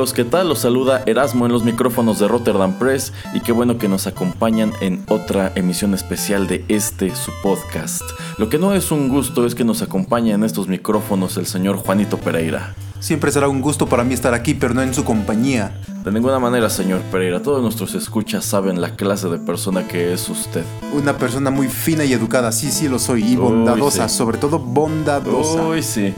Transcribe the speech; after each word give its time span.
Amigos, 0.00 0.14
¿qué 0.14 0.24
tal? 0.24 0.48
Los 0.48 0.60
saluda 0.60 1.02
Erasmo 1.04 1.44
en 1.44 1.52
los 1.52 1.62
micrófonos 1.62 2.18
de 2.18 2.26
Rotterdam 2.26 2.78
Press 2.78 3.12
y 3.34 3.40
qué 3.40 3.52
bueno 3.52 3.76
que 3.76 3.86
nos 3.86 4.06
acompañan 4.06 4.72
en 4.80 5.04
otra 5.10 5.52
emisión 5.56 5.92
especial 5.92 6.46
de 6.46 6.64
este 6.68 7.14
su 7.14 7.30
podcast. 7.42 8.00
Lo 8.38 8.48
que 8.48 8.56
no 8.58 8.74
es 8.74 8.92
un 8.92 9.10
gusto 9.10 9.44
es 9.44 9.54
que 9.54 9.62
nos 9.62 9.82
acompañe 9.82 10.32
en 10.32 10.42
estos 10.42 10.68
micrófonos 10.68 11.36
el 11.36 11.44
señor 11.44 11.76
Juanito 11.76 12.16
Pereira. 12.16 12.74
Siempre 12.98 13.30
será 13.30 13.48
un 13.48 13.60
gusto 13.60 13.88
para 13.88 14.02
mí 14.02 14.14
estar 14.14 14.32
aquí, 14.32 14.54
pero 14.54 14.72
no 14.72 14.80
en 14.80 14.94
su 14.94 15.04
compañía. 15.04 15.78
De 16.02 16.10
ninguna 16.10 16.38
manera, 16.38 16.70
señor 16.70 17.02
Pereira, 17.12 17.42
todos 17.42 17.60
nuestros 17.60 17.94
escuchas 17.94 18.46
saben 18.46 18.80
la 18.80 18.96
clase 18.96 19.28
de 19.28 19.36
persona 19.36 19.86
que 19.86 20.14
es 20.14 20.30
usted. 20.30 20.64
Una 20.94 21.18
persona 21.18 21.50
muy 21.50 21.68
fina 21.68 22.06
y 22.06 22.14
educada, 22.14 22.52
sí, 22.52 22.70
sí 22.72 22.88
lo 22.88 22.98
soy, 22.98 23.22
y 23.22 23.36
bondadosa, 23.36 24.08
sí. 24.08 24.16
sobre 24.16 24.38
todo 24.38 24.58
bondadosa. 24.58 25.66
Uy, 25.66 25.82
sí. 25.82 26.14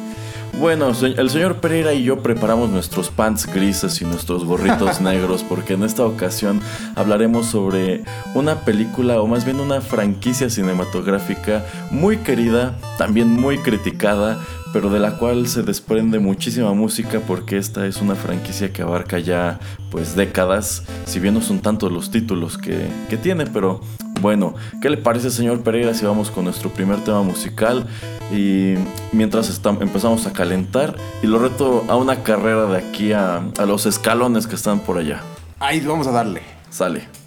Bueno, 0.62 0.92
el 1.02 1.28
señor 1.28 1.56
Pereira 1.56 1.92
y 1.92 2.04
yo 2.04 2.22
preparamos 2.22 2.70
nuestros 2.70 3.10
pants 3.10 3.52
grises 3.52 4.00
y 4.00 4.04
nuestros 4.04 4.44
gorritos 4.44 5.00
negros 5.00 5.42
porque 5.42 5.72
en 5.72 5.82
esta 5.82 6.06
ocasión 6.06 6.60
hablaremos 6.94 7.46
sobre 7.46 8.04
una 8.34 8.60
película 8.60 9.20
o 9.20 9.26
más 9.26 9.44
bien 9.44 9.58
una 9.58 9.80
franquicia 9.80 10.48
cinematográfica 10.48 11.66
muy 11.90 12.18
querida, 12.18 12.78
también 12.96 13.28
muy 13.28 13.58
criticada, 13.58 14.38
pero 14.72 14.88
de 14.88 15.00
la 15.00 15.18
cual 15.18 15.48
se 15.48 15.64
desprende 15.64 16.20
muchísima 16.20 16.72
música 16.74 17.18
porque 17.26 17.56
esta 17.56 17.84
es 17.84 18.00
una 18.00 18.14
franquicia 18.14 18.72
que 18.72 18.82
abarca 18.82 19.18
ya 19.18 19.58
pues 19.90 20.14
décadas, 20.14 20.84
si 21.06 21.18
bien 21.18 21.34
no 21.34 21.42
son 21.42 21.58
tantos 21.58 21.90
los 21.90 22.12
títulos 22.12 22.56
que, 22.56 22.86
que 23.10 23.16
tiene, 23.16 23.46
pero 23.46 23.80
bueno, 24.22 24.54
¿qué 24.80 24.88
le 24.88 24.96
parece 24.96 25.30
señor 25.30 25.62
Pereira 25.62 25.92
si 25.92 26.06
vamos 26.06 26.30
con 26.30 26.44
nuestro 26.44 26.70
primer 26.70 27.00
tema 27.04 27.22
musical? 27.22 27.86
Y 28.32 28.74
mientras 29.12 29.60
empezamos 29.64 30.26
a 30.26 30.32
calentar 30.32 30.96
y 31.22 31.26
lo 31.26 31.38
reto 31.38 31.84
a 31.88 31.96
una 31.96 32.22
carrera 32.22 32.64
de 32.66 32.78
aquí 32.78 33.12
a, 33.12 33.42
a 33.58 33.66
los 33.66 33.84
escalones 33.84 34.46
que 34.46 34.54
están 34.54 34.80
por 34.80 34.96
allá. 34.96 35.20
Ahí 35.60 35.80
vamos 35.80 36.06
a 36.06 36.12
darle. 36.12 36.40
Sale. 36.70 37.21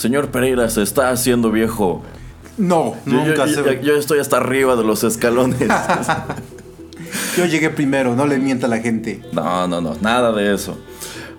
Señor 0.00 0.28
Pereira, 0.30 0.70
se 0.70 0.80
está 0.82 1.10
haciendo 1.10 1.50
viejo. 1.50 2.02
No, 2.56 2.94
Yo, 3.04 3.12
nunca 3.12 3.44
yo- 3.44 3.54
se... 3.54 3.62
yo- 3.76 3.80
yo 3.82 3.96
estoy 3.96 4.18
hasta 4.18 4.38
arriba 4.38 4.74
de 4.74 4.82
los 4.82 5.04
escalones. 5.04 5.68
Yo 7.36 7.44
llegué 7.46 7.70
primero, 7.70 8.14
no 8.14 8.26
le 8.26 8.38
mienta 8.38 8.66
a 8.66 8.70
la 8.70 8.78
gente. 8.78 9.20
No, 9.32 9.66
no, 9.66 9.80
no, 9.80 9.96
nada 10.00 10.32
de 10.32 10.54
eso. 10.54 10.78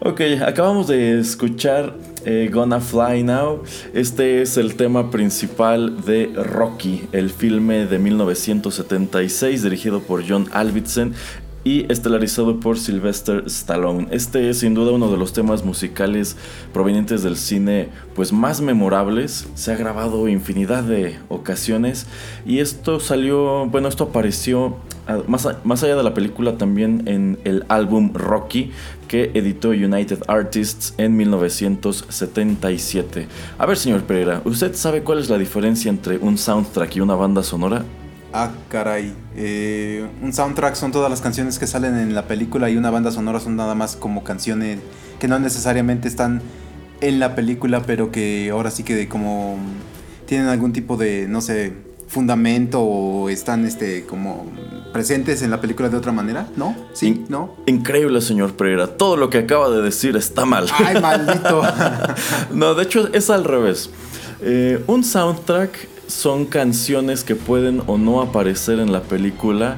Ok, 0.02 0.22
acabamos 0.46 0.88
de 0.88 1.19
escuchar 1.19 1.96
eh, 2.25 2.50
Gonna 2.52 2.80
Fly 2.81 3.24
Now. 3.24 3.63
Este 3.94 4.42
es 4.42 4.58
el 4.58 4.75
tema 4.75 5.10
principal 5.12 6.04
de 6.06 6.31
Rocky, 6.36 7.08
el 7.13 7.30
filme 7.30 7.86
de 7.88 8.00
1976 8.00 9.63
dirigido 9.63 10.02
por 10.02 10.24
John 10.28 10.50
Alvidsen 10.52 11.13
y 11.63 11.92
estelarizado 11.92 12.60
por 12.60 12.80
Sylvester 12.80 13.44
Stallone. 13.46 14.08
Este 14.12 14.50
es 14.50 14.60
sin 14.60 14.74
duda 14.74 14.92
uno 14.92 15.12
de 15.12 15.18
los 15.18 15.34
temas 15.34 15.63
musicales 15.63 16.36
provenientes 16.74 17.22
del 17.24 17.38
cine 17.38 17.90
pues 18.16 18.34
más 18.34 18.62
memorables. 18.62 19.48
Se 19.56 19.72
ha 19.72 19.75
grabado 19.75 20.28
infinidad 20.28 20.84
de 20.84 21.18
ocasiones 21.30 22.08
y 22.46 22.60
esto 22.60 23.00
salió, 23.00 23.68
bueno, 23.68 23.88
esto 23.88 24.06
apareció 24.06 24.78
más, 25.28 25.48
más 25.63 25.84
allá 25.84 25.96
de 25.96 26.04
la 26.04 26.13
película 26.13 26.58
también 26.58 27.04
en 27.06 27.40
el 27.44 27.66
álbum 27.69 28.13
Rocky 28.13 28.72
que 29.08 29.31
editó 29.34 29.69
United 29.69 30.19
Artists 30.28 30.94
en 30.98 31.16
1977. 31.18 33.28
A 33.58 33.66
ver, 33.66 33.78
señor 33.78 34.04
Pereira, 34.04 34.42
¿usted 34.46 34.75
sabe 34.75 35.04
cuál 35.04 35.19
es 35.19 35.30
la 35.30 35.38
diferencia 35.38 35.90
entre 35.90 36.18
un 36.18 36.38
soundtrack 36.38 36.96
y 36.96 37.02
una 37.02 37.16
banda 37.16 37.44
sonora? 37.44 37.84
Ah, 38.33 38.51
caray. 38.69 39.13
Eh, 39.36 40.07
un 40.22 40.31
soundtrack 40.31 40.75
son 40.75 40.92
todas 40.92 41.10
las 41.10 41.22
canciones 41.22 41.60
que 41.60 41.68
salen 41.68 41.98
en 41.98 42.16
la 42.16 42.28
película 42.28 42.69
y 42.69 42.78
una 42.78 42.89
banda 42.89 43.12
sonora 43.12 43.39
son 43.39 43.56
nada 43.56 43.75
más 43.75 43.95
como 43.95 44.24
canciones 44.24 44.80
que 45.19 45.28
no 45.28 45.38
necesariamente 45.39 46.07
están 46.07 46.42
en 47.01 47.19
la 47.19 47.36
película, 47.36 47.81
pero 47.81 48.12
que 48.12 48.50
ahora 48.51 48.72
sí 48.72 48.83
que 48.83 49.07
como 49.10 49.57
tienen 50.25 50.48
algún 50.48 50.72
tipo 50.72 50.95
de, 50.95 51.28
no 51.28 51.42
sé, 51.42 51.74
fundamento 52.07 52.81
o 52.81 53.30
están 53.30 53.66
este 53.66 54.06
como 54.06 54.45
presentes 54.92 55.42
en 55.42 55.51
la 55.51 55.62
película 55.62 55.89
de 55.89 55.98
otra 55.98 56.12
manera, 56.12 56.48
¿no? 56.56 56.75
Sí, 56.94 57.25
¿no? 57.30 57.56
Increíble, 57.66 58.22
señor 58.22 58.54
Pereira. 58.54 58.88
Todo 58.88 59.18
lo 59.18 59.30
que 59.30 59.39
acaba 59.39 59.69
de 59.69 59.81
decir 59.81 60.16
está 60.16 60.45
mal. 60.45 60.68
Ay, 60.74 61.01
maldito. 61.01 61.63
no, 62.54 62.75
de 62.75 62.84
hecho 62.84 63.10
es 63.13 63.30
al 63.30 63.44
revés. 63.44 63.89
Eh, 64.42 64.84
un 64.88 65.04
soundtrack 65.04 65.90
son 66.12 66.46
canciones 66.46 67.24
que 67.24 67.36
pueden 67.36 67.81
o 67.88 67.98
no 67.98 68.22
aparecer 68.22 68.80
en 68.80 68.92
la 68.92 69.02
película, 69.02 69.78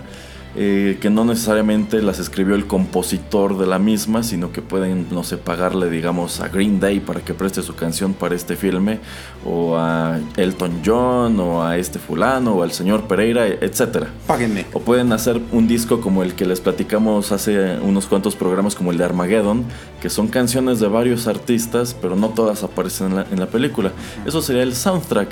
eh, 0.56 0.98
que 1.02 1.10
no 1.10 1.26
necesariamente 1.26 2.02
las 2.02 2.20
escribió 2.20 2.56
el 2.56 2.68
compositor 2.68 3.58
de 3.58 3.66
la 3.66 3.80
misma, 3.80 4.24
sino 4.24 4.52
que 4.52 4.62
pueden, 4.62 5.08
no 5.12 5.24
sé, 5.24 5.38
pagarle, 5.38 5.90
digamos, 5.90 6.42
a 6.42 6.48
Green 6.48 6.80
Day 6.80 7.00
para 7.00 7.22
que 7.22 7.34
preste 7.34 7.62
su 7.62 7.76
canción 7.76 8.14
para 8.14 8.36
este 8.36 8.56
filme, 8.56 9.00
o 9.46 9.78
a 9.78 10.20
Elton 10.38 10.82
John, 10.86 11.40
o 11.40 11.64
a 11.64 11.78
este 11.78 11.98
fulano, 11.98 12.56
o 12.56 12.64
al 12.64 12.72
señor 12.72 13.08
Pereira, 13.08 13.48
etc. 13.48 14.08
Páguenme. 14.28 14.66
O 14.74 14.80
pueden 14.80 15.12
hacer 15.12 15.40
un 15.52 15.68
disco 15.68 16.02
como 16.02 16.24
el 16.24 16.34
que 16.34 16.46
les 16.46 16.62
platicamos 16.62 17.32
hace 17.32 17.78
unos 17.80 18.06
cuantos 18.08 18.36
programas, 18.36 18.76
como 18.76 18.92
el 18.92 18.98
de 18.98 19.06
Armageddon, 19.06 19.66
que 20.02 20.10
son 20.10 20.28
canciones 20.28 20.80
de 20.80 20.88
varios 20.88 21.28
artistas, 21.28 21.96
pero 22.00 22.16
no 22.16 22.30
todas 22.30 22.64
aparecen 22.64 23.08
en 23.08 23.16
la, 23.16 23.26
en 23.32 23.40
la 23.40 23.48
película. 23.48 23.92
Eso 24.26 24.42
sería 24.42 24.64
el 24.64 24.76
soundtrack. 24.76 25.32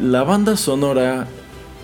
La 0.00 0.24
banda 0.24 0.56
sonora, 0.56 1.26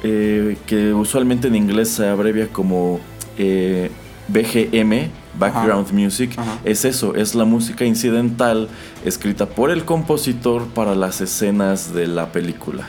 eh, 0.03 0.57
que 0.67 0.93
usualmente 0.93 1.49
en 1.49 1.55
inglés 1.55 1.91
se 1.91 2.09
abrevia 2.09 2.49
como 2.49 3.01
eh, 3.39 3.91
BGM, 4.29 5.11
Background 5.39 5.93
Music, 5.93 6.37
es 6.65 6.85
eso, 6.85 7.15
es 7.15 7.35
la 7.35 7.45
música 7.45 7.85
incidental 7.85 8.69
escrita 9.05 9.47
por 9.47 9.71
el 9.71 9.85
compositor 9.85 10.67
para 10.69 10.95
las 10.95 11.21
escenas 11.21 11.95
de 11.95 12.09
la 12.09 12.33
película. 12.33 12.89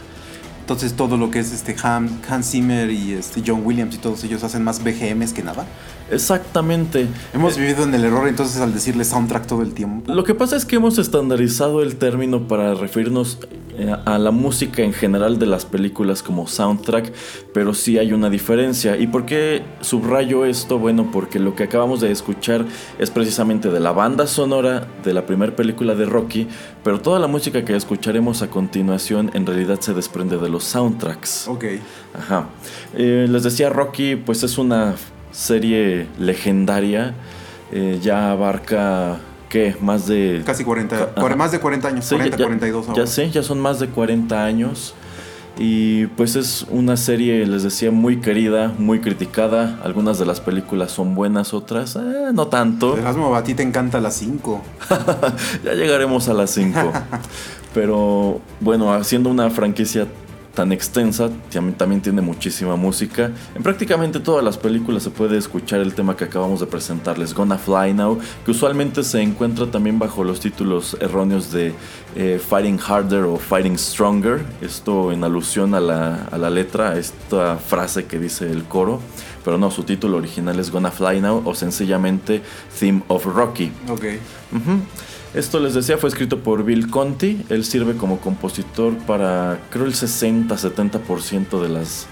Entonces 0.61 0.93
todo 0.93 1.17
lo 1.17 1.31
que 1.31 1.39
es 1.39 1.51
este 1.51 1.75
Hans 1.83 2.51
Zimmer 2.51 2.89
y 2.89 3.13
este 3.13 3.43
John 3.45 3.61
Williams 3.65 3.95
y 3.95 3.97
todos 3.97 4.23
ellos 4.23 4.43
hacen 4.43 4.63
más 4.63 4.83
BGMs 4.83 5.33
que 5.33 5.43
nada. 5.43 5.65
Exactamente. 6.11 7.07
Hemos 7.33 7.57
vivido 7.57 7.83
en 7.83 7.93
el 7.93 8.03
error 8.03 8.27
entonces 8.27 8.61
al 8.61 8.73
decirle 8.73 9.05
soundtrack 9.05 9.47
todo 9.47 9.61
el 9.61 9.73
tiempo. 9.73 10.13
Lo 10.13 10.23
que 10.23 10.35
pasa 10.35 10.55
es 10.55 10.65
que 10.65 10.75
hemos 10.75 10.97
estandarizado 10.97 11.81
el 11.81 11.95
término 11.95 12.47
para 12.47 12.73
referirnos 12.75 13.39
eh, 13.77 13.95
a 14.05 14.17
la 14.19 14.31
música 14.31 14.81
en 14.81 14.91
general 14.93 15.39
de 15.39 15.45
las 15.45 15.65
películas 15.65 16.21
como 16.21 16.45
soundtrack, 16.47 17.13
pero 17.53 17.73
sí 17.73 17.97
hay 17.97 18.11
una 18.11 18.29
diferencia. 18.29 18.97
¿Y 18.97 19.07
por 19.07 19.25
qué 19.25 19.63
subrayo 19.79 20.45
esto? 20.45 20.77
Bueno, 20.77 21.09
porque 21.11 21.39
lo 21.39 21.55
que 21.55 21.63
acabamos 21.63 22.01
de 22.01 22.11
escuchar 22.11 22.65
es 22.99 23.09
precisamente 23.09 23.69
de 23.69 23.79
la 23.79 23.93
banda 23.93 24.27
sonora 24.27 24.87
de 25.03 25.13
la 25.13 25.25
primera 25.25 25.55
película 25.55 25.95
de 25.95 26.05
Rocky, 26.05 26.47
pero 26.83 26.99
toda 26.99 27.19
la 27.19 27.27
música 27.27 27.63
que 27.63 27.75
escucharemos 27.75 28.41
a 28.41 28.49
continuación 28.49 29.31
en 29.33 29.45
realidad 29.45 29.79
se 29.79 29.93
desprende 29.93 30.37
de 30.37 30.49
los 30.49 30.65
soundtracks. 30.65 31.47
Ok. 31.47 31.65
Ajá. 32.13 32.49
Eh, 32.93 33.25
les 33.29 33.43
decía, 33.43 33.69
Rocky 33.69 34.17
pues 34.17 34.43
es 34.43 34.57
una 34.57 34.95
serie 35.31 36.07
legendaria. 36.19 37.13
Eh, 37.71 37.99
ya 38.01 38.31
abarca, 38.31 39.19
¿qué? 39.49 39.75
Más 39.81 40.07
de... 40.07 40.41
Casi 40.45 40.63
40, 40.63 41.13
más 41.37 41.51
de 41.51 41.59
40 41.59 41.87
años, 41.87 42.05
40, 42.09 42.37
ya, 42.37 42.43
42 42.43 42.87
Ya 42.95 43.07
sé, 43.07 43.29
ya 43.31 43.43
son 43.43 43.59
más 43.59 43.79
de 43.79 43.87
40 43.87 44.43
años. 44.43 44.93
Y 45.57 46.07
pues 46.07 46.35
es 46.35 46.65
una 46.69 46.95
serie, 46.97 47.45
les 47.45 47.63
decía, 47.63 47.91
muy 47.91 48.17
querida, 48.21 48.73
muy 48.77 48.99
criticada. 48.99 49.79
Algunas 49.83 50.17
de 50.17 50.25
las 50.25 50.39
películas 50.39 50.91
son 50.91 51.13
buenas, 51.13 51.53
otras 51.53 51.95
eh, 51.97 52.31
no 52.33 52.47
tanto. 52.47 52.97
Erasmo, 52.97 53.35
a 53.35 53.43
ti 53.43 53.53
te 53.53 53.61
encanta 53.63 53.99
las 53.99 54.15
5. 54.17 54.61
ya 55.63 55.73
llegaremos 55.73 56.29
a 56.29 56.33
las 56.33 56.51
5. 56.55 56.93
Pero 57.73 58.41
bueno, 58.59 58.93
haciendo 58.93 59.29
una 59.29 59.49
franquicia 59.49 60.07
tan 60.53 60.71
extensa, 60.71 61.29
también 61.77 62.01
tiene 62.01 62.21
muchísima 62.21 62.75
música. 62.75 63.31
En 63.55 63.63
prácticamente 63.63 64.19
todas 64.19 64.43
las 64.43 64.57
películas 64.57 65.03
se 65.03 65.09
puede 65.09 65.37
escuchar 65.37 65.79
el 65.79 65.93
tema 65.93 66.15
que 66.17 66.25
acabamos 66.25 66.59
de 66.59 66.67
presentarles, 66.67 67.33
Gonna 67.33 67.57
Fly 67.57 67.93
Now, 67.93 68.19
que 68.43 68.51
usualmente 68.51 69.03
se 69.03 69.21
encuentra 69.21 69.67
también 69.67 69.97
bajo 69.97 70.23
los 70.23 70.39
títulos 70.39 70.97
erróneos 70.99 71.51
de 71.51 71.73
eh, 72.15 72.41
Fighting 72.45 72.79
Harder 72.79 73.23
o 73.23 73.37
Fighting 73.37 73.77
Stronger, 73.77 74.41
esto 74.61 75.11
en 75.11 75.23
alusión 75.23 75.73
a 75.73 75.79
la, 75.79 76.27
a 76.31 76.37
la 76.37 76.49
letra, 76.49 76.91
a 76.91 76.97
esta 76.97 77.55
frase 77.57 78.05
que 78.05 78.19
dice 78.19 78.51
el 78.51 78.65
coro, 78.65 78.99
pero 79.45 79.57
no, 79.57 79.71
su 79.71 79.83
título 79.83 80.17
original 80.17 80.59
es 80.59 80.69
Gonna 80.69 80.91
Fly 80.91 81.21
Now 81.21 81.43
o 81.45 81.55
sencillamente 81.55 82.41
Theme 82.77 83.03
of 83.07 83.25
Rocky. 83.25 83.71
Ok. 83.89 84.03
Esto 85.33 85.61
les 85.61 85.73
decía 85.73 85.97
fue 85.97 86.09
escrito 86.09 86.39
por 86.39 86.65
Bill 86.65 86.89
Conti. 86.89 87.45
Él 87.47 87.63
sirve 87.63 87.95
como 87.95 88.19
compositor 88.19 88.97
para 88.97 89.61
creo 89.69 89.85
el 89.85 89.93
60-70% 89.93 91.61
de 91.61 91.69
las, 91.69 92.07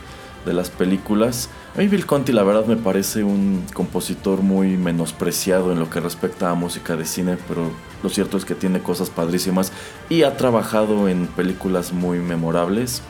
de 0.45 0.53
las 0.53 0.69
películas. 0.69 1.49
A 1.75 1.79
mí 1.79 1.87
Bill 1.87 2.05
Conti 2.05 2.31
la 2.31 2.43
verdad 2.43 2.65
me 2.65 2.77
parece 2.77 3.25
un 3.25 3.65
compositor 3.73 4.41
muy 4.41 4.77
menospreciado 4.77 5.73
en 5.73 5.79
lo 5.79 5.89
que 5.89 5.99
respecta 5.99 6.49
a 6.49 6.53
música 6.53 6.95
de 6.95 7.03
cine, 7.03 7.37
pero 7.49 7.69
lo 8.01 8.09
cierto 8.09 8.37
es 8.37 8.45
que 8.45 8.55
tiene 8.55 8.79
cosas 8.79 9.09
padrísimas 9.09 9.73
y 10.07 10.23
ha 10.23 10.37
trabajado 10.37 11.09
en 11.09 11.27
películas 11.27 11.91
muy 11.91 12.19
memorables. 12.19 13.01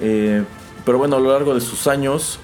Eh, 0.00 0.44
pero 0.84 0.98
bueno, 0.98 1.16
a 1.16 1.20
lo 1.20 1.32
largo 1.32 1.54
de 1.54 1.62
sus 1.62 1.86
años 1.86 2.40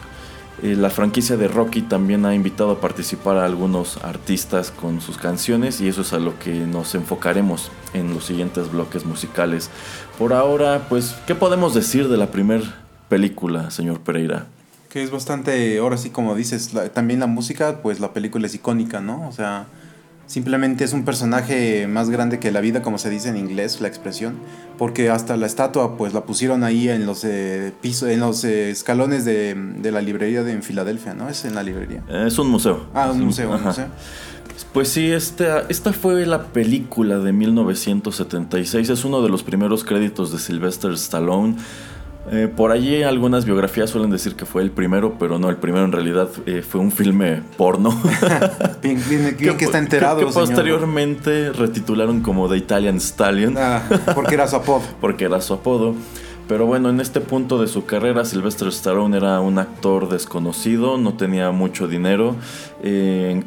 eh, 0.62 0.74
la 0.74 0.88
franquicia 0.88 1.36
de 1.36 1.48
Rocky 1.48 1.82
también 1.82 2.24
ha 2.24 2.34
invitado 2.34 2.70
a 2.70 2.80
participar 2.80 3.36
a 3.36 3.44
algunos 3.44 3.98
artistas 4.02 4.70
con 4.70 5.02
sus 5.02 5.18
canciones 5.18 5.82
y 5.82 5.88
eso 5.88 6.00
es 6.00 6.14
a 6.14 6.18
lo 6.18 6.38
que 6.38 6.52
nos 6.52 6.94
enfocaremos 6.94 7.70
en 7.92 8.14
los 8.14 8.24
siguientes 8.24 8.72
bloques 8.72 9.04
musicales. 9.04 9.70
Por 10.18 10.32
ahora, 10.32 10.86
pues, 10.88 11.14
¿qué 11.26 11.34
podemos 11.34 11.74
decir 11.74 12.08
de 12.08 12.16
la 12.16 12.30
primera 12.30 12.64
película, 13.10 13.70
señor 13.70 14.00
Pereira? 14.00 14.46
Que 14.88 15.02
es 15.02 15.10
bastante, 15.10 15.76
ahora 15.78 15.98
sí 15.98 16.08
como 16.08 16.34
dices, 16.34 16.72
también 16.94 17.20
la 17.20 17.26
música, 17.26 17.82
pues 17.82 18.00
la 18.00 18.14
película 18.14 18.46
es 18.46 18.54
icónica, 18.54 19.00
¿no? 19.00 19.28
O 19.28 19.32
sea, 19.32 19.66
Simplemente 20.26 20.82
es 20.82 20.92
un 20.92 21.04
personaje 21.04 21.86
más 21.86 22.10
grande 22.10 22.40
que 22.40 22.50
la 22.50 22.60
vida, 22.60 22.82
como 22.82 22.98
se 22.98 23.10
dice 23.10 23.28
en 23.28 23.36
inglés, 23.36 23.80
la 23.80 23.86
expresión, 23.86 24.34
porque 24.76 25.08
hasta 25.08 25.36
la 25.36 25.46
estatua 25.46 25.96
pues 25.96 26.14
la 26.14 26.24
pusieron 26.24 26.64
ahí 26.64 26.88
en 26.88 27.06
los 27.06 27.24
eh, 27.24 27.72
pisos, 27.80 28.08
en 28.08 28.18
los 28.18 28.42
eh, 28.42 28.70
escalones 28.70 29.24
de, 29.24 29.56
la 29.84 30.00
librería 30.00 30.42
de 30.42 30.52
en 30.52 30.64
Filadelfia, 30.64 31.14
¿no? 31.14 31.28
Es 31.28 31.44
en 31.44 31.54
la 31.54 31.62
librería. 31.62 32.02
Es 32.08 32.38
un 32.40 32.48
museo. 32.48 32.86
Ah, 32.92 33.10
un 33.12 33.24
museo, 33.24 33.52
un 33.52 33.62
museo. 33.62 33.86
Pues 34.72 34.88
sí, 34.88 35.12
esta, 35.12 35.64
esta 35.68 35.92
fue 35.92 36.26
la 36.26 36.48
película 36.48 37.18
de 37.18 37.32
1976, 37.32 38.90
es 38.90 39.04
uno 39.04 39.22
de 39.22 39.28
los 39.28 39.42
primeros 39.42 39.84
créditos 39.84 40.32
de 40.32 40.38
Sylvester 40.38 40.92
Stallone. 40.92 41.56
Eh, 42.32 42.48
por 42.54 42.72
allí 42.72 43.04
algunas 43.04 43.44
biografías 43.44 43.90
suelen 43.90 44.10
decir 44.10 44.34
que 44.34 44.46
fue 44.46 44.62
el 44.62 44.70
primero, 44.70 45.16
pero 45.18 45.38
no, 45.38 45.48
el 45.48 45.56
primero 45.56 45.84
en 45.84 45.92
realidad 45.92 46.28
eh, 46.46 46.62
fue 46.62 46.80
un 46.80 46.90
filme 46.90 47.42
porno. 47.56 47.90
bien, 48.82 49.00
que, 49.36 49.64
está 49.64 49.78
enterado. 49.78 50.18
Que, 50.18 50.26
posteriormente 50.26 51.52
retitularon 51.52 52.20
como 52.20 52.48
The 52.48 52.56
Italian 52.56 53.00
Stallion. 53.00 53.56
Ah, 53.56 53.82
porque 54.14 54.34
era 54.34 54.48
su 54.48 54.56
apodo. 54.56 54.82
porque 55.00 55.24
era 55.24 55.40
su 55.40 55.54
apodo. 55.54 55.94
Pero 56.48 56.66
bueno, 56.66 56.90
en 56.90 57.00
este 57.00 57.20
punto 57.20 57.60
de 57.60 57.66
su 57.66 57.86
carrera, 57.86 58.24
Sylvester 58.24 58.68
Stallone 58.68 59.16
era 59.16 59.40
un 59.40 59.58
actor 59.58 60.08
desconocido, 60.08 60.96
no 60.96 61.14
tenía 61.14 61.50
mucho 61.50 61.88
dinero. 61.88 62.36
Eh, 62.82 63.42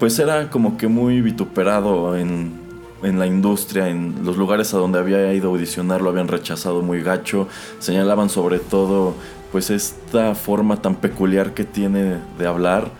pues 0.00 0.18
era 0.18 0.50
como 0.50 0.76
que 0.76 0.88
muy 0.88 1.20
vituperado 1.20 2.16
en, 2.16 2.59
en 3.02 3.18
la 3.18 3.26
industria, 3.26 3.88
en 3.88 4.24
los 4.24 4.36
lugares 4.36 4.74
a 4.74 4.78
donde 4.78 4.98
había 4.98 5.32
ido 5.32 5.48
a 5.48 5.52
audicionar 5.52 6.02
lo 6.02 6.10
habían 6.10 6.28
rechazado 6.28 6.82
muy 6.82 7.02
gacho, 7.02 7.48
señalaban 7.78 8.28
sobre 8.28 8.58
todo 8.58 9.14
pues 9.52 9.70
esta 9.70 10.34
forma 10.34 10.80
tan 10.80 10.96
peculiar 10.96 11.54
que 11.54 11.64
tiene 11.64 12.18
de 12.38 12.46
hablar 12.46 12.90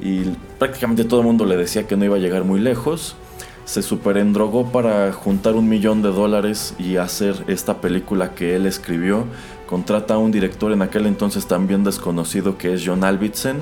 y 0.00 0.24
prácticamente 0.58 1.04
todo 1.04 1.20
el 1.20 1.26
mundo 1.26 1.44
le 1.44 1.56
decía 1.56 1.86
que 1.86 1.96
no 1.96 2.04
iba 2.04 2.16
a 2.16 2.20
llegar 2.20 2.44
muy 2.44 2.60
lejos. 2.60 3.16
se 3.64 3.80
superendrogó 3.80 4.72
para 4.72 5.12
juntar 5.12 5.54
un 5.54 5.68
millón 5.68 6.02
de 6.02 6.10
dólares 6.10 6.74
y 6.80 6.96
hacer 6.96 7.44
esta 7.46 7.80
película 7.80 8.34
que 8.34 8.56
él 8.56 8.66
escribió. 8.66 9.24
Contrata 9.66 10.14
a 10.14 10.18
un 10.18 10.32
director 10.32 10.72
en 10.72 10.82
aquel 10.82 11.06
entonces 11.06 11.46
también 11.46 11.84
desconocido 11.84 12.58
que 12.58 12.74
es 12.74 12.82
John 12.84 13.04
Alvidsen 13.04 13.60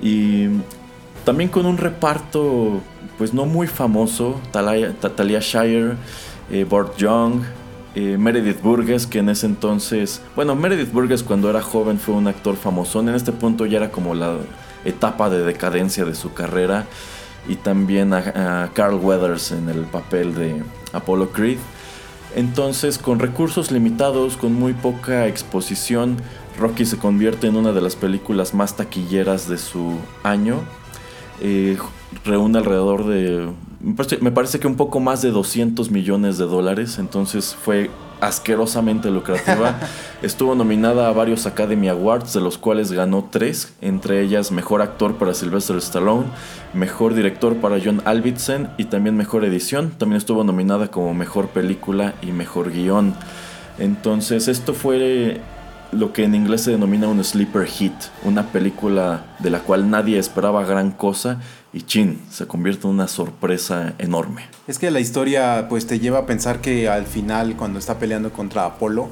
y 0.00 0.46
también 1.26 1.50
con 1.50 1.66
un 1.66 1.76
reparto 1.76 2.80
pues 3.18 3.34
no 3.34 3.44
muy 3.44 3.66
famoso, 3.66 4.40
Talia, 4.52 5.40
Shire, 5.40 5.96
eh, 6.50 6.64
Bort 6.64 6.96
Young, 6.96 7.42
eh, 7.94 8.16
Meredith 8.16 8.62
Burgess, 8.62 9.06
que 9.06 9.18
en 9.18 9.28
ese 9.28 9.46
entonces, 9.46 10.22
bueno, 10.36 10.54
Meredith 10.54 10.92
Burgess 10.92 11.24
cuando 11.24 11.50
era 11.50 11.60
joven 11.60 11.98
fue 11.98 12.14
un 12.14 12.28
actor 12.28 12.56
famosón, 12.56 13.08
en 13.08 13.16
este 13.16 13.32
punto 13.32 13.66
ya 13.66 13.78
era 13.78 13.90
como 13.90 14.14
la 14.14 14.36
etapa 14.84 15.28
de 15.28 15.44
decadencia 15.44 16.04
de 16.04 16.14
su 16.14 16.32
carrera, 16.32 16.86
y 17.48 17.56
también 17.56 18.12
a, 18.12 18.70
Carl 18.74 18.94
Weathers 18.94 19.52
en 19.52 19.68
el 19.68 19.82
papel 19.82 20.34
de 20.34 20.62
Apollo 20.92 21.30
Creed. 21.32 21.58
Entonces, 22.36 22.98
con 22.98 23.18
recursos 23.18 23.72
limitados, 23.72 24.36
con 24.36 24.52
muy 24.52 24.74
poca 24.74 25.26
exposición, 25.26 26.18
Rocky 26.58 26.84
se 26.84 26.98
convierte 26.98 27.46
en 27.46 27.56
una 27.56 27.72
de 27.72 27.80
las 27.80 27.96
películas 27.96 28.52
más 28.52 28.76
taquilleras 28.76 29.48
de 29.48 29.58
su 29.58 29.94
año. 30.22 30.60
Eh, 31.40 31.78
reúne 32.24 32.58
alrededor 32.58 33.06
de 33.06 33.48
me 33.80 34.32
parece 34.32 34.58
que 34.58 34.66
un 34.66 34.76
poco 34.76 34.98
más 34.98 35.22
de 35.22 35.30
200 35.30 35.90
millones 35.90 36.36
de 36.36 36.46
dólares, 36.46 36.98
entonces 36.98 37.54
fue 37.54 37.90
asquerosamente 38.20 39.08
lucrativa. 39.08 39.78
Estuvo 40.22 40.56
nominada 40.56 41.08
a 41.08 41.12
varios 41.12 41.46
Academy 41.46 41.88
Awards, 41.88 42.32
de 42.32 42.40
los 42.40 42.58
cuales 42.58 42.90
ganó 42.90 43.28
tres, 43.30 43.74
entre 43.80 44.20
ellas 44.20 44.50
Mejor 44.50 44.82
Actor 44.82 45.14
para 45.14 45.32
Sylvester 45.32 45.76
Stallone, 45.76 46.26
Mejor 46.74 47.14
Director 47.14 47.56
para 47.58 47.78
John 47.82 48.02
Alvidsen 48.04 48.70
y 48.78 48.86
también 48.86 49.16
Mejor 49.16 49.44
Edición. 49.44 49.92
También 49.96 50.18
estuvo 50.18 50.42
nominada 50.42 50.90
como 50.90 51.14
Mejor 51.14 51.46
Película 51.48 52.14
y 52.20 52.32
Mejor 52.32 52.72
Guión. 52.72 53.14
Entonces 53.78 54.48
esto 54.48 54.74
fue 54.74 55.40
lo 55.92 56.12
que 56.12 56.24
en 56.24 56.34
inglés 56.34 56.62
se 56.62 56.72
denomina 56.72 57.08
un 57.08 57.22
sleeper 57.22 57.66
hit, 57.66 57.94
una 58.24 58.52
película 58.52 59.24
de 59.38 59.50
la 59.50 59.60
cual 59.60 59.90
nadie 59.90 60.18
esperaba 60.18 60.64
gran 60.64 60.90
cosa 60.90 61.40
y 61.72 61.82
chin, 61.82 62.20
se 62.30 62.46
convierte 62.46 62.86
en 62.86 62.94
una 62.94 63.08
sorpresa 63.08 63.94
enorme. 63.98 64.42
Es 64.66 64.78
que 64.78 64.90
la 64.90 65.00
historia 65.00 65.66
pues 65.68 65.86
te 65.86 65.98
lleva 65.98 66.20
a 66.20 66.26
pensar 66.26 66.60
que 66.60 66.88
al 66.88 67.06
final 67.06 67.56
cuando 67.56 67.78
está 67.78 67.98
peleando 67.98 68.32
contra 68.32 68.64
Apolo, 68.64 69.08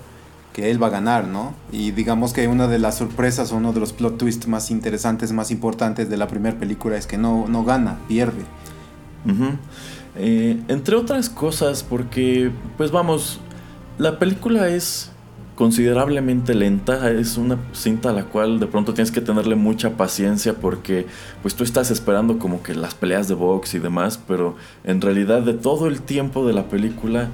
que 0.53 0.71
él 0.71 0.83
va 0.83 0.87
a 0.87 0.91
ganar, 0.91 1.27
¿no? 1.27 1.55
Y 1.71 1.91
digamos 1.91 2.33
que 2.33 2.49
una 2.49 2.67
de 2.67 2.79
las 2.79 2.97
sorpresas 2.97 3.53
o 3.53 3.57
uno 3.57 3.73
de 3.75 3.81
los 3.81 3.93
plot 3.93 4.17
twists 4.17 4.49
más 4.49 4.71
interesantes, 4.71 5.33
más 5.33 5.51
importantes 5.51 6.09
de 6.09 6.17
la 6.17 6.29
primera 6.29 6.59
película 6.59 6.97
es 6.97 7.07
que 7.07 7.19
no, 7.19 7.47
no 7.47 7.63
gana, 7.63 7.99
pierde. 8.09 8.45
Eh, 10.15 10.63
entre 10.69 10.97
otras 10.97 11.29
cosas, 11.29 11.83
porque 11.83 12.51
pues 12.79 12.91
vamos, 12.91 13.41
la 13.99 14.19
película 14.19 14.69
es 14.69 15.11
considerablemente 15.57 16.55
lenta. 16.55 17.11
Es 17.11 17.37
una 17.37 17.59
cinta 17.73 18.11
a 18.11 18.13
la 18.13 18.25
cual 18.25 18.61
de 18.61 18.69
pronto 18.69 18.95
tienes 18.95 19.11
que 19.11 19.21
tenerle 19.21 19.57
mucha 19.57 19.97
paciencia 19.97 20.55
porque 20.55 21.07
pues 21.43 21.57
tú 21.57 21.65
estás 21.65 21.91
esperando 21.91 22.39
como 22.39 22.63
que 22.63 22.75
las 22.75 22.95
peleas 22.95 23.27
de 23.27 23.35
box 23.35 23.75
y 23.75 23.81
demás, 23.81 24.21
pero 24.29 24.55
en 24.85 25.01
realidad 25.01 25.43
de 25.43 25.55
todo 25.55 25.89
el 25.89 26.03
tiempo 26.03 26.47
de 26.47 26.53
la 26.53 26.69
película 26.69 27.31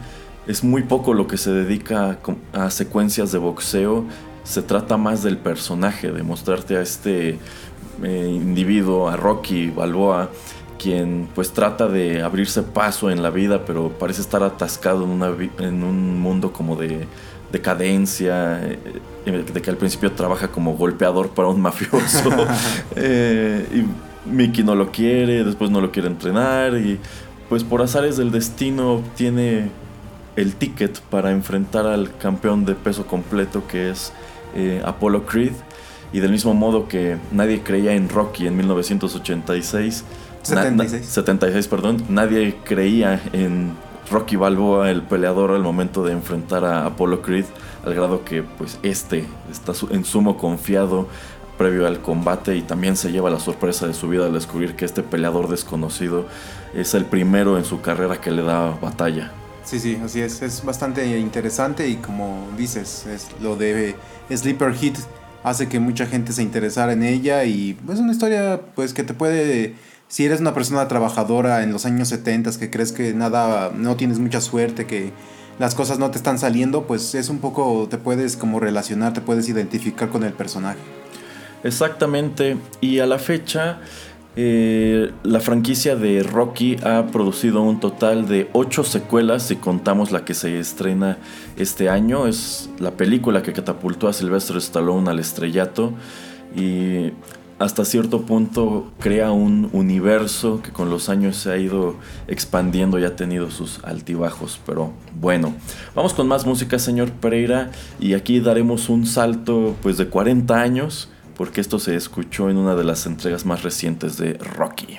es 0.47 0.65
muy 0.65 0.83
poco 0.85 1.15
lo 1.15 1.27
que 1.27 1.37
se 1.37 1.53
dedica 1.53 2.19
a, 2.53 2.71
secuencias 2.71 3.33
de 3.33 3.39
boxeo. 3.39 4.05
Se 4.45 4.63
trata 4.63 4.97
más 4.97 5.23
del 5.23 5.37
personaje, 5.37 6.11
de 6.11 6.23
mostrarte 6.23 6.77
a 6.77 6.81
este 6.81 7.39
eh, 8.03 8.29
individuo, 8.33 9.09
a 9.09 9.17
Rocky 9.17 9.71
Balboa, 9.71 10.31
quien 10.81 11.29
pues 11.33 11.53
trata 11.53 11.87
de 11.87 12.23
abrirse 12.23 12.63
paso 12.63 13.11
en 13.11 13.23
la 13.23 13.31
vida, 13.31 13.65
pero 13.65 13.91
parece 13.91 14.21
estar 14.21 14.43
atascado 14.43 15.05
en, 15.05 15.11
una, 15.11 15.31
en 15.59 15.85
un 15.85 16.21
mundo 16.21 16.53
como 16.53 16.75
de 16.75 17.07
decadencia, 17.53 18.61
eh, 18.65 18.79
eh, 19.27 19.45
de 19.53 19.63
que 19.63 19.71
al 19.71 19.77
principio 19.77 20.11
trabaja 20.13 20.49
como 20.49 20.75
golpeador 20.75 21.29
para 21.31 21.49
un 21.49 21.61
mafioso. 21.61 22.31
Eh, 22.97 23.67
y 23.75 24.29
Mickey 24.31 24.65
no 24.65 24.75
lo 24.75 24.91
quiere, 24.91 25.45
después 25.45 25.71
no 25.71 25.81
lo 25.81 25.91
quiere 25.91 26.09
entrenar 26.09 26.77
y 26.77 26.99
pues 27.49 27.65
por 27.65 27.83
azares 27.83 28.17
del 28.17 28.31
destino 28.31 28.95
obtiene 28.95 29.71
el 30.37 30.55
ticket 30.55 31.01
para 31.01 31.31
enfrentar 31.31 31.87
al 31.87 32.17
campeón 32.17 32.65
de 32.65 32.75
peso 32.75 33.07
completo 33.07 33.67
que 33.67 33.91
es 33.91 34.13
Apollo 34.85 35.27
Creed. 35.27 35.53
Y 36.13 36.21
del 36.21 36.31
mismo 36.31 36.55
modo 36.55 36.89
que 36.89 37.17
nadie 37.33 37.63
creía 37.63 37.95
en 37.95 38.09
Rocky 38.09 38.47
en 38.47 38.57
1986, 38.57 40.05
76. 40.43 41.07
76, 41.07 41.69
perdón, 41.69 42.05
nadie 42.09 42.57
creía 42.65 43.21
en 43.33 43.73
Rocky 44.13 44.37
Balboa, 44.37 44.91
el 44.91 45.03
peleador, 45.03 45.53
al 45.53 45.63
momento 45.63 46.05
de 46.05 46.13
enfrentar 46.13 46.65
a 46.65 46.87
Apollo 46.87 47.23
Creed, 47.23 47.47
al 47.85 47.95
grado 47.95 48.25
que 48.25 48.43
pues 48.43 48.79
este 48.83 49.25
está 49.51 49.73
en 49.91 50.05
sumo 50.05 50.37
confiado 50.37 51.09
previo 51.57 51.87
al 51.87 52.01
combate 52.01 52.57
y 52.57 52.63
también 52.63 52.97
se 52.97 53.11
lleva 53.11 53.31
la 53.31 53.41
sorpresa 53.41 53.87
de 53.87 53.95
su 53.95 54.09
vida 54.09 54.27
al 54.27 54.33
descubrir 54.33 54.77
que 54.77 54.85
este 54.85 55.03
peleador 55.03 55.49
desconocido 55.49 56.27
es 56.75 56.95
el 56.95 57.05
primero 57.05 57.57
en 57.57 57.65
su 57.65 57.81
carrera 57.81 58.21
que 58.21 58.31
le 58.31 58.43
da 58.43 58.71
batalla. 58.81 59.33
Sí, 59.65 59.79
sí, 59.79 59.99
así 60.05 60.21
es, 60.21 60.43
es 60.43 60.65
bastante 60.65 61.19
interesante 61.19 61.89
y 61.89 61.97
como 61.97 62.49
dices, 62.57 63.07
es 63.07 63.29
lo 63.41 63.57
de 63.57 63.95
Sleeper 64.31 64.75
Hit 64.75 64.99
hace 65.45 65.69
que 65.69 65.81
mucha 65.81 66.07
gente 66.07 66.33
se 66.33 66.43
interesara 66.43 66.93
en 66.93 67.03
ella 67.03 67.45
y 67.45 67.79
es 67.91 67.99
una 67.99 68.13
historia 68.13 68.61
pues 68.75 68.93
que 68.93 69.03
te 69.03 69.15
puede 69.15 69.75
si 70.13 70.27
eres 70.27 70.43
una 70.43 70.53
persona 70.53 70.89
trabajadora 70.89 71.63
en 71.63 71.73
los 71.73 71.87
años 71.87 72.09
70 72.09 72.51
que 72.59 72.69
crees 72.69 72.93
que 72.93 73.15
nada, 73.15 73.73
no 73.75 73.97
tienes 73.97 74.19
mucha 74.19 74.43
suerte, 74.43 74.85
que 74.85 75.11
las 75.59 75.75
cosas 75.75 75.99
no 75.99 76.11
te 76.11 76.19
están 76.19 76.39
saliendo, 76.39 76.87
pues 76.87 77.15
es 77.15 77.31
un 77.31 77.39
poco, 77.39 77.89
te 77.89 77.97
puedes 77.97 78.37
como 78.37 78.61
relacionar, 78.61 79.15
te 79.15 79.23
puedes 79.23 79.49
identificar 79.49 80.11
con 80.11 80.23
el 80.23 80.35
personaje. 80.35 80.81
Exactamente, 81.65 82.59
y 82.83 82.99
a 82.99 83.07
la 83.07 83.19
fecha 83.19 83.81
eh, 84.37 85.13
la 85.23 85.41
franquicia 85.41 85.97
de 85.97 86.23
Rocky 86.23 86.77
ha 86.85 87.07
producido 87.07 87.63
un 87.63 87.81
total 87.81 88.29
de 88.29 88.51
8 88.53 88.85
secuelas 88.85 89.45
si 89.45 89.57
contamos 89.57 90.13
la 90.13 90.27
que 90.27 90.35
se 90.35 90.59
estrena 90.59 91.17
este 91.57 91.89
año. 91.89 92.27
Es 92.27 92.69
la 92.81 92.91
película 92.91 93.43
que 93.43 93.55
catapultó 93.55 94.09
a 94.09 94.13
Sylvester 94.13 94.59
Stallone 94.59 95.09
al 95.09 95.21
estrellato 95.21 95.95
y 96.55 97.13
hasta 97.63 97.85
cierto 97.85 98.23
punto 98.23 98.91
crea 98.99 99.31
un 99.31 99.71
universo 99.73 100.61
que 100.63 100.73
con 100.73 100.91
los 100.91 101.09
años 101.09 101.37
se 101.37 101.53
ha 101.53 101.57
ido 101.57 101.95
expandiendo 102.27 102.99
y 102.99 103.05
ha 103.05 103.15
tenido 103.15 103.51
sus 103.51 103.79
altibajos. 103.85 104.61
Pero 104.67 104.93
bueno, 105.21 105.55
vamos 105.95 106.13
con 106.13 106.27
más 106.27 106.45
música, 106.45 106.79
señor 106.79 107.13
Pereira, 107.13 107.71
y 108.01 108.15
aquí 108.15 108.41
daremos 108.41 108.89
un 108.89 109.07
salto 109.07 109.77
pues 109.81 109.97
de 109.97 110.09
40 110.09 110.61
años, 110.61 111.09
porque 111.37 111.61
esto 111.61 111.79
se 111.79 111.95
escuchó 111.95 112.51
en 112.51 112.57
una 112.57 112.75
de 112.75 112.85
las 112.85 113.07
entregas 113.07 113.47
más 113.47 113.63
recientes 113.63 114.17
de 114.17 114.35
Rocky. 114.35 114.99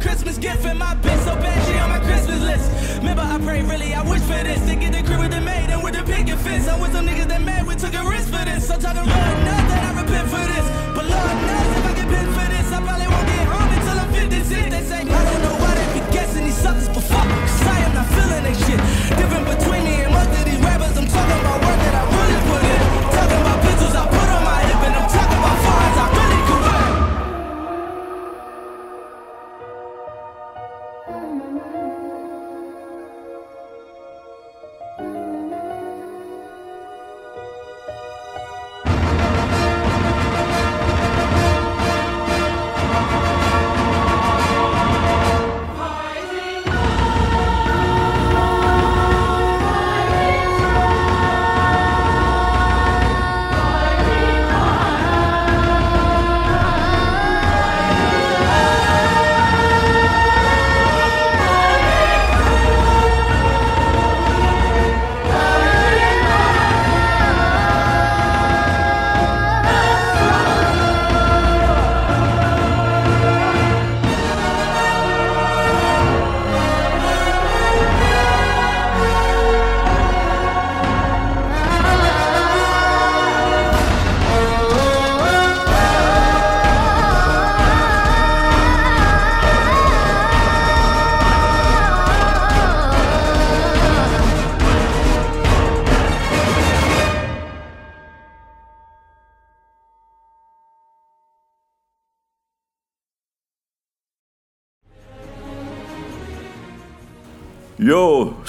Christmas 0.00 0.38
gift 0.38 0.64
and 0.64 0.78
my 0.78 0.94
bitch 0.96 1.24
so 1.24 1.34
bad 1.36 1.58
she 1.66 1.78
on 1.78 1.90
my 1.90 2.00
Christmas 2.00 2.40
list. 2.42 2.98
Remember 2.98 3.22
I 3.22 3.38
pray 3.38 3.62
really, 3.62 3.94
I 3.94 4.02
wish 4.02 4.22
for 4.22 4.42
this. 4.42 4.60
To 4.68 4.74
get 4.76 4.92
the 4.92 5.02
crib 5.02 5.20
with 5.20 5.32
the 5.32 5.40
maid 5.40 5.70
and 5.70 5.82
with 5.82 5.94
the 5.94 6.02
picket 6.02 6.38
fence. 6.38 6.68
I'm 6.68 6.80
with 6.80 6.92
some 6.92 7.06
niggas 7.06 7.28
that 7.28 7.42
mad, 7.42 7.66
we 7.66 7.74
took 7.74 7.94
a 7.94 8.04
risk 8.04 8.28
for 8.28 8.44
this. 8.44 8.66
So 8.66 8.74
talking 8.78 9.06
Lord 9.06 9.36
knows 9.46 9.66
that 9.70 9.82
I 9.88 9.90
repent 10.00 10.26
for 10.28 10.44
this. 10.52 10.66
But 10.96 11.04
Lord 11.10 11.36
knows 11.46 11.70
if 11.78 11.84
I 11.84 11.92
get 11.98 12.08
pinned 12.08 12.32
for 12.36 12.46
this, 12.52 12.66
I 12.72 12.78
probably 12.86 13.08
won't 13.08 13.26
get 13.26 13.44
home 13.52 13.70
until 13.76 13.96
I'm 14.02 14.10
56. 14.12 14.70
They 14.70 14.82
say, 14.86 15.00
I 15.02 15.22
don't 15.28 15.42
know 15.42 15.56
why 15.62 15.72
they 15.74 15.88
be 15.98 16.02
guessing 16.12 16.44
these 16.44 16.60
suckers 16.60 16.88
before. 16.88 17.26
Cause 17.26 17.66
I 17.66 17.78
am 17.86 17.92
not 17.98 18.06
feeling 18.14 18.42
that 18.46 18.56
shit. 18.64 18.80
Different 19.18 19.46
between 19.50 19.82
me 19.84 19.94
and 20.06 20.12
most 20.14 20.30
of 20.30 20.44
these 20.46 20.60
rappers, 20.62 20.94
I'm 20.96 21.08
talking 21.08 21.40
about 21.42 21.71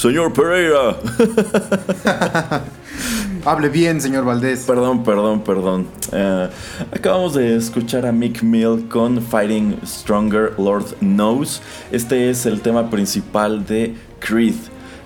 señor 0.03 0.33
Pereira. 0.33 0.97
Hable 3.45 3.69
bien, 3.69 4.01
señor 4.01 4.25
Valdés. 4.25 4.65
Perdón, 4.67 5.01
perdón, 5.05 5.45
perdón. 5.45 5.87
Eh, 6.11 6.49
acabamos 6.91 7.35
de 7.35 7.55
escuchar 7.55 8.05
a 8.05 8.11
Mick 8.11 8.43
Mill 8.43 8.89
con 8.89 9.21
Fighting 9.21 9.79
Stronger 9.85 10.55
Lord 10.57 10.97
Knows. 10.99 11.61
Este 11.89 12.29
es 12.29 12.45
el 12.45 12.59
tema 12.59 12.89
principal 12.89 13.65
de 13.65 13.95
Creed, 14.19 14.55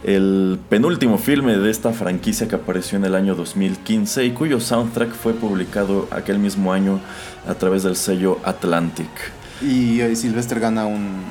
el 0.04 0.58
penúltimo 0.68 1.20
filme 1.20 1.56
de 1.58 1.70
esta 1.70 1.94
franquicia 1.94 2.48
que 2.48 2.56
apareció 2.56 2.98
en 2.98 3.06
el 3.06 3.14
año 3.14 3.36
2015 3.36 4.26
y 4.26 4.32
cuyo 4.32 4.60
soundtrack 4.60 5.14
fue 5.14 5.34
publicado 5.34 6.08
aquel 6.10 6.40
mismo 6.40 6.74
año 6.74 7.00
a 7.48 7.54
través 7.54 7.84
del 7.84 7.96
sello 7.96 8.40
Atlantic. 8.44 9.12
Y 9.62 10.02
eh, 10.02 10.16
Sylvester 10.16 10.60
gana 10.60 10.88
un 10.88 11.22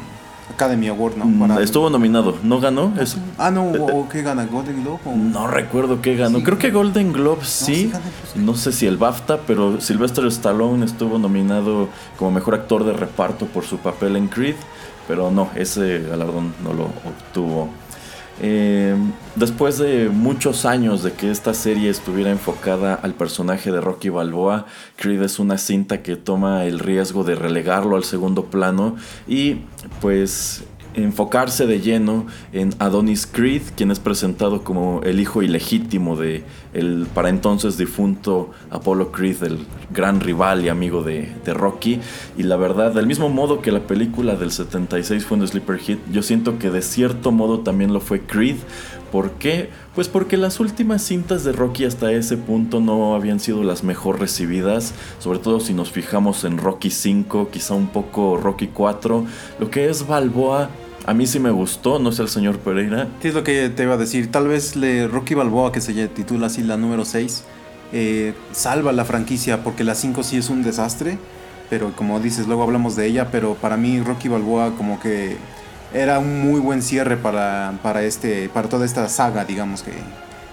Academy 0.56 0.88
Award, 0.88 1.16
¿no? 1.16 1.26
Mm, 1.26 1.58
estuvo 1.60 1.90
nominado, 1.90 2.38
¿no 2.42 2.58
ganó? 2.60 2.92
Ah, 3.36 3.50
no, 3.50 3.70
¿o 3.70 4.08
qué 4.08 4.22
gana? 4.22 4.46
¿Golden 4.46 4.82
Globe? 4.82 5.00
No 5.14 5.46
recuerdo 5.46 6.00
qué 6.00 6.16
ganó. 6.16 6.42
Creo 6.42 6.58
que 6.58 6.70
Golden 6.70 7.12
Globe 7.12 7.44
sí. 7.44 7.92
Pues, 7.92 8.36
no, 8.36 8.54
sé 8.54 8.72
si 8.72 8.86
el 8.86 8.96
BAFTA, 8.96 9.40
pero 9.46 9.80
Sylvester 9.80 10.24
Stallone 10.26 10.84
estuvo 10.86 11.18
nominado 11.18 11.88
como 12.18 12.30
mejor 12.30 12.54
actor 12.54 12.84
de 12.84 12.94
reparto 12.94 13.44
por 13.46 13.64
su 13.64 13.78
papel 13.78 14.16
en 14.16 14.28
Creed, 14.28 14.56
pero 15.06 15.30
no, 15.30 15.50
ese 15.54 16.02
galardón 16.08 16.54
no 16.64 16.72
lo 16.72 16.84
obtuvo. 16.84 17.68
Eh, 18.42 18.94
después 19.34 19.78
de 19.78 20.10
muchos 20.10 20.66
años 20.66 21.02
de 21.02 21.12
que 21.12 21.30
esta 21.30 21.54
serie 21.54 21.88
estuviera 21.88 22.30
enfocada 22.30 22.94
al 22.94 23.14
personaje 23.14 23.72
de 23.72 23.80
Rocky 23.80 24.10
Balboa, 24.10 24.66
Creed 24.96 25.22
es 25.22 25.38
una 25.38 25.56
cinta 25.56 26.02
que 26.02 26.16
toma 26.16 26.64
el 26.64 26.78
riesgo 26.78 27.24
de 27.24 27.34
relegarlo 27.34 27.96
al 27.96 28.04
segundo 28.04 28.44
plano 28.46 28.96
y 29.26 29.62
pues 30.00 30.64
enfocarse 30.96 31.66
de 31.66 31.80
lleno 31.80 32.26
en 32.52 32.74
Adonis 32.78 33.26
Creed, 33.26 33.62
quien 33.76 33.90
es 33.90 34.00
presentado 34.00 34.64
como 34.64 35.00
el 35.04 35.20
hijo 35.20 35.42
ilegítimo 35.42 36.16
de 36.16 36.44
el 36.72 37.06
para 37.14 37.28
entonces 37.28 37.78
difunto 37.78 38.50
Apollo 38.70 39.12
Creed, 39.12 39.42
el 39.44 39.58
gran 39.90 40.20
rival 40.20 40.64
y 40.64 40.68
amigo 40.68 41.02
de, 41.02 41.32
Rocky. 41.46 42.00
Y 42.36 42.42
la 42.42 42.56
verdad, 42.56 42.92
del 42.92 43.06
mismo 43.06 43.28
modo 43.28 43.62
que 43.62 43.72
la 43.72 43.86
película 43.86 44.36
del 44.36 44.50
76 44.50 45.24
fue 45.24 45.38
un 45.38 45.46
sleeper 45.46 45.78
hit, 45.78 45.98
yo 46.10 46.22
siento 46.22 46.58
que 46.58 46.70
de 46.70 46.82
cierto 46.82 47.30
modo 47.30 47.60
también 47.60 47.92
lo 47.92 48.00
fue 48.00 48.20
Creed. 48.20 48.56
¿Por 49.12 49.32
qué? 49.32 49.70
Pues 49.94 50.08
porque 50.08 50.36
las 50.36 50.60
últimas 50.60 51.00
cintas 51.00 51.44
de 51.44 51.52
Rocky 51.52 51.84
hasta 51.84 52.12
ese 52.12 52.36
punto 52.36 52.80
no 52.80 53.14
habían 53.14 53.40
sido 53.40 53.62
las 53.62 53.84
mejor 53.84 54.20
recibidas, 54.20 54.92
sobre 55.20 55.38
todo 55.38 55.60
si 55.60 55.72
nos 55.72 55.90
fijamos 55.90 56.44
en 56.44 56.58
Rocky 56.58 56.90
5, 56.90 57.48
quizá 57.50 57.74
un 57.74 57.86
poco 57.86 58.36
Rocky 58.36 58.66
4. 58.66 59.24
Lo 59.60 59.70
que 59.70 59.88
es 59.88 60.06
Balboa 60.06 60.68
a 61.06 61.14
mí 61.14 61.26
sí 61.26 61.38
me 61.38 61.50
gustó, 61.50 62.00
no 62.00 62.10
sé 62.10 62.22
el 62.22 62.28
señor 62.28 62.58
Pereira. 62.58 63.08
¿Qué 63.20 63.28
es 63.28 63.34
lo 63.34 63.44
que 63.44 63.68
te 63.68 63.84
iba 63.84 63.94
a 63.94 63.96
decir? 63.96 64.30
Tal 64.32 64.48
vez 64.48 64.74
le 64.74 65.06
Rocky 65.06 65.34
Balboa, 65.34 65.70
que 65.70 65.80
se 65.80 66.08
titula 66.08 66.48
así 66.48 66.62
la 66.62 66.76
número 66.76 67.04
6, 67.04 67.44
eh, 67.92 68.34
salva 68.50 68.92
la 68.92 69.04
franquicia 69.04 69.62
porque 69.62 69.84
la 69.84 69.94
5 69.94 70.24
sí 70.24 70.36
es 70.36 70.50
un 70.50 70.64
desastre. 70.64 71.18
Pero 71.70 71.92
como 71.94 72.18
dices, 72.18 72.48
luego 72.48 72.64
hablamos 72.64 72.96
de 72.96 73.06
ella. 73.06 73.30
Pero 73.30 73.54
para 73.54 73.76
mí 73.76 74.00
Rocky 74.00 74.28
Balboa 74.28 74.72
como 74.76 74.98
que 74.98 75.36
era 75.94 76.18
un 76.18 76.40
muy 76.42 76.60
buen 76.60 76.82
cierre 76.82 77.16
para, 77.16 77.78
para, 77.82 78.02
este, 78.02 78.48
para 78.48 78.68
toda 78.68 78.84
esta 78.84 79.08
saga, 79.08 79.44
digamos, 79.44 79.82
que, 79.82 79.92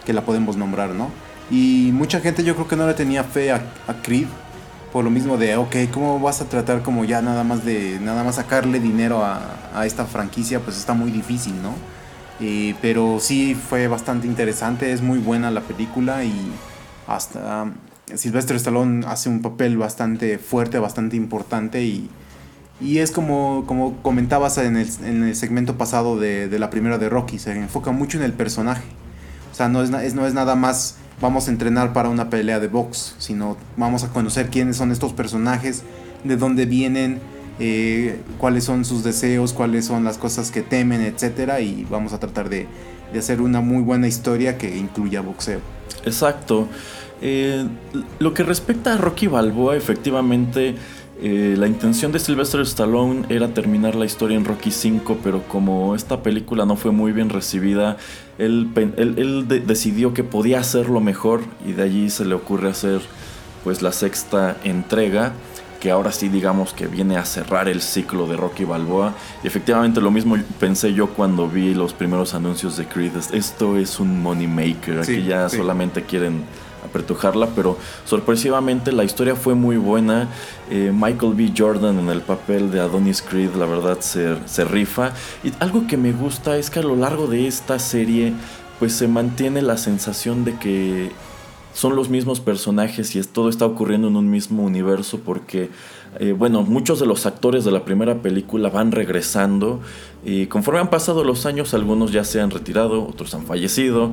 que 0.06 0.14
la 0.14 0.22
podemos 0.22 0.56
nombrar, 0.56 0.92
¿no? 0.92 1.10
Y 1.50 1.90
mucha 1.94 2.20
gente 2.20 2.44
yo 2.44 2.54
creo 2.54 2.68
que 2.68 2.76
no 2.76 2.88
le 2.88 2.94
tenía 2.94 3.24
fe 3.24 3.52
a, 3.52 3.56
a 3.88 3.94
Creed 4.04 4.28
por 4.94 5.04
lo 5.04 5.10
mismo 5.10 5.38
de, 5.38 5.58
ok, 5.58 5.76
¿cómo 5.92 6.20
vas 6.20 6.40
a 6.42 6.46
tratar 6.46 6.84
como 6.84 7.04
ya 7.04 7.24
nada 7.24 7.44
más 7.44 7.66
de, 7.66 8.00
nada 8.00 8.24
más 8.24 8.36
sacarle 8.36 8.80
dinero 8.80 9.26
a, 9.26 9.42
a 9.74 9.88
esta 9.88 10.06
franquicia? 10.06 10.60
Pues 10.60 10.78
está 10.78 10.94
muy 10.94 11.10
difícil, 11.10 11.62
¿no? 11.64 11.74
Eh, 12.40 12.76
pero 12.80 13.20
sí 13.20 13.56
fue 13.56 13.88
bastante 13.88 14.28
interesante, 14.28 14.92
es 14.92 15.02
muy 15.02 15.18
buena 15.18 15.50
la 15.50 15.62
película 15.62 16.24
y 16.24 16.34
hasta 17.08 17.72
Sylvester 18.14 18.56
Stallone 18.56 19.06
hace 19.08 19.30
un 19.30 19.42
papel 19.42 19.78
bastante 19.78 20.38
fuerte, 20.38 20.78
bastante 20.78 21.16
importante 21.16 21.84
y, 21.84 22.10
y 22.80 23.00
es 23.00 23.10
como, 23.12 23.64
como 23.66 23.98
comentabas 24.04 24.60
en 24.60 24.78
el, 24.78 24.90
en 25.04 25.24
el 25.24 25.36
segmento 25.36 25.78
pasado 25.78 26.20
de, 26.20 26.50
de, 26.50 26.60
la 26.60 26.70
primera 26.70 27.00
de 27.00 27.10
Rocky, 27.10 27.40
se 27.40 27.52
enfoca 27.52 27.92
mucho 27.92 28.18
en 28.20 28.24
el 28.24 28.34
personaje. 28.34 28.84
O 29.52 29.56
sea, 29.56 29.70
no 29.70 29.82
es, 29.84 29.90
no 29.90 30.26
es 30.26 30.34
nada 30.34 30.56
más 30.56 30.98
vamos 31.24 31.48
a 31.48 31.52
entrenar 31.52 31.94
para 31.94 32.10
una 32.10 32.30
pelea 32.30 32.60
de 32.60 32.68
box, 32.68 33.16
sino 33.18 33.56
vamos 33.78 34.04
a 34.04 34.10
conocer 34.10 34.50
quiénes 34.50 34.76
son 34.76 34.92
estos 34.92 35.14
personajes, 35.14 35.84
de 36.26 36.36
dónde 36.36 36.66
vienen, 36.66 37.22
eh, 37.60 38.20
cuáles 38.40 38.66
son 38.66 38.84
sus 38.84 39.06
deseos, 39.06 39.54
cuáles 39.54 39.86
son 39.86 40.04
las 40.04 40.18
cosas 40.18 40.52
que 40.52 40.62
temen, 40.62 41.00
etcétera, 41.00 41.62
y 41.62 41.88
vamos 41.90 42.12
a 42.12 42.20
tratar 42.20 42.50
de, 42.50 42.68
hacer 43.18 43.40
una 43.40 43.62
muy 43.62 43.82
buena 43.82 44.06
historia 44.06 44.58
que 44.58 44.76
incluya 44.76 45.22
boxeo. 45.22 45.62
Exacto. 46.04 46.68
Eh, 47.22 47.66
lo 48.20 48.34
que 48.34 48.44
respecta 48.44 48.96
a 48.96 48.98
Rocky 48.98 49.28
Balboa, 49.28 49.78
efectivamente 49.78 50.76
eh, 51.26 51.56
la 51.58 51.68
intención 51.68 52.12
de 52.12 52.20
Sylvester 52.20 52.60
Stallone 52.60 53.26
era 53.30 53.48
terminar 53.54 53.96
la 53.96 54.04
historia 54.04 54.36
en 54.36 54.44
Rocky 54.44 54.72
V, 54.72 55.16
pero 55.24 55.42
como 55.44 55.96
esta 55.96 56.22
película 56.22 56.66
no 56.66 56.76
fue 56.76 56.92
muy 56.92 57.14
bien 57.14 57.30
recibida, 57.30 57.96
él, 58.38 58.74
decidió 59.66 60.14
que 60.14 60.26
podía 60.26 60.60
hacerlo 60.60 61.00
mejor 61.00 61.40
y 61.66 61.72
de 61.72 61.84
allí 61.84 62.10
se 62.10 62.26
le 62.26 62.36
ocurre 62.36 62.72
hacer 62.72 63.00
pues 63.64 63.82
la 63.82 63.94
sexta 63.94 64.58
entrega 64.66 65.32
que 65.80 65.92
ahora 65.92 66.12
sí 66.12 66.28
digamos 66.28 66.74
que 66.74 66.88
viene 66.88 67.16
a 67.16 67.24
cerrar 67.24 67.70
el 67.70 67.82
ciclo 67.82 68.28
de 68.28 68.36
Rocky 68.36 68.66
Balboa. 68.66 69.14
Y 69.46 69.48
efectivamente 69.48 70.02
lo 70.02 70.12
mismo 70.12 70.38
pensé 70.60 70.94
yo 70.94 71.12
cuando 71.12 71.48
vi 71.48 71.74
los 71.74 71.94
primeros 71.94 72.34
anuncios 72.34 72.76
de 72.76 72.86
Creed. 72.86 73.14
Esto 73.32 73.78
es 73.78 73.98
un 74.02 74.22
money 74.22 74.48
maker, 74.48 75.00
aquí 75.00 75.24
ya 75.24 75.48
solamente 75.48 76.04
quieren 76.04 76.44
apretujarla, 76.94 77.48
pero 77.56 77.78
sorpresivamente 78.06 78.92
la 78.92 79.04
historia 79.04 79.36
fue 79.36 79.56
muy 79.56 79.78
buena. 79.78 80.30
Eh, 80.70 80.92
Michael 80.94 81.34
B. 81.34 81.52
Jordan 81.58 81.98
en 81.98 82.10
el 82.10 82.22
papel 82.22 82.72
de 82.72 82.80
Adonis 82.80 83.24
Creed, 83.24 83.56
la 83.56 83.66
verdad, 83.66 84.00
se, 84.02 84.38
se 84.46 84.64
rifa. 84.64 85.14
Y 85.44 85.52
algo 85.60 85.88
que 85.88 85.98
me 85.98 86.12
gusta 86.12 86.58
es 86.58 86.70
que 86.70 86.80
a 86.80 86.84
lo 86.84 86.96
largo 86.96 87.28
de 87.28 87.48
esta 87.48 87.80
serie, 87.80 88.34
pues 88.80 88.94
se 88.94 89.08
mantiene 89.08 89.62
la 89.64 89.78
sensación 89.78 90.46
de 90.46 90.58
que 90.58 91.12
son 91.74 91.96
los 91.96 92.10
mismos 92.10 92.40
personajes 92.40 93.16
y 93.16 93.24
todo 93.24 93.50
está 93.50 93.66
ocurriendo 93.66 94.08
en 94.08 94.16
un 94.16 94.30
mismo 94.30 94.64
universo 94.64 95.20
porque, 95.26 95.70
eh, 96.20 96.34
bueno, 96.38 96.62
muchos 96.62 97.00
de 97.00 97.08
los 97.08 97.26
actores 97.26 97.66
de 97.66 97.72
la 97.72 97.84
primera 97.84 98.22
película 98.22 98.70
van 98.70 98.92
regresando 98.92 99.82
y 100.24 100.46
conforme 100.46 100.80
han 100.80 100.90
pasado 100.90 101.24
los 101.24 101.46
años 101.46 101.74
algunos 101.74 102.12
ya 102.12 102.24
se 102.24 102.40
han 102.42 102.52
retirado, 102.52 103.08
otros 103.08 103.34
han 103.34 103.46
fallecido, 103.46 104.12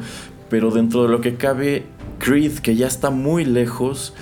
pero 0.49 0.71
dentro 0.71 1.03
de 1.03 1.11
lo 1.11 1.21
que 1.21 1.37
cabe, 1.37 1.85
Creed, 2.21 2.59
que 2.59 2.77
ya 2.77 2.87
está 2.87 3.11
muy 3.11 3.45
lejos, 3.45 4.15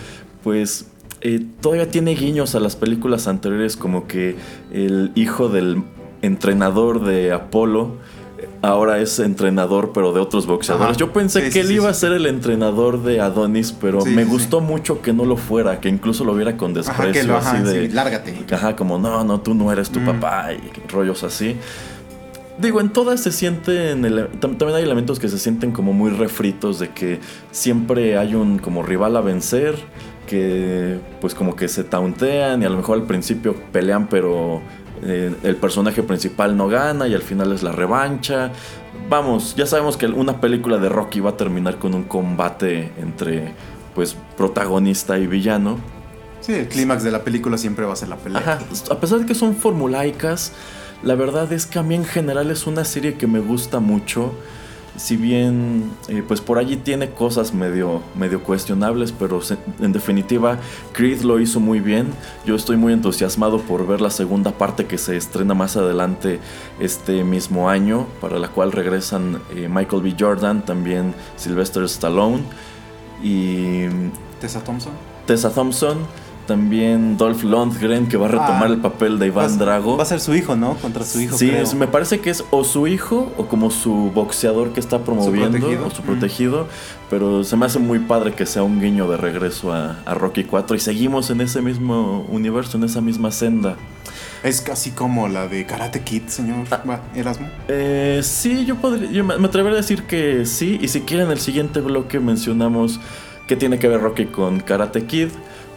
pues 0.42 0.86
eh, 1.20 1.44
todavía 1.60 1.90
tiene 1.90 2.14
guiños 2.14 2.54
a 2.54 2.60
las 2.60 2.76
películas 2.76 3.26
anteriores, 3.26 3.76
como 3.76 4.06
que 4.06 4.36
el 4.72 5.12
hijo 5.14 5.48
del 5.48 5.82
entrenador 6.22 7.04
de 7.04 7.32
Apolo 7.32 7.96
eh, 8.38 8.48
ahora 8.62 9.00
es 9.00 9.18
entrenador, 9.18 9.90
pero 9.92 10.12
de 10.12 10.20
otros 10.20 10.46
boxeadores. 10.46 10.96
Yo 10.96 11.12
pensé 11.12 11.50
que 11.50 11.60
él 11.60 11.72
iba 11.72 11.88
a 11.88 11.94
ser 11.94 12.12
el 12.12 12.26
entrenador 12.26 13.02
de 13.02 13.20
Adonis, 13.20 13.72
pero 13.72 14.04
me 14.04 14.24
gustó 14.24 14.60
mucho 14.60 15.02
que 15.02 15.12
no 15.12 15.24
lo 15.24 15.36
fuera, 15.36 15.80
que 15.80 15.88
incluso 15.88 16.24
lo 16.24 16.34
viera 16.34 16.56
con 16.56 16.74
desprecio, 16.74 17.36
así 17.36 17.62
de. 17.62 17.88
lárgate. 17.88 18.44
Ajá, 18.52 18.76
como 18.76 18.98
no, 18.98 19.24
no, 19.24 19.40
tú 19.40 19.54
no 19.54 19.72
eres 19.72 19.90
tu 19.90 20.04
papá, 20.04 20.52
y 20.52 20.88
rollos 20.88 21.24
así. 21.24 21.56
Digo, 22.58 22.80
en 22.80 22.90
todas 22.90 23.20
se 23.20 23.30
sienten. 23.30 24.02
También 24.40 24.74
hay 24.74 24.82
elementos 24.82 25.18
que 25.18 25.28
se 25.28 25.38
sienten 25.38 25.72
como 25.72 25.92
muy 25.92 26.10
refritos 26.10 26.78
de 26.78 26.90
que 26.90 27.20
siempre 27.52 28.18
hay 28.18 28.34
un 28.34 28.58
como 28.58 28.82
rival 28.82 29.16
a 29.16 29.20
vencer. 29.20 29.76
Que 30.26 30.98
pues 31.22 31.34
como 31.34 31.56
que 31.56 31.68
se 31.68 31.84
tauntean 31.84 32.62
y 32.62 32.66
a 32.66 32.68
lo 32.68 32.76
mejor 32.76 32.98
al 32.98 33.06
principio 33.06 33.54
pelean, 33.72 34.08
pero 34.08 34.60
eh, 35.02 35.34
el 35.42 35.56
personaje 35.56 36.02
principal 36.02 36.54
no 36.56 36.68
gana 36.68 37.08
y 37.08 37.14
al 37.14 37.22
final 37.22 37.52
es 37.52 37.62
la 37.62 37.72
revancha. 37.72 38.50
Vamos, 39.08 39.54
ya 39.56 39.64
sabemos 39.64 39.96
que 39.96 40.06
una 40.06 40.40
película 40.40 40.76
de 40.76 40.90
Rocky 40.90 41.20
va 41.20 41.30
a 41.30 41.36
terminar 41.36 41.78
con 41.78 41.94
un 41.94 42.02
combate 42.02 42.92
entre 42.98 43.54
pues 43.94 44.16
protagonista 44.36 45.18
y 45.18 45.26
villano. 45.26 45.78
Sí, 46.40 46.52
el 46.52 46.68
clímax 46.68 47.02
de 47.02 47.10
la 47.10 47.24
película 47.24 47.56
siempre 47.56 47.86
va 47.86 47.94
a 47.94 47.96
ser 47.96 48.08
la 48.08 48.16
pelea. 48.16 48.40
Ajá, 48.40 48.58
a 48.90 49.00
pesar 49.00 49.20
de 49.20 49.26
que 49.26 49.34
son 49.34 49.56
formulaicas 49.56 50.52
la 51.02 51.14
verdad 51.14 51.52
es 51.52 51.66
que 51.66 51.78
a 51.78 51.82
mí 51.82 51.94
en 51.94 52.04
general 52.04 52.50
es 52.50 52.66
una 52.66 52.84
serie 52.84 53.14
que 53.14 53.26
me 53.26 53.40
gusta 53.40 53.80
mucho. 53.80 54.32
Si 54.96 55.16
bien, 55.16 55.92
eh, 56.08 56.24
pues 56.26 56.40
por 56.40 56.58
allí 56.58 56.76
tiene 56.76 57.10
cosas 57.10 57.54
medio, 57.54 58.02
medio 58.16 58.42
cuestionables, 58.42 59.12
pero 59.12 59.40
en 59.78 59.92
definitiva, 59.92 60.58
Creed 60.92 61.20
lo 61.20 61.38
hizo 61.38 61.60
muy 61.60 61.78
bien. 61.78 62.08
Yo 62.44 62.56
estoy 62.56 62.76
muy 62.76 62.92
entusiasmado 62.92 63.60
por 63.60 63.86
ver 63.86 64.00
la 64.00 64.10
segunda 64.10 64.50
parte 64.50 64.86
que 64.86 64.98
se 64.98 65.16
estrena 65.16 65.54
más 65.54 65.76
adelante 65.76 66.40
este 66.80 67.22
mismo 67.22 67.70
año, 67.70 68.08
para 68.20 68.40
la 68.40 68.48
cual 68.48 68.72
regresan 68.72 69.40
eh, 69.54 69.68
Michael 69.70 70.02
B. 70.02 70.16
Jordan, 70.18 70.64
también 70.64 71.14
Sylvester 71.36 71.84
Stallone 71.84 72.42
y. 73.22 73.84
Tessa 74.40 74.64
Thompson. 74.64 74.92
Tessa 75.26 75.50
Thompson 75.50 75.98
también 76.48 77.16
Dolph 77.16 77.44
Lundgren, 77.44 78.08
que 78.08 78.16
va 78.16 78.26
a 78.26 78.30
retomar 78.30 78.64
Ah. 78.64 78.66
el 78.66 78.78
papel 78.78 79.18
de 79.20 79.28
Iván 79.28 79.52
Va- 79.52 79.56
Drago. 79.64 79.96
Va 79.96 80.02
a 80.02 80.06
ser 80.06 80.18
su 80.18 80.34
hijo, 80.34 80.56
¿no? 80.56 80.74
Contra 80.78 81.04
su 81.04 81.20
hijo. 81.20 81.36
Sí, 81.38 81.48
creo. 81.50 81.62
es- 81.62 81.74
me 81.74 81.86
parece 81.86 82.18
que 82.18 82.30
es 82.30 82.42
o 82.50 82.64
su 82.64 82.88
hijo 82.88 83.30
o 83.36 83.46
como 83.46 83.70
su 83.70 84.10
boxeador 84.12 84.70
que 84.72 84.80
está 84.80 84.98
promoviendo 85.04 85.58
protegido. 85.58 85.86
o 85.86 85.90
su 85.90 86.02
Mm. 86.02 86.06
protegido, 86.06 86.66
pero 87.10 87.44
se 87.44 87.56
me 87.56 87.66
hace 87.66 87.78
muy 87.78 88.00
padre 88.00 88.32
que 88.32 88.46
sea 88.46 88.64
un 88.64 88.80
guiño 88.80 89.08
de 89.08 89.16
regreso 89.18 89.72
a, 89.72 89.98
a 90.04 90.14
Rocky 90.14 90.42
4 90.44 90.74
y 90.74 90.80
seguimos 90.80 91.30
en 91.30 91.40
ese 91.42 91.62
mismo 91.62 92.26
universo, 92.28 92.76
en 92.78 92.84
esa 92.84 93.00
misma 93.00 93.30
senda. 93.30 93.76
Es 94.42 94.60
casi 94.60 94.92
como 94.92 95.28
la 95.28 95.48
de 95.48 95.66
Karate 95.66 96.00
Kid, 96.02 96.22
señor 96.28 96.64
Ah. 96.70 97.00
Erasmo. 97.14 97.46
Eh, 97.68 98.20
sí, 98.22 98.64
yo 98.64 98.76
podría, 98.76 99.10
yo 99.10 99.22
me 99.24 99.34
atrevería 99.34 99.78
a 99.78 99.82
decir 99.82 100.04
que 100.04 100.46
sí, 100.46 100.78
y 100.80 100.88
si 100.88 101.02
quieren 101.02 101.26
en 101.26 101.32
el 101.32 101.40
siguiente 101.40 101.80
bloque 101.80 102.20
mencionamos 102.20 103.00
que 103.46 103.56
tiene 103.56 103.78
que 103.78 103.88
ver 103.88 104.00
Rocky 104.00 104.26
con 104.26 104.60
Karate 104.60 105.04
Kid, 105.06 105.28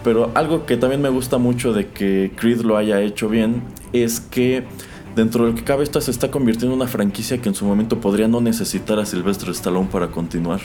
pero 0.04 0.32
algo 0.36 0.66
que 0.66 0.78
también 0.78 1.02
me 1.02 1.10
gusta 1.10 1.38
mucho 1.38 1.74
de 1.74 1.90
que 1.90 2.32
Creed 2.36 2.62
lo 2.62 2.78
haya 2.78 3.02
hecho 3.02 3.30
bien 3.30 3.62
es 3.94 4.20
que 4.20 4.66
dentro 5.16 5.46
de 5.46 5.52
lo 5.52 5.56
que 5.56 5.64
cabe 5.64 5.84
esto 5.84 6.02
se 6.02 6.12
está 6.12 6.32
convirtiendo 6.32 6.76
en 6.76 6.82
una 6.82 6.90
franquicia 6.90 7.42
que 7.42 7.50
en 7.50 7.56
su 7.56 7.66
momento 7.66 8.00
podría 8.00 8.28
no 8.28 8.42
necesitar 8.42 9.00
a 9.00 9.06
Sylvester 9.06 9.50
Stallone 9.50 9.90
para 9.92 10.08
continuar. 10.08 10.62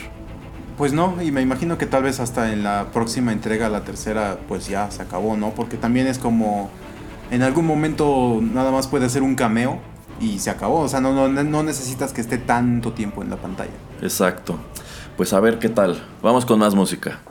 Pues 0.77 0.93
no, 0.93 1.15
y 1.21 1.31
me 1.31 1.41
imagino 1.41 1.77
que 1.77 1.87
tal 1.87 2.03
vez 2.03 2.19
hasta 2.19 2.53
en 2.53 2.63
la 2.63 2.91
próxima 2.93 3.33
entrega, 3.33 3.67
la 3.67 3.83
tercera, 3.83 4.37
pues 4.47 4.67
ya 4.67 4.91
se 4.91 5.01
acabó, 5.01 5.35
¿no? 5.35 5.51
Porque 5.51 5.75
también 5.75 6.05
es 6.07 6.19
como. 6.19 6.69
En 7.31 7.41
algún 7.41 7.65
momento 7.65 8.39
nada 8.41 8.71
más 8.71 8.87
puede 8.87 9.07
hacer 9.07 9.21
un 9.23 9.35
cameo 9.35 9.79
y 10.21 10.39
se 10.39 10.51
acabó. 10.51 10.81
O 10.81 10.87
sea, 10.87 11.01
no, 11.01 11.27
no, 11.27 11.43
no 11.43 11.63
necesitas 11.63 12.13
que 12.13 12.21
esté 12.21 12.37
tanto 12.37 12.93
tiempo 12.93 13.23
en 13.23 13.31
la 13.31 13.37
pantalla. 13.37 13.71
Exacto. 14.01 14.57
Pues 15.17 15.33
a 15.33 15.39
ver 15.39 15.57
qué 15.57 15.69
tal. 15.69 16.01
Vamos 16.21 16.45
con 16.45 16.59
más 16.59 16.75
música. 16.75 17.21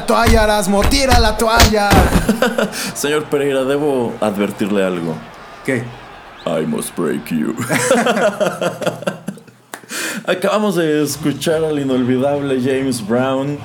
La 0.00 0.06
toalla, 0.06 0.44
Erasmo, 0.44 0.80
tira 0.82 1.18
la 1.18 1.36
toalla. 1.36 1.90
Señor 2.94 3.24
Pereira, 3.24 3.64
debo 3.64 4.14
advertirle 4.20 4.82
algo. 4.82 5.14
¿Qué? 5.64 5.84
I 6.46 6.64
must 6.66 6.96
break 6.96 7.30
you. 7.30 7.54
Acabamos 10.26 10.76
de 10.76 11.02
escuchar 11.02 11.62
al 11.64 11.78
inolvidable 11.78 12.58
James 12.62 13.06
Brown 13.06 13.58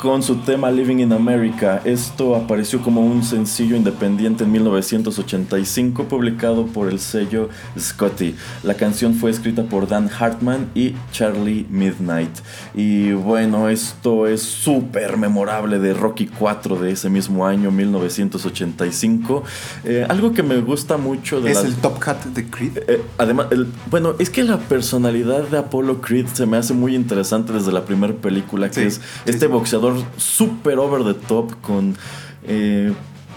con 0.00 0.22
su 0.22 0.36
tema 0.36 0.70
Living 0.70 0.98
in 0.98 1.12
America. 1.12 1.80
Esto 1.84 2.36
apareció 2.36 2.80
como 2.82 3.00
un 3.00 3.22
sencillo 3.22 3.76
independiente 3.76 4.44
en 4.44 4.52
1985 4.52 6.04
publicado 6.04 6.66
por 6.66 6.88
el 6.88 6.98
sello 7.00 7.48
Scotty. 7.78 8.34
La 8.62 8.74
canción 8.74 9.14
fue 9.14 9.30
escrita 9.30 9.62
por 9.64 9.88
Dan 9.88 10.08
Hartman 10.18 10.68
y 10.74 10.94
Charlie 11.12 11.66
Midnight. 11.70 12.30
Y 12.74 13.12
bueno, 13.12 13.68
esto 13.68 14.26
es 14.26 14.42
súper 14.42 15.16
memorable 15.16 15.78
de 15.78 15.94
Rocky 15.94 16.26
4 16.26 16.76
de 16.76 16.92
ese 16.92 17.08
mismo 17.08 17.46
año, 17.46 17.70
1985. 17.70 19.44
Eh, 19.84 20.06
algo 20.08 20.32
que 20.32 20.42
me 20.42 20.60
gusta 20.60 20.96
mucho 20.96 21.40
de 21.40 21.52
¿Es 21.52 21.64
el 21.64 21.74
Top 21.76 21.98
Hat 22.06 22.24
de 22.26 22.46
Creed? 22.50 22.78
eh, 22.88 23.02
además, 23.18 23.46
el- 23.50 23.66
bueno, 23.90 24.14
es 24.18 24.30
que 24.30 24.44
la 24.44 24.58
personalidad 24.58 25.44
de 25.44 25.58
Apollo 25.58 26.00
Creed 26.00 26.26
se 26.32 26.46
me 26.46 26.56
hace 26.56 26.74
muy 26.74 26.94
interesante 26.94 27.52
desde 27.52 27.72
la 27.72 27.84
primera 27.84 28.12
película, 28.14 28.68
que 28.68 28.82
Sí, 28.82 28.86
es 28.86 28.94
sí, 28.94 29.00
este 29.26 29.46
sí. 29.46 29.52
boxeador 29.52 29.85
super 30.16 30.78
over 30.78 31.04
the 31.04 31.14
top 31.26 31.60
con 31.60 31.96
eh, 32.44 32.92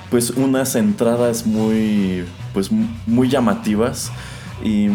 pues 0.10 0.32
unas 0.32 0.76
entradas 0.76 1.46
muy 1.46 2.26
pues 2.54 2.72
muy 2.72 3.30
llamativas. 3.30 4.12
Y 4.64 4.90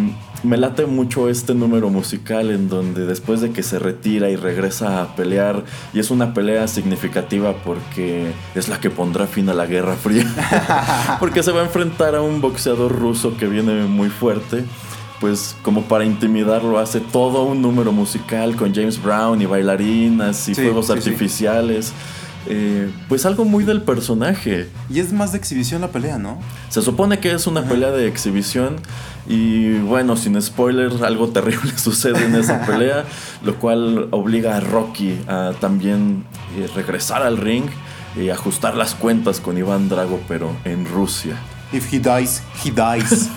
me 0.44 0.58
late 0.58 0.84
mucho 0.86 1.30
este 1.30 1.54
número 1.54 1.88
musical 1.88 2.50
en 2.50 2.68
donde 2.68 3.06
después 3.06 3.40
de 3.40 3.50
que 3.50 3.62
se 3.62 3.78
retira 3.78 4.28
y 4.28 4.36
regresa 4.36 5.00
a 5.00 5.16
pelear 5.16 5.64
y 5.94 6.00
es 6.00 6.10
una 6.10 6.34
pelea 6.34 6.68
significativa 6.68 7.54
porque 7.64 8.30
es 8.54 8.68
la 8.68 8.78
que 8.78 8.90
pondrá 8.90 9.26
fin 9.26 9.48
a 9.48 9.54
la 9.54 9.64
Guerra 9.64 9.94
Fría 9.96 10.26
porque 11.18 11.42
se 11.42 11.50
va 11.50 11.62
a 11.62 11.64
enfrentar 11.64 12.14
a 12.14 12.20
un 12.20 12.42
boxeador 12.42 12.92
ruso 12.92 13.38
que 13.38 13.46
viene 13.46 13.84
muy 13.84 14.10
fuerte 14.10 14.64
pues 15.24 15.56
como 15.62 15.84
para 15.84 16.04
intimidarlo 16.04 16.78
hace 16.78 17.00
todo 17.00 17.44
un 17.44 17.62
número 17.62 17.92
musical 17.92 18.56
con 18.56 18.74
James 18.74 19.02
Brown 19.02 19.40
y 19.40 19.46
bailarinas 19.46 20.46
y 20.50 20.54
Sí, 20.54 20.60
fuegos 20.62 20.88
sí, 20.88 20.92
sí. 20.92 20.98
artificiales 20.98 21.92
Eh, 22.46 22.90
pues 23.08 23.24
algo 23.24 23.46
muy 23.46 23.64
del 23.64 23.80
personaje 23.80 24.68
Y 24.90 25.00
es 25.00 25.14
más 25.14 25.32
de 25.32 25.38
exhibición 25.38 25.80
la 25.80 25.88
pelea, 25.88 26.18
¿no? 26.18 26.38
se 26.68 26.82
supone 26.82 27.20
que 27.20 27.32
es 27.32 27.46
una 27.46 27.62
pelea 27.62 27.90
de 27.90 28.06
exhibición 28.06 28.76
y 29.26 29.78
bueno, 29.78 30.14
sin 30.18 30.38
spoiler, 30.42 30.92
algo 31.02 31.28
terrible 31.28 31.72
sucede 31.78 32.22
en 32.26 32.34
esa 32.34 32.60
pelea, 32.66 33.06
lo 33.42 33.54
cual 33.58 34.08
obliga 34.10 34.58
a 34.58 34.60
Rocky 34.60 35.18
a 35.26 35.52
también 35.58 36.26
eh, 36.58 36.68
regresar 36.76 37.22
al 37.22 37.38
ring 37.38 37.64
y 38.14 38.28
ajustar 38.28 38.76
las 38.76 38.94
cuentas 38.94 39.40
con 39.40 39.56
Iván 39.56 39.88
Drago, 39.88 40.20
pero 40.28 40.50
en 40.66 40.84
Rusia. 40.84 41.36
If 41.74 41.92
he 41.92 41.98
dies, 41.98 42.40
he 42.62 42.70
dies. 42.70 43.28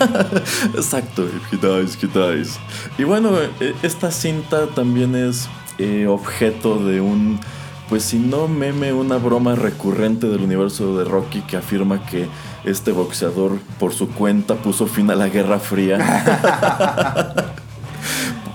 Exacto, 0.76 1.26
if 1.26 1.52
he 1.52 1.56
dies, 1.56 1.96
he 2.00 2.06
dies. 2.06 2.56
Y 2.96 3.02
bueno, 3.02 3.32
eh, 3.36 3.74
esta 3.82 4.12
cinta 4.12 4.68
también 4.68 5.16
es 5.16 5.48
eh, 5.78 6.06
objeto 6.06 6.78
de 6.78 7.00
un, 7.00 7.40
pues 7.88 8.04
si 8.04 8.20
no 8.20 8.46
meme, 8.46 8.92
una 8.92 9.16
broma 9.16 9.56
recurrente 9.56 10.28
del 10.28 10.42
universo 10.42 10.96
de 10.96 11.04
Rocky 11.04 11.40
que 11.40 11.56
afirma 11.56 12.06
que 12.06 12.28
este 12.62 12.92
boxeador 12.92 13.58
por 13.80 13.92
su 13.92 14.08
cuenta 14.08 14.54
puso 14.54 14.86
fin 14.86 15.10
a 15.10 15.16
la 15.16 15.28
Guerra 15.28 15.58
Fría. 15.58 15.98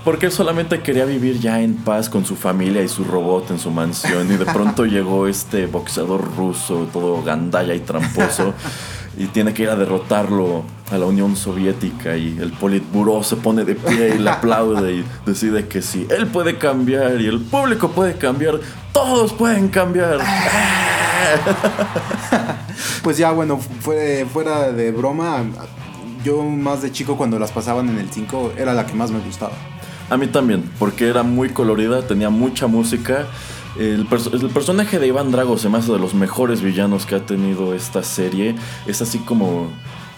Porque 0.02 0.26
él 0.26 0.32
solamente 0.32 0.80
quería 0.80 1.04
vivir 1.04 1.40
ya 1.40 1.60
en 1.60 1.76
paz 1.76 2.08
con 2.08 2.24
su 2.24 2.36
familia 2.36 2.82
y 2.82 2.88
su 2.88 3.04
robot 3.04 3.50
en 3.50 3.58
su 3.58 3.70
mansión. 3.70 4.32
Y 4.32 4.38
de 4.38 4.46
pronto 4.46 4.86
llegó 4.86 5.26
este 5.26 5.66
boxeador 5.66 6.36
ruso, 6.36 6.88
todo 6.90 7.22
gandalla 7.22 7.74
y 7.74 7.80
tramposo. 7.80 8.54
Y 9.16 9.26
tiene 9.26 9.54
que 9.54 9.62
ir 9.64 9.68
a 9.70 9.76
derrotarlo 9.76 10.64
a 10.90 10.98
la 10.98 11.06
Unión 11.06 11.36
Soviética. 11.36 12.16
Y 12.16 12.36
el 12.40 12.52
Politburo 12.52 13.22
se 13.22 13.36
pone 13.36 13.64
de 13.64 13.74
pie 13.74 14.14
y 14.16 14.18
le 14.18 14.30
aplaude 14.38 14.92
y 14.96 15.04
decide 15.24 15.66
que 15.68 15.82
si 15.82 16.06
él 16.10 16.26
puede 16.26 16.58
cambiar 16.58 17.20
y 17.20 17.26
el 17.26 17.40
público 17.40 17.90
puede 17.90 18.14
cambiar, 18.16 18.60
todos 18.92 19.32
pueden 19.32 19.68
cambiar. 19.68 20.18
Pues 23.02 23.18
ya, 23.18 23.30
bueno, 23.32 23.58
fue- 23.80 24.26
fuera 24.32 24.72
de 24.72 24.90
broma, 24.90 25.44
yo 26.24 26.42
más 26.42 26.82
de 26.82 26.90
chico 26.90 27.16
cuando 27.16 27.38
las 27.38 27.52
pasaban 27.52 27.88
en 27.90 27.98
el 27.98 28.10
5 28.10 28.54
era 28.56 28.72
la 28.74 28.86
que 28.86 28.94
más 28.94 29.10
me 29.10 29.18
gustaba. 29.20 29.52
A 30.10 30.16
mí 30.16 30.26
también, 30.26 30.70
porque 30.78 31.08
era 31.08 31.22
muy 31.22 31.50
colorida, 31.50 32.02
tenía 32.06 32.30
mucha 32.30 32.66
música. 32.66 33.26
El, 33.78 34.08
perso- 34.08 34.32
el 34.32 34.48
personaje 34.50 34.98
de 34.98 35.06
Iván 35.08 35.30
Drago 35.32 35.58
se 35.58 35.68
me 35.68 35.78
hace 35.78 35.92
de 35.92 35.98
los 35.98 36.14
mejores 36.14 36.62
villanos 36.62 37.06
que 37.06 37.16
ha 37.16 37.26
tenido 37.26 37.74
esta 37.74 38.02
serie. 38.02 38.54
Es 38.86 39.02
así 39.02 39.18
como, 39.18 39.68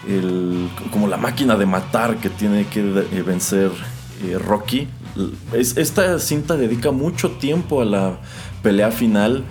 el, 0.07 0.69
como 0.91 1.07
la 1.07 1.17
máquina 1.17 1.55
de 1.55 1.65
matar 1.65 2.17
que 2.17 2.29
tiene 2.29 2.65
que 2.67 2.81
eh, 2.81 3.23
vencer 3.25 3.71
eh, 4.25 4.37
Rocky. 4.37 4.87
Es- 5.53 5.77
esta 5.77 6.19
cinta 6.19 6.55
dedica 6.55 6.91
mucho 6.91 7.31
tiempo 7.31 7.81
a 7.81 7.85
la 7.85 8.17
pelea 8.61 8.91
final. 8.91 9.43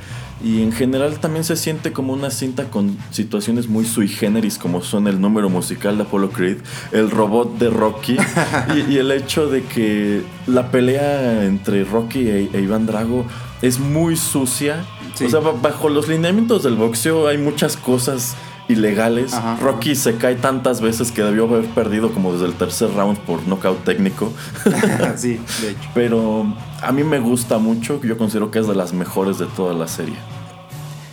Y 0.45 0.63
en 0.63 0.71
general 0.71 1.19
también 1.19 1.45
se 1.45 1.57
siente 1.57 1.93
como 1.93 2.13
una 2.13 2.29
cinta 2.31 2.65
con 2.65 2.99
situaciones 3.11 3.69
muy 3.69 3.87
sui 3.87 4.07
generis, 4.07 4.59
como 4.59 4.83
son 4.83 5.09
el 5.09 5.19
número 5.19 5.49
musical 5.49 5.97
de 5.97 6.03
Apollo 6.03 6.29
Creed, 6.31 6.59
el 6.93 7.11
robot 7.11 7.57
de 7.59 7.71
Rocky 7.71 8.19
y, 8.77 8.93
y 8.93 8.99
el 8.99 9.11
hecho 9.13 9.49
de 9.49 9.63
que 9.63 10.23
la 10.47 10.71
pelea 10.71 11.45
entre 11.45 11.85
Rocky 11.85 12.29
e, 12.29 12.51
e 12.53 12.61
Iván 12.61 12.85
Drago 12.85 13.25
es 13.67 13.79
muy 13.79 14.17
sucia. 14.17 14.85
Sí. 15.15 15.25
O 15.25 15.31
sea, 15.31 15.41
ba- 15.41 15.55
bajo 15.61 15.89
los 15.89 16.09
lineamientos 16.09 16.63
del 16.63 16.77
boxeo 16.77 17.27
hay 17.29 17.39
muchas 17.39 17.77
cosas 17.77 18.35
ilegales. 18.69 19.33
Ajá. 19.33 19.57
Rocky 19.61 19.95
se 19.95 20.17
cae 20.17 20.35
tantas 20.35 20.81
veces 20.81 21.13
que 21.13 21.23
debió 21.23 21.45
haber 21.45 21.67
perdido 21.67 22.11
como 22.13 22.33
desde 22.33 22.47
el 22.47 22.55
tercer 22.55 22.93
round 22.95 23.19
por 23.21 23.47
nocaut 23.47 23.83
técnico. 23.85 24.33
sí, 25.17 25.39
de 25.63 25.71
hecho. 25.71 25.89
Pero 25.95 26.47
a 26.83 26.93
mí 26.93 27.05
me 27.05 27.19
gusta 27.21 27.59
mucho, 27.59 28.01
yo 28.03 28.19
considero 28.19 28.51
que 28.51 28.59
es 28.59 28.67
de 28.67 28.75
las 28.75 28.93
mejores 28.93 29.39
de 29.39 29.47
toda 29.47 29.73
la 29.75 29.87
serie. 29.89 30.17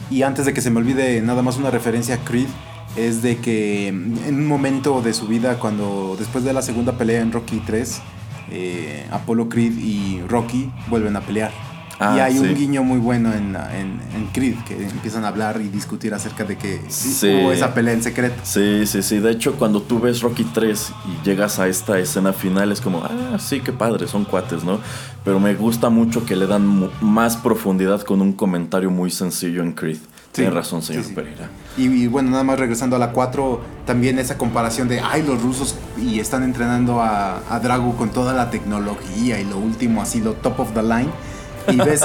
Y 0.10 0.24
antes 0.24 0.46
de 0.46 0.54
que 0.54 0.62
se 0.62 0.70
me 0.70 0.80
olvide 0.80 1.22
nada 1.22 1.42
más 1.42 1.58
una 1.58 1.70
referencia 1.72 2.16
a 2.16 2.18
Creed, 2.20 2.48
es 2.96 3.22
de 3.24 3.38
que 3.38 3.92
mm, 3.94 4.28
en 4.28 4.36
un 4.36 4.48
momento 4.48 5.02
de 5.02 5.14
su 5.14 5.28
vida, 5.28 5.58
cuando 5.60 6.16
después 6.20 6.44
de 6.44 6.54
la 6.54 6.62
segunda 6.62 6.94
pelea 6.94 7.22
en 7.22 7.32
Rocky 7.32 7.62
3, 7.66 8.02
eh, 8.52 9.08
Apollo 9.12 9.48
Creed 9.50 9.78
y 9.78 10.22
Rocky 10.28 10.72
vuelven 10.90 11.16
a 11.16 11.22
pelear. 11.22 11.52
Ah, 12.12 12.16
y 12.18 12.20
hay 12.22 12.34
sí. 12.34 12.40
un 12.40 12.54
guiño 12.56 12.84
muy 12.84 13.00
bueno 13.00 13.32
en, 13.34 13.56
en, 13.56 14.00
en 14.16 14.28
Creed, 14.34 14.56
que 14.68 14.76
empiezan 14.88 15.26
a 15.26 15.30
hablar 15.30 15.62
y 15.62 15.70
discutir 15.70 16.14
acerca 16.14 16.44
de 16.44 16.58
que 16.58 16.82
Sí. 16.90 17.28
hubo 17.42 17.52
esa 17.52 17.74
pelea 17.74 17.94
en 17.94 18.04
secreto. 18.04 18.36
Sí, 18.44 18.86
sí, 18.86 19.02
sí. 19.02 19.20
De 19.20 19.32
hecho, 19.32 19.54
cuando 19.56 19.82
tú 19.82 20.00
ves 20.00 20.22
Rocky 20.22 20.44
3 20.44 20.92
y 21.08 21.26
llegas 21.26 21.60
a 21.60 21.68
esta 21.68 21.98
escena 22.00 22.34
final, 22.34 22.72
es 22.72 22.82
como, 22.82 23.04
ah, 23.04 23.38
sí, 23.40 23.62
qué 23.62 23.72
padre, 23.72 24.08
son 24.08 24.26
cuates, 24.26 24.64
¿no? 24.64 24.80
Pero 25.24 25.40
me 25.40 25.56
gusta 25.56 25.90
mucho 25.90 26.26
que 26.26 26.36
le 26.36 26.48
dan 26.48 26.90
más 27.02 27.38
profundidad 27.38 28.02
con 28.02 28.22
un 28.22 28.34
comentario 28.34 28.92
muy 28.92 29.10
sencillo 29.12 29.62
en 29.64 29.72
Creed. 29.72 29.98
Tiene 30.34 30.50
razón, 30.50 30.82
señor 30.82 31.04
sí, 31.04 31.10
sí. 31.10 31.16
Pereira. 31.16 31.48
Y, 31.78 31.84
y 31.86 32.08
bueno, 32.08 32.32
nada 32.32 32.44
más 32.44 32.58
regresando 32.58 32.96
a 32.96 33.00
la 33.00 33.12
4, 33.12 33.62
también 33.86 34.18
esa 34.18 34.36
comparación 34.36 34.88
de, 34.88 35.00
ay, 35.00 35.22
los 35.22 35.40
rusos 35.42 35.76
y 36.02 36.20
están 36.20 36.42
entrenando 36.42 37.02
a, 37.02 37.38
a 37.54 37.60
Drago 37.60 37.96
con 37.96 38.10
toda 38.10 38.34
la 38.34 38.50
tecnología 38.50 39.40
y 39.40 39.46
lo 39.46 39.58
último, 39.60 40.02
así, 40.02 40.22
lo 40.22 40.34
top 40.34 40.60
of 40.62 40.74
the 40.74 40.82
line. 40.82 41.10
Y 41.72 41.78
ves, 41.78 42.02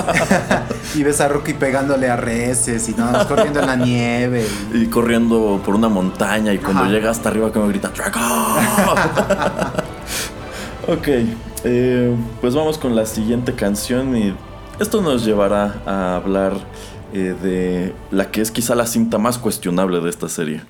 y 0.94 1.02
ves 1.02 1.20
a 1.20 1.28
Rocky 1.28 1.54
pegándole 1.54 2.08
a 2.08 2.16
reses 2.16 2.88
y 2.88 2.92
nada 2.94 3.12
más 3.12 3.26
corriendo 3.26 3.60
en 3.60 3.66
la 3.66 3.76
nieve. 3.76 4.46
y- 4.74 4.82
Y 4.82 4.86
corriendo 4.86 5.60
por 5.64 5.74
una 5.74 5.88
montaña 5.88 6.52
y 6.52 6.58
cuando 6.58 6.82
Ajá. 6.82 6.90
llega 6.90 7.10
hasta 7.10 7.28
arriba 7.28 7.52
como 7.52 7.68
grita 7.68 7.88
¡Drago! 7.88 8.18
ok, 10.88 11.08
eh, 11.64 12.14
pues 12.40 12.54
vamos 12.54 12.78
con 12.78 12.94
la 12.94 13.06
siguiente 13.06 13.54
canción 13.54 14.16
y 14.16 14.34
esto 14.78 15.00
nos 15.02 15.24
llevará 15.24 15.82
a 15.86 16.16
hablar 16.16 16.54
eh, 17.12 17.34
de 17.42 17.94
la 18.10 18.30
que 18.30 18.40
es 18.40 18.50
quizá 18.50 18.74
la 18.74 18.86
cinta 18.86 19.18
más 19.18 19.38
cuestionable 19.38 20.00
de 20.00 20.10
esta 20.10 20.28
serie. 20.28 20.62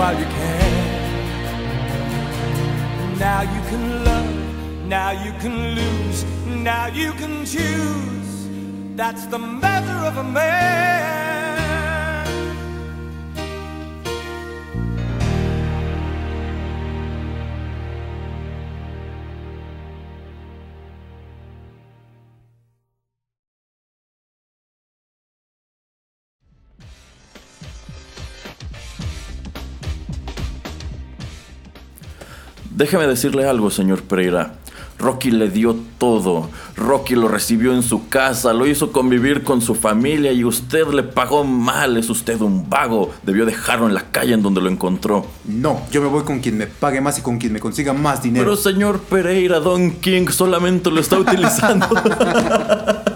While 0.00 0.18
you 0.18 0.24
can. 0.24 0.72
Now 3.18 3.42
you 3.54 3.60
can 3.70 4.04
love, 4.06 4.30
now 4.96 5.10
you 5.10 5.32
can 5.42 5.56
lose, 5.78 6.24
now 6.46 6.86
you 6.86 7.12
can 7.20 7.44
choose. 7.44 8.48
That's 8.96 9.26
the 9.26 9.38
measure 9.38 10.00
of 10.10 10.16
a 10.16 10.24
man. 10.24 11.19
Déjeme 32.80 33.06
decirle 33.06 33.46
algo, 33.46 33.70
señor 33.70 34.00
Pereira. 34.04 34.54
Rocky 34.98 35.30
le 35.30 35.50
dio 35.50 35.76
todo. 35.98 36.48
Rocky 36.78 37.14
lo 37.14 37.28
recibió 37.28 37.74
en 37.74 37.82
su 37.82 38.08
casa, 38.08 38.54
lo 38.54 38.66
hizo 38.66 38.90
convivir 38.90 39.42
con 39.42 39.60
su 39.60 39.74
familia 39.74 40.32
y 40.32 40.44
usted 40.44 40.86
le 40.88 41.02
pagó 41.02 41.44
mal. 41.44 41.98
Es 41.98 42.08
usted 42.08 42.40
un 42.40 42.70
vago. 42.70 43.10
Debió 43.22 43.44
dejarlo 43.44 43.86
en 43.86 43.92
la 43.92 44.10
calle 44.10 44.32
en 44.32 44.40
donde 44.40 44.62
lo 44.62 44.70
encontró. 44.70 45.26
No, 45.44 45.82
yo 45.92 46.00
me 46.00 46.08
voy 46.08 46.24
con 46.24 46.40
quien 46.40 46.56
me 46.56 46.68
pague 46.68 47.02
más 47.02 47.18
y 47.18 47.20
con 47.20 47.36
quien 47.36 47.52
me 47.52 47.60
consiga 47.60 47.92
más 47.92 48.22
dinero. 48.22 48.46
Pero 48.46 48.56
señor 48.56 49.00
Pereira, 49.00 49.60
Don 49.60 49.90
King 49.96 50.28
solamente 50.28 50.90
lo 50.90 51.02
está 51.02 51.18
utilizando. 51.18 51.86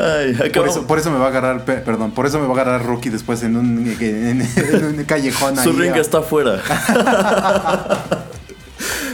Ay, 0.00 0.50
por, 0.54 0.68
eso, 0.68 0.86
por 0.86 0.98
eso 0.98 1.10
me 1.10 1.18
va 1.18 1.26
a 1.26 1.28
agarrar, 1.28 1.64
pe- 1.64 1.78
perdón, 1.78 2.12
por 2.12 2.24
eso 2.26 2.38
me 2.38 2.46
va 2.46 2.52
a 2.56 2.62
agarrar 2.62 2.86
Rocky 2.86 3.10
después 3.10 3.42
en 3.42 3.56
un, 3.56 3.86
en, 4.00 4.40
en 4.40 4.84
un 4.98 5.04
callejón 5.04 5.56
Su 5.56 5.70
ahí, 5.70 5.76
ring 5.76 5.92
ah. 5.94 5.98
está 5.98 6.18
afuera. 6.18 6.60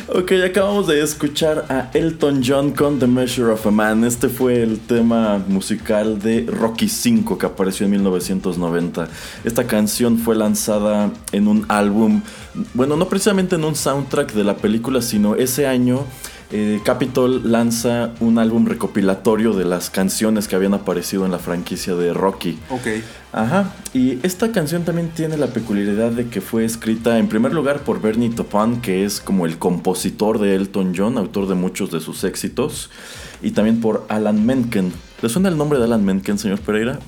ok, 0.09 0.33
acabamos 0.49 0.87
de 0.87 1.03
escuchar 1.03 1.65
a 1.69 1.91
Elton 1.93 2.43
John 2.47 2.71
con 2.71 2.99
The 2.99 3.07
Measure 3.07 3.53
of 3.53 3.67
a 3.67 3.71
Man. 3.71 4.05
Este 4.05 4.29
fue 4.29 4.63
el 4.63 4.79
tema 4.79 5.43
musical 5.49 6.21
de 6.21 6.47
Rocky 6.49 6.87
V 6.87 7.37
que 7.39 7.47
apareció 7.47 7.85
en 7.87 7.93
1990. 7.93 9.09
Esta 9.45 9.65
canción 9.67 10.19
fue 10.19 10.37
lanzada 10.37 11.11
en 11.33 11.49
un 11.49 11.65
álbum, 11.69 12.23
bueno, 12.75 12.97
no 12.97 13.09
precisamente 13.09 13.57
en 13.57 13.65
un 13.65 13.75
soundtrack 13.75 14.33
de 14.33 14.45
la 14.45 14.57
película, 14.57 15.03
sino 15.03 15.35
ese 15.35 15.67
año. 15.67 16.05
Eh, 16.53 16.81
Capitol 16.85 17.51
lanza 17.51 18.13
un 18.21 18.39
álbum 18.39 18.67
recopilatorio 18.67 19.53
de 19.53 19.65
las 19.65 19.91
canciones 19.91 20.47
que 20.47 20.55
habían 20.55 20.75
aparecido 20.75 21.25
en 21.25 21.33
la 21.33 21.39
franquicia 21.39 21.95
de 21.95 22.13
Rocky. 22.13 22.59
Ok. 22.71 22.87
Ajá, 23.33 23.75
y 23.93 24.19
esta 24.25 24.53
canción 24.53 24.85
también 24.85 25.11
tiene 25.11 25.37
la 25.37 25.49
peculiaridad 25.49 26.13
de 26.13 26.29
que 26.29 26.41
fue 26.41 26.65
escrita 26.65 27.19
en 27.19 27.29
primer 27.29 27.53
lugar 27.53 27.81
por 27.81 28.01
Bernie 28.01 28.31
Taupin, 28.31 28.81
que 28.81 29.05
es 29.05 29.21
como 29.21 29.45
el 29.45 29.59
compositor 29.59 30.39
de 30.39 30.55
Elton 30.55 30.95
John, 30.97 31.19
autor 31.19 31.49
de 31.49 31.55
muchos 31.55 31.91
de 31.91 32.01
sus 32.01 32.25
éxitos, 32.25 32.91
y 33.43 33.51
también 33.51 33.81
por 33.81 34.07
Alan 34.09 34.47
Menken. 34.47 34.93
¿Le 35.21 35.29
suena 35.29 35.49
el 35.49 35.59
nombre 35.59 35.79
de 35.79 35.85
Alan 35.85 36.05
Menken, 36.05 36.39
señor 36.39 36.61
Pereira? 36.61 36.99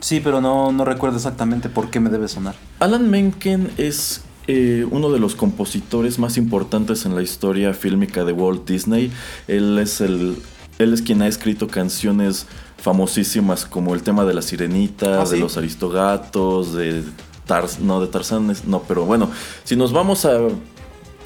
Sí, 0.00 0.20
pero 0.22 0.40
no, 0.40 0.72
no 0.72 0.84
recuerdo 0.84 1.16
exactamente 1.16 1.68
por 1.68 1.88
qué 1.88 2.00
me 2.00 2.10
debe 2.10 2.28
sonar. 2.28 2.54
Alan 2.80 3.08
Menken 3.08 3.70
es 3.78 4.22
eh, 4.46 4.86
uno 4.90 5.10
de 5.10 5.18
los 5.18 5.34
compositores 5.34 6.18
más 6.18 6.36
importantes 6.36 7.04
en 7.06 7.14
la 7.14 7.22
historia 7.22 7.72
fílmica 7.74 8.24
de 8.24 8.32
Walt 8.32 8.68
Disney. 8.68 9.10
Él 9.48 9.78
es 9.78 10.00
el, 10.00 10.36
él 10.78 10.92
es 10.92 11.02
quien 11.02 11.22
ha 11.22 11.26
escrito 11.28 11.68
canciones 11.68 12.46
famosísimas 12.78 13.64
como 13.64 13.94
el 13.94 14.02
tema 14.02 14.24
de 14.24 14.34
la 14.34 14.42
sirenita, 14.42 15.22
Ah, 15.22 15.24
de 15.24 15.38
los 15.38 15.56
aristogatos, 15.56 16.74
de 16.74 17.02
Tars, 17.46 17.80
no 17.80 18.00
de 18.00 18.06
Tarzán, 18.08 18.50
es- 18.50 18.64
no, 18.64 18.82
pero 18.82 19.04
bueno, 19.04 19.30
si 19.64 19.76
nos 19.76 19.92
vamos 19.92 20.24
a 20.24 20.38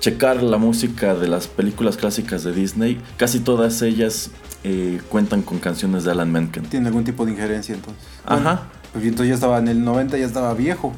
checar 0.01 0.43
la 0.43 0.57
música 0.57 1.15
de 1.15 1.29
las 1.29 1.47
películas 1.47 1.97
clásicas 1.97 2.43
de 2.45 2.53
Disney, 2.53 2.99
casi 3.19 3.41
todas 3.41 3.83
ellas 3.83 4.31
eh, 4.65 5.01
cuentan 5.09 5.43
con 5.43 5.59
canciones 5.59 6.05
de 6.05 6.11
Alan 6.13 6.31
Menken. 6.33 6.65
Tiene 6.65 6.89
algún 6.89 7.05
tipo 7.05 7.25
de 7.27 7.33
injerencia 7.33 7.75
entonces. 7.75 8.03
Ajá. 8.27 8.69
Pues 8.93 9.05
entonces 9.05 9.29
ya 9.29 9.35
estaba 9.35 9.59
en 9.59 9.69
el 9.69 9.85
90, 9.85 10.17
ya 10.19 10.27
estaba 10.27 10.53
viejo. 10.55 10.93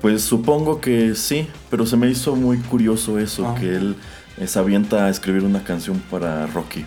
Pues 0.00 0.22
supongo 0.22 0.80
que 0.80 1.14
sí, 1.14 1.46
pero 1.70 1.84
se 1.86 1.96
me 1.96 2.08
hizo 2.08 2.34
muy 2.36 2.56
curioso 2.58 3.18
eso, 3.18 3.46
Ah. 3.48 3.54
que 3.58 3.74
él 3.74 3.96
eh, 4.38 4.46
se 4.46 4.58
avienta 4.58 5.04
a 5.06 5.10
escribir 5.10 5.42
una 5.44 5.62
canción 5.62 6.00
para 6.10 6.46
Rocky 6.46 6.86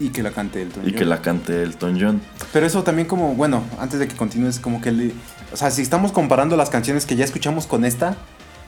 Y 0.00 0.08
que 0.08 0.22
la 0.22 0.30
cante 0.30 0.62
Elton 0.62 0.88
y 0.88 0.92
que 0.92 1.00
John. 1.00 1.08
la 1.10 1.20
cante 1.22 1.62
Elton 1.62 1.98
John. 2.00 2.20
Pero 2.52 2.66
eso 2.66 2.82
también 2.82 3.06
como, 3.08 3.34
bueno, 3.34 3.62
antes 3.78 3.98
de 3.98 4.08
que 4.08 4.14
continúes, 4.16 4.58
como 4.58 4.80
que 4.80 4.92
le... 4.92 5.12
O 5.52 5.56
sea, 5.56 5.70
si 5.70 5.82
estamos 5.82 6.12
comparando 6.12 6.56
las 6.56 6.70
canciones 6.70 7.04
que 7.06 7.14
ya 7.16 7.24
escuchamos 7.24 7.66
con 7.66 7.84
esta, 7.84 8.16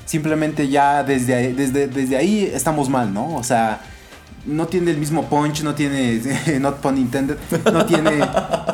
simplemente 0.05 0.69
ya 0.69 1.03
desde 1.03 1.35
ahí, 1.35 1.53
desde, 1.53 1.87
desde 1.89 2.17
ahí 2.17 2.51
estamos 2.53 2.89
mal, 2.89 3.13
¿no? 3.13 3.35
O 3.37 3.43
sea, 3.45 3.81
no 4.47 4.67
tiene 4.67 4.91
el 4.91 4.99
mismo 4.99 5.29
punch, 5.29 5.63
no 5.63 5.75
tiene, 5.75 6.21
not 6.61 6.81
pun 6.81 6.97
intended, 6.99 7.37
no 7.73 7.85
tiene, 7.87 8.21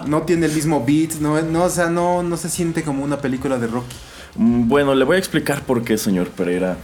no 0.06 0.22
tiene 0.22 0.46
el 0.46 0.52
mismo 0.52 0.84
beat, 0.84 1.14
no, 1.20 1.40
no, 1.42 1.64
o 1.64 1.70
sea, 1.70 1.88
no, 1.88 2.22
no 2.22 2.36
se 2.36 2.48
siente 2.50 2.82
como 2.82 3.02
una 3.04 3.18
película 3.18 3.58
de 3.58 3.66
Rocky. 3.68 3.96
Mm, 4.36 4.68
Bueno, 4.68 4.94
le 4.94 5.04
voy 5.04 5.16
a 5.16 5.18
explicar 5.18 5.62
por 5.62 5.82
qué, 5.84 5.98
señor 5.98 6.28
Pereira. 6.28 6.76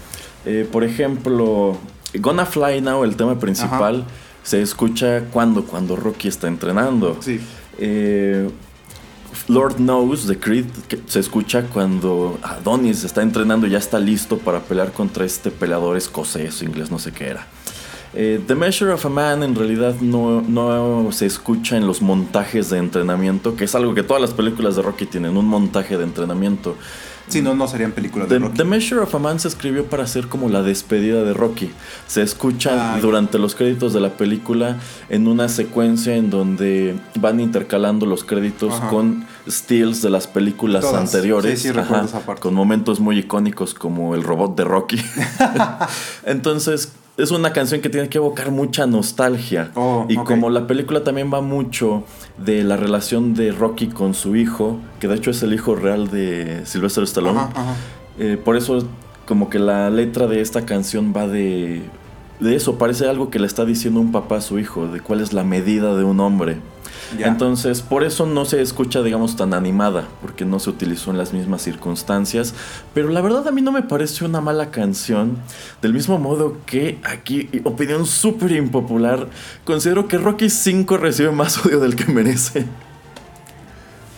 Eh, 0.46 0.68
por 0.70 0.84
ejemplo, 0.84 1.76
Gonna 2.14 2.46
Fly 2.46 2.80
Now, 2.80 3.04
el 3.04 3.16
tema 3.16 3.38
principal, 3.38 4.04
se 4.42 4.62
escucha 4.62 5.24
cuando, 5.32 5.64
cuando 5.64 5.96
Rocky 5.96 6.28
está 6.28 6.48
entrenando. 6.48 7.16
Sí. 7.20 7.40
Eh, 7.78 8.48
Lord 9.48 9.76
Knows 9.76 10.26
de 10.26 10.38
Creed 10.38 10.66
que 10.88 10.98
se 11.06 11.20
escucha 11.20 11.62
cuando 11.62 12.38
Adonis 12.42 13.04
está 13.04 13.22
entrenando 13.22 13.66
y 13.66 13.70
ya 13.70 13.78
está 13.78 13.98
listo 13.98 14.38
para 14.38 14.60
pelear 14.60 14.92
contra 14.92 15.24
este 15.24 15.50
peleador 15.50 15.96
escocés 15.96 16.60
o 16.60 16.64
inglés, 16.64 16.90
no 16.90 16.98
sé 16.98 17.12
qué 17.12 17.28
era. 17.28 17.46
Eh, 18.12 18.40
The 18.44 18.56
Measure 18.56 18.92
of 18.92 19.06
a 19.06 19.08
Man 19.08 19.42
en 19.44 19.54
realidad 19.54 19.94
no, 20.00 20.42
no 20.42 21.12
se 21.12 21.26
escucha 21.26 21.76
en 21.76 21.86
los 21.86 22.02
montajes 22.02 22.70
de 22.70 22.78
entrenamiento, 22.78 23.54
que 23.54 23.64
es 23.64 23.74
algo 23.76 23.94
que 23.94 24.02
todas 24.02 24.20
las 24.20 24.32
películas 24.34 24.74
de 24.74 24.82
Rocky 24.82 25.06
tienen, 25.06 25.36
un 25.36 25.46
montaje 25.46 25.96
de 25.96 26.04
entrenamiento. 26.04 26.76
Si 27.30 27.40
no, 27.42 27.54
no 27.54 27.66
serían 27.68 27.92
películas 27.92 28.28
de 28.28 28.36
The, 28.38 28.44
Rocky. 28.44 28.56
The 28.58 28.64
Measure 28.64 29.00
of 29.00 29.14
a 29.14 29.18
Man 29.18 29.40
se 29.40 29.48
escribió 29.48 29.86
para 29.86 30.06
ser 30.06 30.26
como 30.28 30.48
la 30.48 30.62
despedida 30.62 31.22
de 31.24 31.32
Rocky. 31.32 31.70
Se 32.06 32.22
escucha 32.22 32.94
Ah, 32.94 32.98
durante 33.00 33.38
los 33.38 33.54
créditos 33.54 33.92
de 33.92 34.00
la 34.00 34.10
película 34.10 34.76
en 35.08 35.26
una 35.28 35.48
secuencia 35.48 36.16
en 36.16 36.28
donde 36.30 36.96
van 37.18 37.40
intercalando 37.40 38.04
los 38.06 38.24
créditos 38.24 38.74
Ajá. 38.74 38.88
con 38.88 39.24
stills 39.48 40.02
de 40.02 40.10
las 40.10 40.26
películas 40.26 40.82
Todas. 40.82 41.00
anteriores. 41.02 41.60
Sí, 41.60 41.68
sí, 41.68 41.72
recuerdo 41.72 42.06
esa 42.06 42.20
parte. 42.20 42.42
Con 42.42 42.54
momentos 42.54 43.00
muy 43.00 43.18
icónicos 43.18 43.74
como 43.74 44.14
el 44.14 44.22
robot 44.22 44.56
de 44.56 44.64
Rocky. 44.64 45.00
Entonces, 46.24 46.92
es 47.22 47.30
una 47.30 47.52
canción 47.52 47.80
que 47.80 47.88
tiene 47.88 48.08
que 48.08 48.18
evocar 48.18 48.50
mucha 48.50 48.86
nostalgia. 48.86 49.70
Oh, 49.74 50.06
y 50.08 50.16
como 50.16 50.50
la 50.50 50.66
película 50.66 51.04
también 51.04 51.32
va 51.32 51.40
mucho 51.40 52.04
de 52.38 52.64
la 52.64 52.76
relación 52.76 53.34
de 53.34 53.52
Rocky 53.52 53.88
con 53.88 54.14
su 54.14 54.36
hijo, 54.36 54.78
que 54.98 55.08
de 55.08 55.16
hecho 55.16 55.30
es 55.30 55.42
el 55.42 55.52
hijo 55.52 55.74
real 55.74 56.10
de 56.10 56.62
Sylvester 56.64 57.04
Stallone. 57.04 57.38
Ajá, 57.38 57.50
ajá. 57.54 57.74
Eh, 58.18 58.38
por 58.42 58.56
eso 58.56 58.84
como 59.26 59.48
que 59.48 59.58
la 59.58 59.90
letra 59.90 60.26
de 60.26 60.40
esta 60.40 60.66
canción 60.66 61.14
va 61.16 61.28
de, 61.28 61.82
de 62.40 62.56
eso, 62.56 62.78
parece 62.78 63.08
algo 63.08 63.30
que 63.30 63.38
le 63.38 63.46
está 63.46 63.64
diciendo 63.64 64.00
un 64.00 64.12
papá 64.12 64.38
a 64.38 64.40
su 64.40 64.58
hijo, 64.58 64.88
de 64.88 65.00
cuál 65.00 65.20
es 65.20 65.32
la 65.32 65.44
medida 65.44 65.96
de 65.96 66.04
un 66.04 66.20
hombre. 66.20 66.56
Entonces, 67.18 67.82
por 67.82 68.04
eso 68.04 68.26
no 68.26 68.44
se 68.44 68.62
escucha, 68.62 69.02
digamos, 69.02 69.36
tan 69.36 69.54
animada, 69.54 70.06
porque 70.20 70.44
no 70.44 70.60
se 70.60 70.70
utilizó 70.70 71.10
en 71.10 71.18
las 71.18 71.32
mismas 71.32 71.62
circunstancias. 71.62 72.54
Pero 72.94 73.08
la 73.08 73.20
verdad 73.20 73.46
a 73.48 73.50
mí 73.50 73.62
no 73.62 73.72
me 73.72 73.82
parece 73.82 74.24
una 74.24 74.40
mala 74.40 74.70
canción. 74.70 75.36
Del 75.82 75.92
mismo 75.92 76.18
modo 76.18 76.58
que 76.66 76.98
aquí, 77.02 77.48
opinión 77.64 78.06
súper 78.06 78.52
impopular, 78.52 79.28
considero 79.64 80.08
que 80.08 80.18
Rocky 80.18 80.50
5 80.50 80.96
recibe 80.96 81.32
más 81.32 81.64
odio 81.66 81.80
del 81.80 81.96
que 81.96 82.10
merece. 82.10 82.66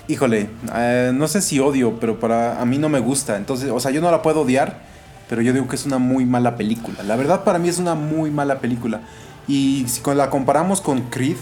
Híjole, 0.08 0.50
eh, 0.74 1.12
no 1.14 1.28
sé 1.28 1.40
si 1.40 1.60
odio, 1.60 1.98
pero 1.98 2.18
para 2.18 2.60
a 2.60 2.64
mí 2.64 2.76
no 2.76 2.88
me 2.88 3.00
gusta. 3.00 3.36
Entonces, 3.36 3.70
o 3.70 3.80
sea, 3.80 3.90
yo 3.90 4.00
no 4.00 4.10
la 4.10 4.20
puedo 4.20 4.42
odiar, 4.42 4.82
pero 5.28 5.40
yo 5.40 5.52
digo 5.52 5.68
que 5.68 5.76
es 5.76 5.86
una 5.86 5.98
muy 5.98 6.26
mala 6.26 6.56
película. 6.56 7.02
La 7.04 7.16
verdad 7.16 7.44
para 7.44 7.58
mí 7.58 7.68
es 7.68 7.78
una 7.78 7.94
muy 7.94 8.30
mala 8.30 8.58
película. 8.58 9.00
Y 9.48 9.86
si 9.88 10.02
la 10.14 10.30
comparamos 10.30 10.80
con 10.80 11.02
Creed, 11.02 11.36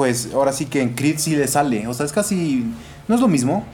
pues 0.00 0.30
ahora 0.32 0.50
sí 0.54 0.64
que 0.64 0.80
en 0.80 0.94
Creed 0.94 1.18
sí 1.18 1.36
le 1.36 1.46
sale. 1.46 1.86
O 1.86 1.92
sea, 1.92 2.06
es 2.06 2.12
casi, 2.12 2.64
no 3.06 3.14
es 3.16 3.20
lo 3.20 3.28
mismo, 3.28 3.64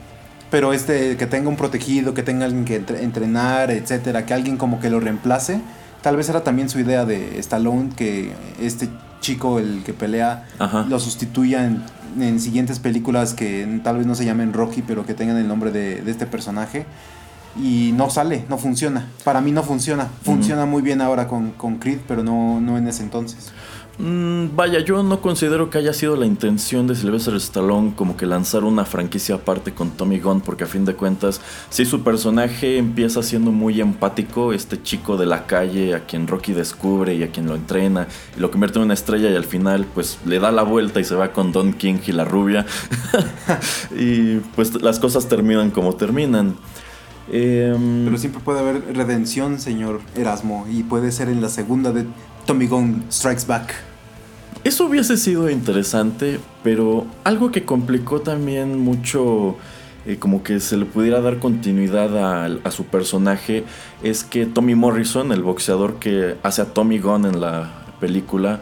pero 0.51 0.73
este 0.73 1.15
que 1.15 1.25
tenga 1.25 1.47
un 1.47 1.55
protegido, 1.55 2.13
que 2.13 2.21
tenga 2.21 2.43
alguien 2.43 2.65
que 2.65 2.75
entre- 2.75 3.01
entrenar, 3.01 3.71
etcétera, 3.71 4.25
que 4.25 4.33
alguien 4.33 4.57
como 4.57 4.81
que 4.81 4.89
lo 4.89 4.99
reemplace. 4.99 5.61
Tal 6.01 6.17
vez 6.17 6.27
era 6.27 6.43
también 6.43 6.67
su 6.67 6.81
idea 6.81 7.05
de 7.05 7.39
Stallone 7.39 7.91
que 7.95 8.33
este 8.61 8.89
chico, 9.21 9.57
el 9.57 9.83
que 9.85 9.93
pelea, 9.93 10.45
Ajá. 10.59 10.85
lo 10.89 10.99
sustituya 10.99 11.65
en, 11.65 11.81
en 12.21 12.41
siguientes 12.41 12.79
películas 12.79 13.33
que 13.33 13.79
tal 13.81 13.95
vez 13.99 14.05
no 14.05 14.13
se 14.13 14.25
llamen 14.25 14.51
Rocky, 14.51 14.81
pero 14.81 15.05
que 15.05 15.13
tengan 15.13 15.37
el 15.37 15.47
nombre 15.47 15.71
de, 15.71 16.01
de 16.01 16.11
este 16.11 16.25
personaje. 16.25 16.85
Y 17.57 17.93
no 17.95 18.09
sale, 18.09 18.43
no 18.49 18.57
funciona. 18.57 19.07
Para 19.23 19.39
mí 19.39 19.53
no 19.53 19.63
funciona. 19.63 20.09
Funciona 20.23 20.65
muy 20.65 20.81
bien 20.81 20.99
ahora 20.99 21.29
con, 21.29 21.51
con 21.51 21.77
Creed, 21.77 21.99
pero 22.05 22.21
no, 22.21 22.59
no 22.59 22.77
en 22.77 22.85
ese 22.89 23.01
entonces. 23.01 23.53
Mm, 23.99 24.55
vaya, 24.55 24.79
yo 24.79 25.01
no 25.01 25.21
considero 25.21 25.71
que 25.71 25.79
haya 25.79 25.91
sido 25.91 26.15
la 26.15 26.27
intención 26.27 26.85
de 26.85 26.95
Sylvester 26.95 27.33
Stallone 27.35 27.93
como 27.95 28.15
que 28.15 28.27
lanzar 28.27 28.63
una 28.63 28.85
franquicia 28.85 29.35
aparte 29.35 29.73
con 29.73 29.89
Tommy 29.89 30.19
Gunn, 30.19 30.41
porque 30.41 30.65
a 30.65 30.67
fin 30.67 30.85
de 30.85 30.93
cuentas, 30.93 31.41
si 31.71 31.83
su 31.83 32.03
personaje 32.03 32.77
empieza 32.77 33.23
siendo 33.23 33.51
muy 33.51 33.81
empático, 33.81 34.53
este 34.53 34.81
chico 34.83 35.17
de 35.17 35.25
la 35.25 35.47
calle 35.47 35.95
a 35.95 36.05
quien 36.05 36.27
Rocky 36.27 36.53
descubre 36.53 37.15
y 37.15 37.23
a 37.23 37.31
quien 37.31 37.47
lo 37.47 37.55
entrena 37.55 38.07
y 38.35 38.39
lo 38.39 38.51
convierte 38.51 38.77
en 38.77 38.85
una 38.85 38.93
estrella 38.93 39.31
y 39.31 39.35
al 39.35 39.45
final 39.45 39.87
pues 39.95 40.19
le 40.25 40.39
da 40.39 40.51
la 40.51 40.61
vuelta 40.61 40.99
y 40.99 41.03
se 41.03 41.15
va 41.15 41.31
con 41.31 41.51
Don 41.51 41.73
King 41.73 41.97
y 42.05 42.11
la 42.11 42.25
rubia 42.25 42.67
y 43.97 44.35
pues 44.55 44.79
las 44.79 44.99
cosas 44.99 45.27
terminan 45.27 45.71
como 45.71 45.95
terminan. 45.95 46.55
Em, 47.31 48.05
Pero 48.05 48.17
siempre 48.17 48.41
puede 48.43 48.59
haber 48.59 48.95
redención, 48.95 49.59
señor 49.59 49.99
Erasmo. 50.15 50.65
Y 50.69 50.83
puede 50.83 51.11
ser 51.11 51.29
en 51.29 51.41
la 51.41 51.49
segunda 51.49 51.91
de 51.91 52.05
Tommy 52.47 52.65
Gunn 52.65 53.05
Strikes 53.11 53.45
Back. 53.45 53.75
Eso 54.63 54.85
hubiese 54.85 55.17
sido 55.17 55.51
interesante, 55.51 56.39
pero 56.63 57.05
algo 57.23 57.51
que 57.51 57.63
complicó 57.63 58.21
también 58.21 58.79
mucho, 58.79 59.57
eh, 60.07 60.17
como 60.17 60.41
que 60.41 60.59
se 60.59 60.77
le 60.77 60.85
pudiera 60.85 61.21
dar 61.21 61.37
continuidad 61.37 62.17
a, 62.17 62.45
a 62.63 62.71
su 62.71 62.85
personaje, 62.85 63.65
es 64.01 64.23
que 64.23 64.47
Tommy 64.47 64.73
Morrison, 64.73 65.31
el 65.31 65.43
boxeador 65.43 65.99
que 65.99 66.37
hace 66.41 66.63
a 66.63 66.65
Tommy 66.65 66.97
Gunn 66.97 67.25
en 67.25 67.39
la 67.39 67.85
película, 67.99 68.61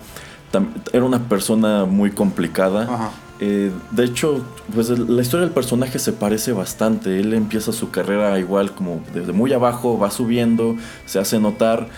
era 0.92 1.04
una 1.04 1.28
persona 1.30 1.86
muy 1.86 2.12
complicada. 2.12 2.84
Ajá. 2.84 3.12
Eh, 3.40 3.72
de 3.92 4.06
hecho, 4.06 4.46
pues 4.74 4.90
la 4.90 5.22
historia 5.22 5.46
del 5.46 5.54
personaje 5.54 6.00
se 6.00 6.14
parece 6.14 6.54
bastante. 6.54 7.20
Él 7.20 7.34
empieza 7.34 7.74
su 7.74 7.92
carrera 7.92 8.40
igual 8.40 8.74
como 8.74 9.04
desde 9.14 9.34
muy 9.34 9.52
abajo, 9.52 10.00
va 10.00 10.10
subiendo, 10.10 10.78
se 11.06 11.20
hace 11.20 11.40
notar, 11.40 11.90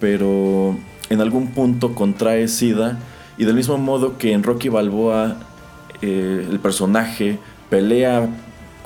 pero 0.00 0.76
en 1.10 1.20
algún 1.20 1.48
punto 1.48 1.94
contrae 1.94 2.48
SIDA. 2.48 2.98
Y 3.36 3.44
del 3.44 3.54
mismo 3.54 3.78
modo 3.78 4.18
que 4.18 4.32
en 4.32 4.42
Rocky 4.42 4.68
Balboa 4.68 5.36
eh, 6.02 6.46
el 6.50 6.58
personaje 6.58 7.38
pelea, 7.70 8.28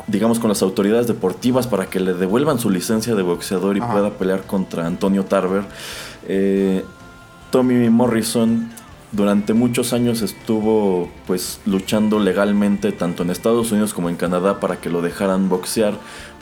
digamos, 0.06 0.38
con 0.38 0.48
las 0.48 0.62
autoridades 0.62 1.06
deportivas 1.06 1.66
para 1.66 1.86
que 1.86 2.00
le 2.00 2.14
devuelvan 2.14 2.58
su 2.58 2.68
licencia 2.68 3.14
de 3.14 3.22
boxeador 3.22 3.76
y 3.76 3.80
Ajá. 3.80 3.92
pueda 3.92 4.10
pelear 4.10 4.42
contra 4.42 4.86
Antonio 4.86 5.24
Tarver. 5.24 5.64
eh, 6.28 6.84
Tommy 7.50 7.90
Morrison 7.90 8.70
durante 9.12 9.52
muchos 9.52 9.92
años 9.92 10.22
estuvo 10.22 11.10
pues 11.26 11.60
luchando 11.66 12.18
legalmente 12.18 12.92
tanto 12.92 13.22
en 13.22 13.30
Estados 13.30 13.70
Unidos 13.70 13.92
como 13.92 14.08
en 14.08 14.16
Canadá 14.16 14.58
para 14.58 14.76
que 14.76 14.88
lo 14.88 15.02
dejaran 15.02 15.50
boxear 15.50 15.92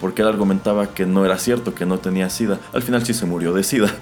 porque 0.00 0.22
él 0.22 0.28
argumentaba 0.28 0.94
que 0.94 1.06
no 1.06 1.24
era 1.24 1.36
cierto, 1.38 1.74
que 1.74 1.84
no 1.84 1.98
tenía 1.98 2.30
sida. 2.30 2.60
Al 2.72 2.82
final 2.82 3.04
sí 3.04 3.12
se 3.12 3.26
murió 3.26 3.52
de 3.52 3.64
sida. 3.64 3.92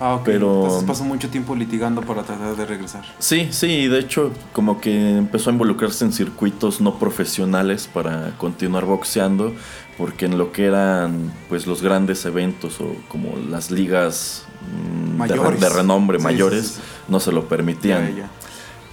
Ah, 0.00 0.14
ok. 0.14 0.22
Pero- 0.24 0.62
Entonces 0.64 0.84
pasó 0.88 1.04
mucho 1.04 1.28
tiempo 1.28 1.54
litigando 1.54 2.00
para 2.00 2.22
tratar 2.22 2.56
de 2.56 2.66
regresar. 2.66 3.04
Sí, 3.18 3.48
sí, 3.52 3.66
y 3.66 3.88
de 3.88 3.98
hecho 3.98 4.32
como 4.52 4.80
que 4.80 5.18
empezó 5.18 5.50
a 5.50 5.52
involucrarse 5.52 6.04
en 6.06 6.12
circuitos 6.12 6.80
no 6.80 6.98
profesionales 6.98 7.86
para 7.92 8.30
continuar 8.38 8.86
boxeando, 8.86 9.52
porque 9.98 10.24
en 10.24 10.38
lo 10.38 10.52
que 10.52 10.64
eran 10.64 11.30
pues 11.50 11.66
los 11.66 11.82
grandes 11.82 12.24
eventos 12.24 12.80
o 12.80 12.94
como 13.08 13.36
las 13.36 13.70
ligas 13.70 14.44
mm, 15.16 15.22
de, 15.58 15.68
renombre 15.68 16.18
Sí, 16.18 16.24
mayores 16.24 16.66
sí, 16.66 16.74
sí, 16.76 16.80
no 17.08 17.20
se 17.20 17.30
lo 17.30 17.46
permitían. 17.46 18.08
Ya, 18.08 18.22
ya. 18.22 18.30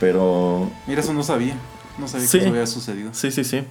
Pero 0.02 0.70
Mira, 0.86 1.02
eso 1.02 1.14
no 1.14 1.24
sabía. 1.24 1.56
No 1.98 2.08
sabía 2.08 2.28
Sí. 2.28 2.38
que 2.40 2.44
eso 2.46 2.50
había 2.54 2.68
sucedido. 2.68 3.10
Sí, 3.14 3.32
sí, 3.32 3.44
sí. 3.44 3.58
Eh, 3.58 3.66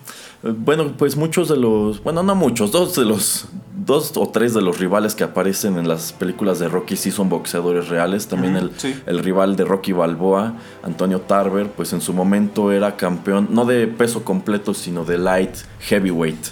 Bueno, 0.57 0.93
pues 0.97 1.17
muchos 1.17 1.49
de 1.49 1.57
los, 1.57 2.03
bueno, 2.03 2.23
no 2.23 2.35
muchos, 2.35 2.73
dos 2.73 2.97
de 2.97 3.05
los, 3.05 3.47
dos 3.85 4.13
o 4.17 4.29
tres 4.29 4.53
de 4.53 4.63
los 4.63 4.79
rivales 4.81 5.15
que 5.15 5.23
aparecen 5.25 5.79
en 5.79 5.87
las 5.87 6.13
películas 6.13 6.59
de 6.59 6.69
Rocky 6.69 6.97
sí 6.97 7.11
son 7.13 7.29
boxeadores 7.29 7.89
reales. 7.89 8.27
También 8.27 8.57
el, 8.57 8.73
sí. 8.77 8.95
el 9.07 9.21
rival 9.21 9.55
de 9.57 9.65
Rocky 9.65 9.93
Balboa, 9.93 10.55
Antonio 10.83 11.21
Tarver, 11.21 11.71
pues 11.71 11.93
en 11.93 12.01
su 12.01 12.13
momento 12.13 12.73
era 12.73 12.97
campeón, 12.97 13.49
no 13.53 13.65
de 13.65 13.87
peso 13.87 14.25
completo, 14.25 14.75
sino 14.75 15.05
de 15.05 15.19
light 15.19 15.55
heavyweight. 15.81 16.47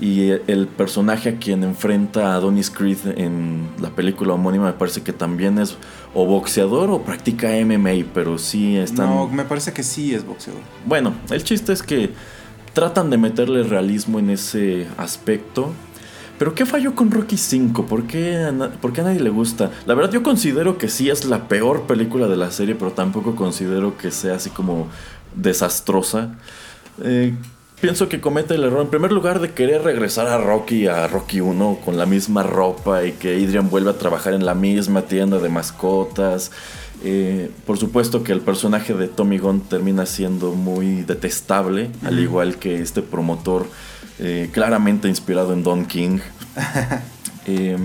Y 0.00 0.30
el 0.48 0.66
personaje 0.66 1.28
a 1.28 1.36
quien 1.38 1.62
enfrenta 1.62 2.32
a 2.32 2.34
Adonis 2.34 2.68
Creed 2.68 2.98
en 3.16 3.68
la 3.80 3.90
película 3.90 4.32
homónima 4.34 4.66
me 4.66 4.72
parece 4.72 5.02
que 5.02 5.12
también 5.12 5.58
es 5.58 5.76
o 6.14 6.24
boxeador 6.26 6.90
o 6.90 7.02
practica 7.02 7.48
MMA, 7.64 8.06
pero 8.14 8.38
sí 8.38 8.76
están... 8.76 9.06
No, 9.06 9.28
me 9.28 9.44
parece 9.44 9.72
que 9.72 9.82
sí 9.82 10.14
es 10.14 10.24
boxeador. 10.24 10.62
Bueno, 10.86 11.12
el 11.30 11.42
chiste 11.42 11.72
es 11.72 11.82
que 11.82 12.12
tratan 12.72 13.10
de 13.10 13.18
meterle 13.18 13.62
realismo 13.64 14.18
en 14.18 14.30
ese 14.30 14.86
aspecto. 14.96 15.72
Pero 16.38 16.54
¿qué 16.54 16.66
falló 16.66 16.94
con 16.94 17.10
Rocky 17.10 17.36
5? 17.36 17.86
¿Por 17.86 18.06
qué, 18.06 18.52
por 18.80 18.92
qué 18.92 19.00
a 19.00 19.04
nadie 19.04 19.20
le 19.20 19.30
gusta? 19.30 19.70
La 19.86 19.94
verdad 19.94 20.12
yo 20.12 20.22
considero 20.22 20.78
que 20.78 20.88
sí 20.88 21.08
es 21.08 21.24
la 21.24 21.48
peor 21.48 21.82
película 21.82 22.26
de 22.26 22.36
la 22.36 22.50
serie, 22.50 22.74
pero 22.74 22.90
tampoco 22.92 23.36
considero 23.36 23.96
que 23.96 24.10
sea 24.10 24.34
así 24.34 24.50
como 24.50 24.88
desastrosa. 25.36 26.36
Eh, 27.02 27.34
pienso 27.80 28.08
que 28.08 28.20
comete 28.20 28.54
el 28.54 28.64
error, 28.64 28.82
en 28.82 28.88
primer 28.88 29.12
lugar, 29.12 29.40
de 29.40 29.52
querer 29.52 29.82
regresar 29.82 30.26
a 30.26 30.38
Rocky, 30.38 30.86
a 30.86 31.06
Rocky 31.06 31.40
1, 31.40 31.78
con 31.84 31.96
la 31.96 32.06
misma 32.06 32.42
ropa 32.42 33.04
y 33.04 33.12
que 33.12 33.34
Adrian 33.34 33.70
vuelva 33.70 33.92
a 33.92 33.98
trabajar 33.98 34.34
en 34.34 34.44
la 34.44 34.54
misma 34.54 35.02
tienda 35.02 35.38
de 35.38 35.48
mascotas. 35.48 36.50
Eh, 37.02 37.50
por 37.66 37.76
supuesto 37.76 38.24
que 38.24 38.32
el 38.32 38.40
personaje 38.40 38.94
de 38.94 39.08
Tommy 39.08 39.38
Gunn 39.38 39.60
termina 39.60 40.06
siendo 40.06 40.52
muy 40.52 41.02
detestable, 41.02 41.90
al 42.04 42.18
igual 42.18 42.56
que 42.56 42.80
este 42.80 43.02
promotor 43.02 43.66
eh, 44.18 44.48
claramente 44.52 45.08
inspirado 45.08 45.52
en 45.52 45.62
Don 45.62 45.86
King. 45.86 46.18
Eh, 47.46 47.76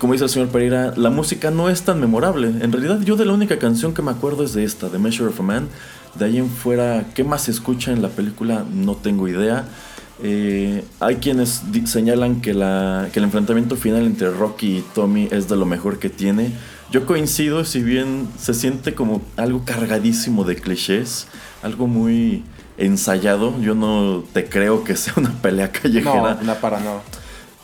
como 0.00 0.14
dice 0.14 0.24
el 0.24 0.30
señor 0.30 0.48
Pereira, 0.48 0.94
la 0.96 1.10
música 1.10 1.50
no 1.50 1.68
es 1.68 1.82
tan 1.82 2.00
memorable. 2.00 2.48
En 2.48 2.72
realidad, 2.72 3.00
yo 3.02 3.16
de 3.16 3.26
la 3.26 3.34
única 3.34 3.58
canción 3.58 3.92
que 3.92 4.00
me 4.00 4.10
acuerdo 4.10 4.42
es 4.42 4.54
de 4.54 4.64
esta, 4.64 4.88
The 4.88 4.98
Measure 4.98 5.28
of 5.28 5.38
a 5.38 5.42
Man. 5.42 5.68
De 6.14 6.24
ahí 6.24 6.38
en 6.38 6.50
fuera, 6.50 7.06
¿qué 7.14 7.24
más 7.24 7.42
se 7.42 7.50
escucha 7.50 7.92
en 7.92 8.02
la 8.02 8.08
película? 8.08 8.64
No 8.72 8.96
tengo 8.96 9.28
idea. 9.28 9.64
Eh, 10.22 10.84
hay 10.98 11.16
quienes 11.16 11.62
señalan 11.86 12.40
que, 12.42 12.52
la, 12.52 13.08
que 13.12 13.20
el 13.20 13.24
enfrentamiento 13.24 13.76
final 13.76 14.04
entre 14.04 14.30
Rocky 14.30 14.78
y 14.78 14.84
Tommy 14.94 15.28
es 15.30 15.48
de 15.48 15.56
lo 15.56 15.66
mejor 15.66 15.98
que 15.98 16.10
tiene. 16.10 16.52
Yo 16.90 17.06
coincido, 17.06 17.64
si 17.64 17.82
bien 17.82 18.28
se 18.38 18.52
siente 18.52 18.94
como 18.94 19.22
algo 19.36 19.64
cargadísimo 19.64 20.44
de 20.44 20.56
clichés, 20.56 21.26
algo 21.62 21.86
muy 21.86 22.42
ensayado. 22.76 23.58
Yo 23.60 23.74
no 23.74 24.24
te 24.32 24.46
creo 24.48 24.84
que 24.84 24.96
sea 24.96 25.14
una 25.16 25.30
pelea 25.40 25.66
No, 25.74 25.80
callejera. 25.80 26.38
no 26.42 26.54
para 26.56 26.80
nada. 26.80 27.02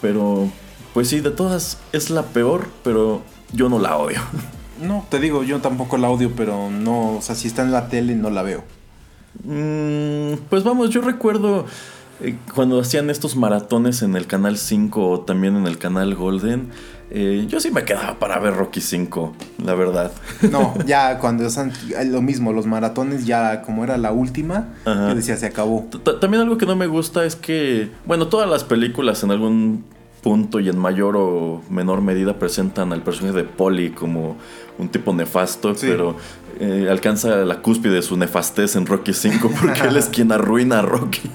Pero, 0.00 0.48
pues 0.94 1.08
sí, 1.08 1.20
de 1.20 1.30
todas 1.30 1.78
es 1.92 2.10
la 2.10 2.22
peor, 2.22 2.68
pero 2.84 3.22
yo 3.52 3.68
no 3.68 3.78
la 3.78 3.96
odio. 3.96 4.20
No, 4.80 5.06
te 5.10 5.18
digo, 5.20 5.42
yo 5.42 5.60
tampoco 5.60 5.96
la 5.98 6.08
odio, 6.10 6.32
pero 6.36 6.70
no, 6.70 7.16
o 7.16 7.22
sea, 7.22 7.34
si 7.34 7.48
está 7.48 7.62
en 7.62 7.72
la 7.72 7.88
tele 7.88 8.14
no 8.14 8.30
la 8.30 8.42
veo. 8.42 8.62
Mm, 9.44 10.38
pues 10.48 10.64
vamos, 10.64 10.90
yo 10.90 11.00
recuerdo 11.02 11.66
eh, 12.20 12.36
cuando 12.54 12.80
hacían 12.80 13.10
estos 13.10 13.36
maratones 13.36 14.02
en 14.02 14.16
el 14.16 14.26
canal 14.26 14.56
5 14.56 15.08
o 15.10 15.20
también 15.20 15.56
en 15.56 15.66
el 15.66 15.78
canal 15.78 16.14
Golden. 16.14 16.68
eh, 17.10 17.44
yo 17.48 17.60
sí 17.60 17.70
me 17.70 17.84
quedaba 17.84 18.18
para 18.18 18.38
ver 18.38 18.54
Rocky 18.54 18.80
5, 18.80 19.34
la 19.64 19.74
verdad. 19.74 20.10
No, 20.50 20.74
ya 20.86 21.18
cuando 21.18 21.48
son 21.50 21.72
lo 22.06 22.22
mismo, 22.22 22.52
los 22.52 22.66
maratones 22.66 23.26
ya 23.26 23.62
como 23.62 23.84
era 23.84 23.96
la 23.98 24.12
última, 24.12 24.68
Ajá. 24.84 25.08
yo 25.10 25.14
decía 25.14 25.36
se 25.36 25.46
acabó. 25.46 25.86
T- 25.90 26.12
También 26.20 26.42
algo 26.42 26.56
que 26.58 26.66
no 26.66 26.74
me 26.76 26.86
gusta 26.86 27.24
es 27.24 27.36
que, 27.36 27.90
bueno, 28.06 28.28
todas 28.28 28.48
las 28.48 28.64
películas 28.64 29.22
en 29.22 29.30
algún 29.30 29.84
punto 30.22 30.60
y 30.60 30.68
en 30.68 30.78
mayor 30.78 31.16
o 31.16 31.62
menor 31.70 32.00
medida 32.00 32.38
presentan 32.38 32.92
al 32.92 33.02
personaje 33.02 33.36
de 33.36 33.44
Polly 33.44 33.90
como 33.90 34.36
un 34.78 34.88
tipo 34.88 35.12
nefasto, 35.14 35.74
Sí. 35.74 35.86
pero 35.88 36.16
eh, 36.58 36.88
alcanza 36.90 37.36
la 37.44 37.60
cúspide 37.60 37.94
de 37.94 38.02
su 38.02 38.16
nefastez 38.16 38.76
en 38.76 38.86
Rocky 38.86 39.12
5 39.12 39.50
porque 39.60 39.82
él 39.82 39.96
es 39.96 40.06
quien 40.12 40.32
arruina 40.32 40.80
a 40.80 40.82
Rocky. 40.82 41.30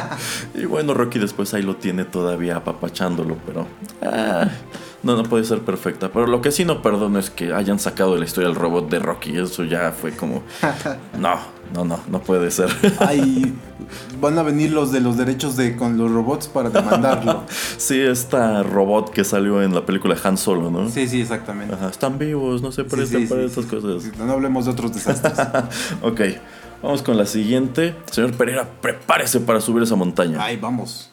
y 0.54 0.64
bueno, 0.66 0.94
Rocky 0.94 1.18
después 1.18 1.52
ahí 1.54 1.62
lo 1.62 1.76
tiene 1.76 2.04
todavía 2.04 2.56
apapachándolo, 2.56 3.36
pero... 3.46 3.66
ah, 4.02 4.48
no, 5.02 5.14
no 5.16 5.22
puede 5.24 5.44
ser 5.44 5.60
perfecta. 5.60 6.10
Pero 6.12 6.26
lo 6.26 6.40
que 6.42 6.50
sí 6.50 6.64
no 6.64 6.82
perdono 6.82 7.18
es 7.18 7.30
que 7.30 7.52
hayan 7.52 7.78
sacado 7.78 8.14
de 8.14 8.18
la 8.18 8.24
historia 8.24 8.48
el 8.48 8.56
robot 8.56 8.88
de 8.90 8.98
Rocky. 8.98 9.36
Eso 9.38 9.62
ya 9.64 9.92
fue 9.92 10.12
como... 10.12 10.42
No, 11.18 11.38
no, 11.74 11.84
no, 11.84 12.00
no 12.08 12.20
puede 12.20 12.50
ser. 12.50 12.68
Ay, 13.00 13.54
van 14.20 14.38
a 14.38 14.42
venir 14.42 14.72
los 14.72 14.92
de 14.92 15.00
los 15.00 15.16
derechos 15.16 15.56
de 15.56 15.76
con 15.76 15.96
los 15.98 16.10
robots 16.10 16.48
para 16.48 16.70
demandarlo. 16.70 17.44
Sí, 17.78 18.00
esta 18.00 18.62
robot 18.62 19.10
que 19.10 19.22
salió 19.24 19.62
en 19.62 19.74
la 19.74 19.84
película 19.84 20.16
Han 20.24 20.36
Solo, 20.36 20.70
¿no? 20.70 20.88
Sí, 20.88 21.06
sí, 21.08 21.20
exactamente. 21.20 21.74
Ajá, 21.74 21.88
están 21.88 22.18
vivos, 22.18 22.62
no 22.62 22.72
se 22.72 22.84
prestan 22.84 23.22
sí, 23.22 23.26
para 23.26 23.42
sí, 23.42 23.46
estas 23.46 23.66
cosas. 23.66 24.16
No 24.18 24.32
hablemos 24.32 24.64
de 24.64 24.70
otros 24.72 24.94
desastres. 24.94 25.38
ok, 26.02 26.20
vamos 26.82 27.02
con 27.02 27.16
la 27.16 27.26
siguiente. 27.26 27.94
Señor 28.10 28.32
Pereira, 28.32 28.68
prepárese 28.80 29.40
para 29.40 29.60
subir 29.60 29.82
esa 29.82 29.94
montaña. 29.94 30.38
Ay, 30.40 30.56
vamos. 30.56 31.10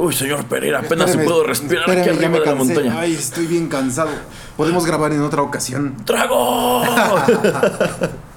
Uy, 0.00 0.12
señor 0.14 0.44
Pereira, 0.46 0.78
apenas 0.80 1.10
Espérame, 1.10 1.28
puedo 1.28 1.44
respirar 1.44 1.90
aquí 1.90 2.00
espérame, 2.00 2.18
arriba 2.18 2.38
de 2.40 2.46
la 2.46 2.54
montaña. 2.54 3.00
Ay, 3.00 3.12
estoy 3.14 3.46
bien 3.46 3.68
cansado. 3.68 4.10
Podemos 4.56 4.86
grabar 4.86 5.12
en 5.12 5.22
otra 5.22 5.42
ocasión. 5.42 5.94
¡Drago! 6.04 6.82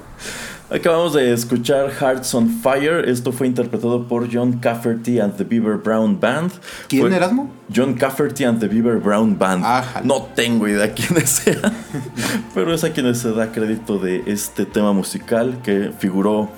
Acabamos 0.72 1.14
de 1.14 1.34
escuchar 1.34 1.92
Hearts 1.92 2.34
on 2.34 2.50
Fire. 2.62 3.04
Esto 3.10 3.34
fue 3.34 3.46
interpretado 3.46 4.08
por 4.08 4.34
John 4.34 4.54
Cafferty 4.54 5.20
and 5.20 5.36
the 5.36 5.44
Beaver 5.44 5.76
Brown 5.76 6.18
Band. 6.18 6.54
¿Quién, 6.88 7.08
Fue- 7.08 7.16
Erasmo? 7.16 7.52
John 7.76 7.94
Cafferty 7.94 8.46
and 8.46 8.62
the 8.62 8.70
Beaver 8.70 8.98
Brown 8.98 9.38
Band. 9.38 9.66
Ájale. 9.66 10.08
No 10.08 10.30
tengo 10.34 10.70
idea 10.70 10.94
quiénes 10.94 11.30
sean, 11.30 11.74
pero 12.56 12.74
es 12.74 12.86
a 12.86 12.94
quienes 12.94 13.18
se 13.18 13.34
da 13.34 13.52
crédito 13.52 13.98
de 13.98 14.24
este 14.28 14.66
tema 14.66 14.94
musical 14.94 15.60
que 15.62 15.92
figuró 16.00 16.50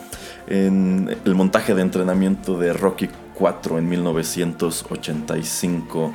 en 0.46 1.18
el 1.26 1.34
montaje 1.34 1.74
de 1.74 1.82
entrenamiento 1.82 2.60
de 2.60 2.72
Rocky 2.72 3.10
4 3.44 3.78
en 3.78 3.90
1985. 3.90 6.14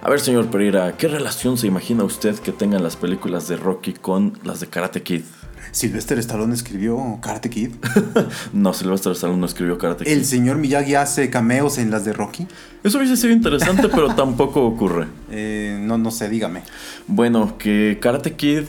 A 0.00 0.08
ver, 0.08 0.20
señor 0.20 0.46
Pereira, 0.46 0.96
¿qué 0.96 1.06
relación 1.06 1.58
se 1.58 1.66
imagina 1.66 2.02
usted 2.02 2.34
que 2.36 2.50
tengan 2.50 2.82
las 2.82 2.96
películas 2.96 3.46
de 3.46 3.58
Rocky 3.58 3.92
con 3.92 4.38
las 4.42 4.60
de 4.60 4.68
Karate 4.68 5.02
Kid? 5.02 5.20
Sylvester 5.70 6.18
Stallone 6.18 6.54
escribió 6.54 7.18
Karate 7.20 7.50
Kid. 7.50 7.72
No, 8.54 8.72
Sylvester 8.72 9.12
Stallone 9.12 9.40
no 9.40 9.44
escribió 9.44 9.76
Karate 9.76 10.06
Kid. 10.06 10.12
El 10.12 10.24
señor 10.24 10.56
Miyagi 10.56 10.94
hace 10.94 11.28
cameos 11.28 11.76
en 11.76 11.90
las 11.90 12.06
de 12.06 12.14
Rocky. 12.14 12.46
Eso 12.82 12.96
hubiese 12.96 13.18
sido 13.18 13.34
interesante, 13.34 13.90
pero 13.90 14.14
tampoco 14.16 14.64
ocurre. 14.64 15.08
Eh, 15.30 15.78
no, 15.78 15.98
no 15.98 16.10
sé, 16.10 16.30
dígame. 16.30 16.62
Bueno, 17.06 17.58
que 17.58 17.98
Karate 18.00 18.32
Kid 18.32 18.62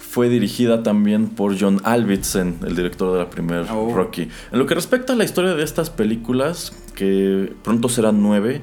fue 0.00 0.28
dirigida 0.28 0.82
también 0.82 1.28
por 1.28 1.56
John 1.60 1.80
Alvidsen, 1.84 2.58
el 2.66 2.74
director 2.74 3.12
de 3.12 3.20
la 3.20 3.30
primera 3.30 3.72
Oh. 3.72 3.94
Rocky. 3.94 4.22
En 4.50 4.58
lo 4.58 4.66
que 4.66 4.74
respecta 4.74 5.12
a 5.12 5.16
la 5.16 5.22
historia 5.22 5.54
de 5.54 5.62
estas 5.62 5.90
películas, 5.90 6.72
que 6.96 7.52
pronto 7.62 7.88
serán 7.88 8.20
nueve, 8.22 8.62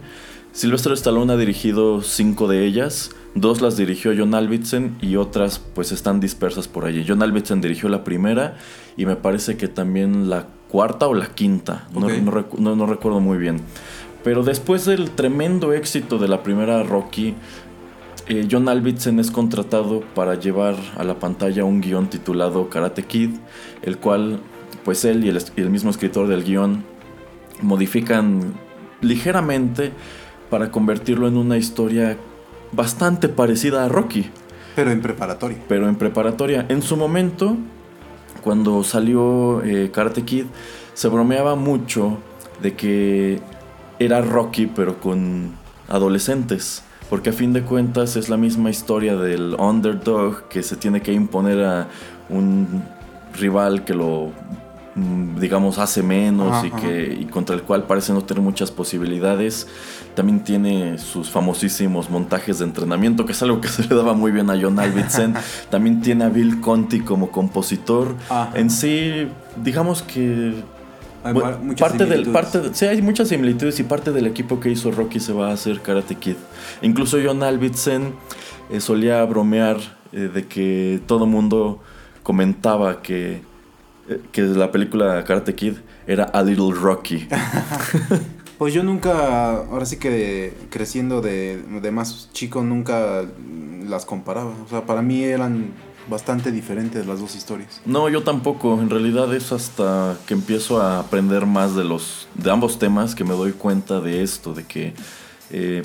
Sylvester 0.51 0.91
Stallone 0.91 1.31
ha 1.33 1.37
dirigido 1.37 2.01
cinco 2.01 2.47
de 2.49 2.65
ellas. 2.65 3.11
Dos 3.35 3.61
las 3.61 3.77
dirigió 3.77 4.11
John 4.15 4.35
Alvidsen 4.35 4.97
y 5.01 5.15
otras 5.15 5.57
pues 5.59 5.91
están 5.91 6.19
dispersas 6.19 6.67
por 6.67 6.85
allí. 6.85 7.03
John 7.07 7.23
Alvidsen 7.23 7.61
dirigió 7.61 7.87
la 7.89 8.03
primera 8.03 8.57
y 8.97 9.05
me 9.07 9.15
parece 9.15 9.57
que 9.57 9.67
también 9.67 10.29
la 10.29 10.47
cuarta 10.69 11.07
o 11.07 11.13
la 11.15 11.27
quinta. 11.27 11.87
No, 11.93 12.01
no 12.01 12.31
recu- 12.31 12.59
no- 12.59 12.75
no 12.75 12.85
recuerdo 12.85 13.19
muy 13.21 13.37
bien. 13.39 13.61
Pero 14.23 14.43
después 14.43 14.85
del 14.85 15.09
tremendo 15.11 15.73
éxito 15.73 16.19
de 16.19 16.27
la 16.27 16.43
primera 16.43 16.83
Rocky, 16.83 17.33
eh, 18.27 18.47
John 18.49 18.69
Alvidsen 18.69 19.19
es 19.19 19.31
contratado 19.31 20.01
para 20.13 20.35
llevar 20.35 20.75
a 20.95 21.03
la 21.03 21.15
pantalla 21.19 21.65
un 21.65 21.81
guion 21.81 22.09
titulado 22.11 22.69
Karate 22.69 23.03
Kid, 23.03 23.31
el 23.81 23.97
cual, 23.97 24.39
pues 24.85 25.03
él 25.05 25.25
y 25.25 25.29
el, 25.29 25.39
y 25.57 25.61
el 25.61 25.69
mismo 25.71 25.89
escritor 25.89 26.27
del 26.27 26.43
guion 26.43 26.85
modifican 27.61 28.53
ligeramente 29.01 29.91
para 30.49 30.71
convertirlo 30.71 31.27
en 31.27 31.37
una 31.37 31.57
historia 31.57 32.17
bastante 32.71 33.29
parecida 33.29 33.85
a 33.85 33.89
Rocky, 33.89 34.29
Pero 34.75 34.91
en 34.91 35.01
preparatoria. 35.01 35.57
pero 35.67 35.87
en 35.87 35.95
preparatoria. 35.95 36.65
En 36.69 36.81
su 36.81 36.97
momento, 36.97 37.57
cuando 38.43 38.83
salió 38.83 39.63
eh, 39.63 39.91
Karate 39.91 40.23
Kid, 40.23 40.45
se 40.93 41.07
bromeaba 41.07 41.55
mucho 41.55 42.17
de 42.61 42.75
que 42.75 43.39
era 43.99 44.21
Rocky, 44.21 44.67
pero 44.67 44.99
con 44.99 45.51
adolescentes. 45.89 46.83
Porque 47.09 47.29
a 47.29 47.33
fin 47.33 47.53
de 47.53 47.61
cuentas 47.61 48.15
es 48.15 48.29
la 48.29 48.37
misma 48.37 48.69
historia 48.69 49.15
del 49.15 49.55
underdog 49.59 50.47
que 50.47 50.63
se 50.63 50.75
tiene 50.75 51.01
que 51.01 51.13
imponer 51.13 51.63
a 51.63 51.87
un 52.29 52.83
rival 53.37 53.83
que 53.83 53.93
lo, 53.93 54.31
digamos, 54.95 55.79
hace 55.79 56.03
menos 56.03 56.51
Ajá, 56.51 56.67
y, 56.67 56.71
que, 56.71 57.17
y 57.21 57.25
contra 57.25 57.55
el 57.55 57.63
cual 57.63 57.83
parece 57.87 58.13
no 58.13 58.21
tener 58.23 58.43
muchas 58.43 58.69
posibilidades. 58.71 59.67
También 60.15 60.43
tiene 60.43 60.99
sus 60.99 61.29
famosísimos 61.31 62.09
montajes 62.11 62.59
de 62.59 62.65
entrenamiento, 62.65 63.25
que 63.25 63.31
es 63.31 63.41
algo 63.41 63.59
que 63.59 63.67
se 63.69 63.83
le 63.87 63.95
daba 63.95 64.13
muy 64.13 64.31
bien 64.31 64.49
a 64.49 64.59
John 64.61 64.79
Alvidsen. 64.79 65.33
También 65.71 66.01
tiene 66.01 66.25
a 66.25 66.29
Bill 66.29 66.61
Conti 66.61 66.99
como 66.99 67.31
compositor. 67.31 68.15
Ajá. 68.29 68.51
En 68.53 68.69
sí, 68.69 69.27
digamos 69.63 70.03
que 70.03 70.53
Hay 71.23 71.33
bueno, 71.33 71.57
parte 71.79 72.05
del, 72.05 72.25
similitudes. 72.25 72.33
parte 72.33 72.59
de- 72.61 72.75
sí, 72.75 72.85
hay 72.85 73.01
muchas 73.01 73.29
similitudes 73.29 73.79
y 73.79 73.83
parte 73.83 74.11
del 74.11 74.27
equipo 74.27 74.59
que 74.59 74.69
hizo 74.69 74.91
Rocky 74.91 75.19
se 75.19 75.33
va 75.33 75.49
a 75.49 75.53
hacer 75.53 75.81
Karate 75.81 76.15
Kid. 76.15 76.35
Incluso 76.83 77.17
John 77.25 77.41
Alvidsen 77.41 78.13
eh, 78.69 78.79
solía 78.79 79.23
bromear 79.25 79.77
eh, 80.11 80.29
de 80.31 80.45
que 80.45 81.01
todo 81.07 81.25
mundo 81.25 81.79
comentaba 82.21 83.01
que, 83.01 83.41
que 84.31 84.41
la 84.41 84.71
película 84.71 85.23
Karate 85.23 85.55
Kid 85.55 85.75
era 86.07 86.25
A 86.25 86.43
Little 86.43 86.73
Rocky. 86.73 87.27
Pues 88.57 88.73
yo 88.73 88.83
nunca, 88.83 89.57
ahora 89.57 89.85
sí 89.85 89.97
que 89.97 90.53
creciendo 90.69 91.21
de, 91.21 91.61
de 91.81 91.91
más 91.91 92.29
chico, 92.33 92.63
nunca 92.63 93.25
las 93.85 94.05
comparaba. 94.05 94.53
O 94.63 94.69
sea, 94.69 94.85
para 94.85 95.01
mí 95.01 95.23
eran 95.23 95.73
bastante 96.07 96.51
diferentes 96.51 97.05
las 97.05 97.19
dos 97.19 97.35
historias. 97.35 97.81
No, 97.85 98.09
yo 98.09 98.23
tampoco. 98.23 98.79
En 98.79 98.89
realidad 98.89 99.33
es 99.33 99.51
hasta 99.51 100.17
que 100.27 100.33
empiezo 100.33 100.81
a 100.81 100.99
aprender 100.99 101.45
más 101.45 101.75
de 101.75 101.83
los 101.83 102.27
de 102.35 102.51
ambos 102.51 102.79
temas 102.79 103.15
que 103.15 103.23
me 103.23 103.33
doy 103.33 103.53
cuenta 103.53 103.99
de 103.99 104.23
esto, 104.23 104.53
de 104.53 104.63
que 104.63 104.93
eh, 105.49 105.83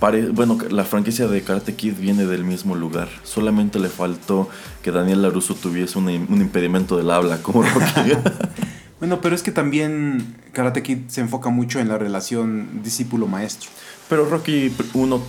pare- 0.00 0.30
bueno, 0.30 0.58
la 0.70 0.84
franquicia 0.84 1.28
de 1.28 1.42
Karate 1.42 1.74
Kid 1.74 1.94
viene 1.98 2.26
del 2.26 2.44
mismo 2.44 2.74
lugar. 2.74 3.08
Solamente 3.22 3.78
le 3.78 3.88
faltó 3.88 4.48
que 4.82 4.90
Daniel 4.90 5.22
Laruso 5.22 5.54
tuviese 5.54 5.98
un, 5.98 6.06
im- 6.08 6.26
un 6.28 6.40
impedimento 6.40 6.96
del 6.96 7.10
habla 7.10 7.38
como 7.42 7.62
Rocky. 7.62 8.12
Bueno, 8.98 9.20
pero 9.20 9.34
es 9.34 9.42
que 9.42 9.52
también 9.52 10.34
Karate 10.52 10.82
Kid 10.82 10.98
se 11.08 11.20
enfoca 11.20 11.48
mucho 11.50 11.78
en 11.80 11.88
la 11.88 11.96
relación 11.98 12.82
discípulo-maestro. 12.82 13.70
pero 14.08 14.24
Rocky 14.26 14.72
1 14.94 15.20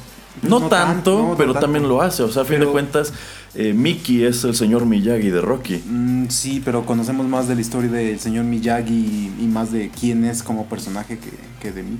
no, 0.43 0.59
No 0.59 0.59
tanto, 0.67 0.69
tanto, 0.69 1.19
no, 1.21 1.27
no 1.29 1.37
pero 1.37 1.51
tanto. 1.53 1.65
también 1.65 1.87
lo 1.89 2.01
hace. 2.01 2.23
O 2.23 2.31
sea, 2.31 2.43
a 2.43 2.45
fin 2.45 2.61
de 2.61 2.65
cuentas, 2.65 3.11
eh, 3.53 3.73
Mickey 3.73 4.23
es 4.23 4.43
el 4.45 4.55
señor 4.55 4.85
Miyagi 4.85 5.29
de 5.29 5.41
Rocky. 5.41 5.83
Mm, 5.85 6.27
sí, 6.29 6.61
pero 6.63 6.85
conocemos 6.85 7.27
más 7.27 7.47
de 7.49 7.55
la 7.55 7.61
historia 7.61 7.91
del 7.91 8.17
señor 8.19 8.45
Miyagi 8.45 8.93
y, 8.93 9.43
y 9.43 9.47
más 9.47 9.71
de 9.73 9.89
quién 9.89 10.23
es 10.23 10.41
como 10.43 10.67
personaje 10.67 11.17
que, 11.17 11.31
que 11.61 11.71
de 11.73 11.83
mí. 11.83 11.97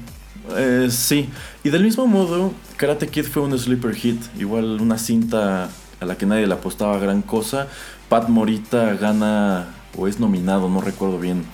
Eh, 0.57 0.87
sí, 0.89 1.29
y 1.63 1.69
del 1.69 1.83
mismo 1.83 2.07
modo, 2.07 2.51
Karate 2.77 3.07
Kid 3.07 3.25
fue 3.25 3.43
un 3.43 3.57
sleeper 3.57 3.93
hit, 3.95 4.21
igual 4.39 4.81
una 4.81 4.97
cinta 4.97 5.69
a 5.99 6.05
la 6.05 6.17
que 6.17 6.25
nadie 6.25 6.47
le 6.47 6.53
apostaba 6.53 6.97
gran 6.97 7.21
cosa. 7.21 7.67
Pat 8.09 8.27
Morita 8.27 8.93
gana, 8.95 9.67
o 9.97 10.07
es 10.07 10.19
nominado, 10.19 10.67
no 10.69 10.81
recuerdo 10.81 11.19
bien, 11.19 11.45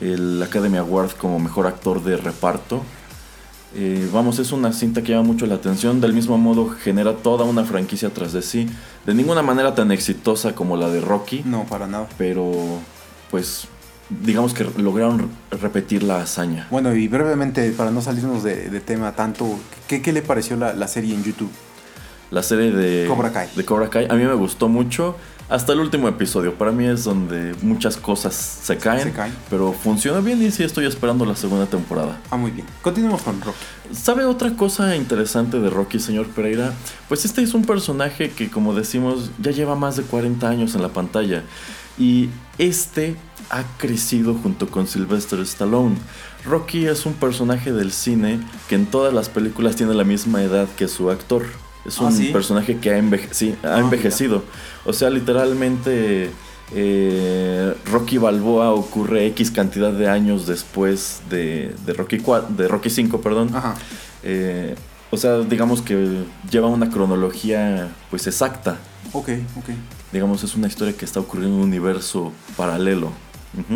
el 0.00 0.42
Academy 0.42 0.76
Award 0.78 1.12
como 1.12 1.38
mejor 1.38 1.66
actor 1.66 2.02
de 2.04 2.16
reparto. 2.16 2.82
Eh, 3.76 4.08
vamos, 4.12 4.38
es 4.38 4.52
una 4.52 4.72
cinta 4.72 5.02
que 5.02 5.10
llama 5.12 5.24
mucho 5.24 5.46
la 5.46 5.56
atención, 5.56 6.00
del 6.00 6.12
mismo 6.12 6.38
modo 6.38 6.68
genera 6.68 7.14
toda 7.16 7.44
una 7.44 7.64
franquicia 7.64 8.10
tras 8.10 8.32
de 8.32 8.42
sí, 8.42 8.68
de 9.04 9.14
ninguna 9.14 9.42
manera 9.42 9.74
tan 9.74 9.90
exitosa 9.90 10.54
como 10.54 10.76
la 10.76 10.88
de 10.90 11.00
Rocky, 11.00 11.42
No, 11.44 11.64
para 11.64 11.88
nada. 11.88 12.06
pero 12.16 12.52
pues 13.32 13.66
digamos 14.10 14.54
que 14.54 14.64
lograron 14.76 15.28
repetir 15.50 16.02
la 16.02 16.20
hazaña. 16.20 16.66
Bueno, 16.70 16.94
y 16.94 17.08
brevemente, 17.08 17.70
para 17.72 17.90
no 17.90 18.02
salirnos 18.02 18.42
de, 18.42 18.68
de 18.70 18.80
tema 18.80 19.12
tanto, 19.12 19.58
¿qué, 19.88 20.02
qué 20.02 20.12
le 20.12 20.22
pareció 20.22 20.56
la, 20.56 20.74
la 20.74 20.88
serie 20.88 21.14
en 21.14 21.22
YouTube? 21.24 21.50
La 22.30 22.42
serie 22.42 22.70
de 22.72 23.06
Cobra 23.06 23.32
Kai. 23.32 23.48
de 23.54 23.64
Cobra 23.64 23.88
Kai 23.88 24.06
a 24.10 24.14
mí 24.14 24.24
me 24.24 24.34
gustó 24.34 24.68
mucho 24.68 25.14
hasta 25.48 25.72
el 25.72 25.78
último 25.80 26.08
episodio. 26.08 26.54
Para 26.54 26.72
mí 26.72 26.84
es 26.86 27.04
donde 27.04 27.54
muchas 27.62 27.96
cosas 27.96 28.34
se 28.34 28.76
caen, 28.78 29.04
Se 29.04 29.12
caen. 29.12 29.32
pero 29.50 29.72
funciona 29.72 30.20
bien 30.20 30.42
y 30.42 30.50
sí 30.50 30.64
estoy 30.64 30.86
esperando 30.86 31.24
la 31.26 31.36
segunda 31.36 31.66
temporada. 31.66 32.18
Ah, 32.30 32.36
muy 32.36 32.50
bien. 32.50 32.66
Continuemos 32.82 33.22
con 33.22 33.40
Rocky. 33.40 33.58
¿Sabe 33.92 34.24
otra 34.24 34.56
cosa 34.56 34.96
interesante 34.96 35.60
de 35.60 35.70
Rocky, 35.70 36.00
señor 36.00 36.26
Pereira? 36.28 36.72
Pues 37.08 37.24
este 37.24 37.42
es 37.42 37.54
un 37.54 37.64
personaje 37.64 38.30
que, 38.30 38.50
como 38.50 38.74
decimos, 38.74 39.30
ya 39.40 39.52
lleva 39.52 39.76
más 39.76 39.96
de 39.96 40.02
40 40.02 40.48
años 40.48 40.74
en 40.74 40.82
la 40.82 40.88
pantalla. 40.88 41.42
Y 41.98 42.30
este 42.58 43.14
ha 43.50 43.62
crecido 43.78 44.34
junto 44.34 44.68
con 44.68 44.86
Sylvester 44.86 45.40
Stallone. 45.40 45.96
Rocky 46.44 46.86
es 46.86 47.06
un 47.06 47.14
personaje 47.14 47.72
del 47.72 47.92
cine 47.92 48.40
que 48.68 48.74
en 48.74 48.86
todas 48.86 49.12
las 49.14 49.28
películas 49.28 49.76
tiene 49.76 49.94
la 49.94 50.04
misma 50.04 50.42
edad 50.42 50.68
que 50.76 50.88
su 50.88 51.10
actor. 51.10 51.44
Es 51.86 51.98
Ah, 51.98 52.04
un 52.04 52.12
¿sí? 52.12 52.28
personaje 52.32 52.78
que 52.78 52.90
ha, 52.90 52.98
enveje- 52.98 53.28
sí, 53.32 53.54
ha 53.62 53.76
Ah, 53.76 53.80
envejecido. 53.80 54.42
O 54.84 54.92
sea, 54.92 55.10
literalmente 55.10 56.30
eh, 56.74 57.74
Rocky 57.90 58.18
Balboa 58.18 58.70
ocurre 58.72 59.26
X 59.28 59.50
cantidad 59.50 59.92
de 59.92 60.08
años 60.08 60.46
después 60.46 61.20
de, 61.30 61.74
de 61.86 61.92
Rocky 61.92 62.18
4, 62.18 62.54
de 62.56 62.68
Rocky 62.68 62.90
5, 62.90 63.20
perdón. 63.20 63.50
Ajá. 63.54 63.74
Eh, 64.22 64.74
o 65.10 65.16
sea, 65.16 65.38
digamos 65.40 65.82
que 65.82 66.24
lleva 66.50 66.68
una 66.68 66.90
cronología 66.90 67.88
pues 68.10 68.26
exacta. 68.26 68.78
Ok, 69.12 69.28
ok. 69.56 69.68
Digamos, 70.12 70.42
es 70.42 70.54
una 70.56 70.66
historia 70.68 70.96
que 70.96 71.04
está 71.04 71.20
ocurriendo 71.20 71.54
en 71.56 71.62
un 71.62 71.68
universo 71.68 72.32
paralelo. 72.56 73.12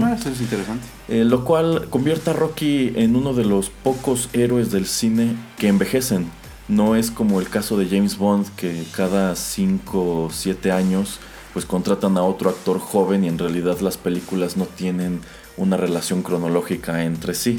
Ah, 0.03 0.17
eso 0.19 0.29
es 0.29 0.41
interesante. 0.41 0.87
Eh, 1.09 1.25
lo 1.25 1.45
cual 1.45 1.89
convierte 1.91 2.31
a 2.31 2.33
Rocky 2.33 2.93
en 2.97 3.17
uno 3.17 3.33
de 3.33 3.45
los 3.45 3.71
pocos 3.71 4.29
héroes 4.33 4.71
del 4.71 4.87
cine 4.87 5.37
que 5.59 5.69
envejecen. 5.69 6.31
No 6.69 6.97
es 6.97 7.11
como 7.11 7.41
el 7.41 7.49
caso 7.49 7.79
de 7.79 7.89
James 7.89 8.19
Bond, 8.19 8.47
que 8.57 8.85
cada 8.95 9.35
5 9.37 10.25
o 10.25 10.31
7 10.31 10.71
años 10.73 11.19
pues 11.53 11.65
contratan 11.65 12.17
a 12.19 12.23
otro 12.23 12.51
actor 12.51 12.79
joven 12.79 13.25
y 13.25 13.29
en 13.29 13.39
realidad 13.39 13.81
las 13.81 13.97
películas 13.97 14.57
no 14.57 14.67
tienen 14.67 15.21
una 15.57 15.77
relación 15.77 16.23
cronológica 16.23 17.05
entre 17.05 17.35
sí. 17.35 17.59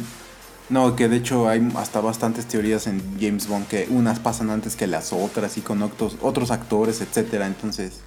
No, 0.70 0.96
que 0.96 1.10
de 1.10 1.18
hecho 1.18 1.50
hay 1.50 1.68
hasta 1.76 2.00
bastantes 2.00 2.46
teorías 2.46 2.86
en 2.86 3.02
James 3.20 3.48
Bond 3.48 3.68
que 3.68 3.88
unas 3.90 4.20
pasan 4.20 4.52
antes 4.52 4.76
que 4.76 4.86
las 4.86 5.12
otras 5.12 5.58
y 5.58 5.62
con 5.62 5.82
otros, 5.82 6.18
otros 6.22 6.52
actores, 6.52 7.02
etcétera. 7.02 7.48
Entonces, 7.48 8.02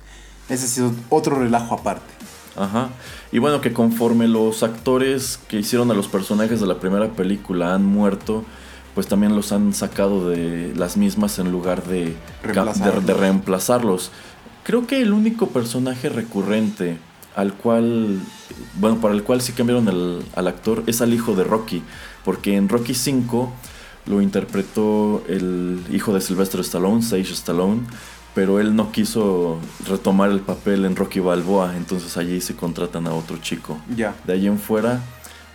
ese 0.48 0.68
sido 0.68 0.92
otro 1.08 1.40
relajo 1.40 1.74
aparte. 1.74 2.12
Ajá. 2.56 2.90
Y 3.32 3.38
bueno, 3.38 3.60
que 3.60 3.72
conforme 3.72 4.28
los 4.28 4.62
actores 4.62 5.38
que 5.48 5.58
hicieron 5.58 5.90
a 5.90 5.94
los 5.94 6.08
personajes 6.08 6.60
de 6.60 6.66
la 6.66 6.78
primera 6.80 7.08
película 7.12 7.74
han 7.74 7.84
muerto, 7.84 8.44
pues 8.94 9.06
también 9.06 9.34
los 9.34 9.52
han 9.52 9.72
sacado 9.72 10.28
de 10.28 10.72
las 10.76 10.96
mismas 10.96 11.38
en 11.38 11.50
lugar 11.50 11.84
de, 11.84 12.14
Reemplazarlos. 12.42 13.06
de 13.06 13.14
reemplazarlos. 13.14 14.10
Creo 14.64 14.86
que 14.86 15.00
el 15.00 15.12
único 15.12 15.48
personaje 15.48 16.08
recurrente 16.10 16.98
al 17.34 17.54
cual, 17.54 18.20
bueno, 18.78 19.00
para 19.00 19.14
el 19.14 19.22
cual 19.22 19.40
sí 19.40 19.52
cambiaron 19.52 19.88
el- 19.88 20.22
al 20.36 20.46
actor 20.46 20.82
es 20.86 21.00
al 21.00 21.14
hijo 21.14 21.34
de 21.34 21.44
Rocky, 21.44 21.82
porque 22.24 22.54
en 22.56 22.68
Rocky 22.68 22.92
5 22.94 23.50
lo 24.04 24.20
interpretó 24.20 25.22
el 25.28 25.80
hijo 25.90 26.12
de 26.12 26.20
Sylvester 26.20 26.60
Stallone, 26.60 27.00
Sage 27.02 27.32
Stallone, 27.32 27.80
pero 28.34 28.60
él 28.60 28.74
no 28.74 28.92
quiso 28.92 29.58
retomar 29.86 30.30
el 30.30 30.40
papel 30.40 30.84
en 30.84 30.96
Rocky 30.96 31.20
Balboa, 31.20 31.76
entonces 31.76 32.16
allí 32.16 32.40
se 32.40 32.54
contratan 32.56 33.06
a 33.06 33.14
otro 33.14 33.38
chico. 33.38 33.78
Ya. 33.94 34.14
De 34.26 34.34
ahí 34.34 34.46
en 34.46 34.58
fuera, 34.58 35.00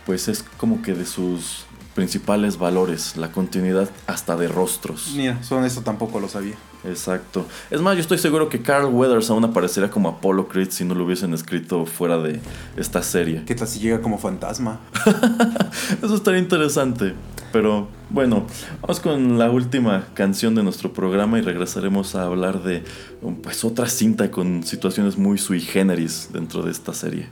pues 0.06 0.28
es 0.28 0.44
como 0.56 0.82
que 0.82 0.94
de 0.94 1.04
sus 1.04 1.64
principales 1.94 2.58
valores, 2.58 3.16
la 3.16 3.32
continuidad 3.32 3.90
hasta 4.06 4.36
de 4.36 4.46
rostros. 4.46 5.14
Mira, 5.16 5.42
son 5.42 5.64
eso 5.64 5.80
tampoco 5.82 6.20
lo 6.20 6.28
sabía. 6.28 6.54
Exacto. 6.84 7.44
Es 7.70 7.80
más, 7.80 7.96
yo 7.96 8.02
estoy 8.02 8.18
seguro 8.18 8.48
que 8.48 8.62
Carl 8.62 8.86
Weathers 8.86 9.30
aún 9.30 9.44
aparecería 9.44 9.90
como 9.90 10.08
Apollo 10.08 10.46
Creed 10.46 10.70
si 10.70 10.84
no 10.84 10.94
lo 10.94 11.04
hubiesen 11.04 11.34
escrito 11.34 11.86
fuera 11.86 12.18
de 12.18 12.40
esta 12.76 13.02
serie. 13.02 13.42
¿Qué 13.44 13.56
tal 13.56 13.66
si 13.66 13.80
llega 13.80 14.00
como 14.00 14.16
fantasma? 14.18 14.78
Eso 16.02 16.14
estaría 16.14 16.38
interesante. 16.38 17.14
Pero 17.52 17.88
bueno, 18.10 18.46
vamos 18.82 19.00
con 19.00 19.38
la 19.38 19.50
última 19.50 20.06
canción 20.14 20.54
de 20.54 20.62
nuestro 20.62 20.92
programa 20.92 21.38
y 21.38 21.42
regresaremos 21.42 22.14
a 22.14 22.24
hablar 22.24 22.62
de 22.62 22.84
pues 23.42 23.64
otra 23.64 23.88
cinta 23.88 24.30
con 24.30 24.62
situaciones 24.62 25.16
muy 25.16 25.38
sui 25.38 25.60
generis 25.60 26.30
dentro 26.32 26.62
de 26.62 26.70
esta 26.70 26.92
serie. 26.92 27.28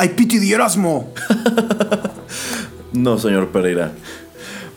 ¡Ay, 0.00 0.10
pity 0.10 0.38
de 0.38 0.52
Erasmo! 0.52 1.12
No, 2.90 3.18
señor 3.18 3.48
Pereira. 3.48 3.92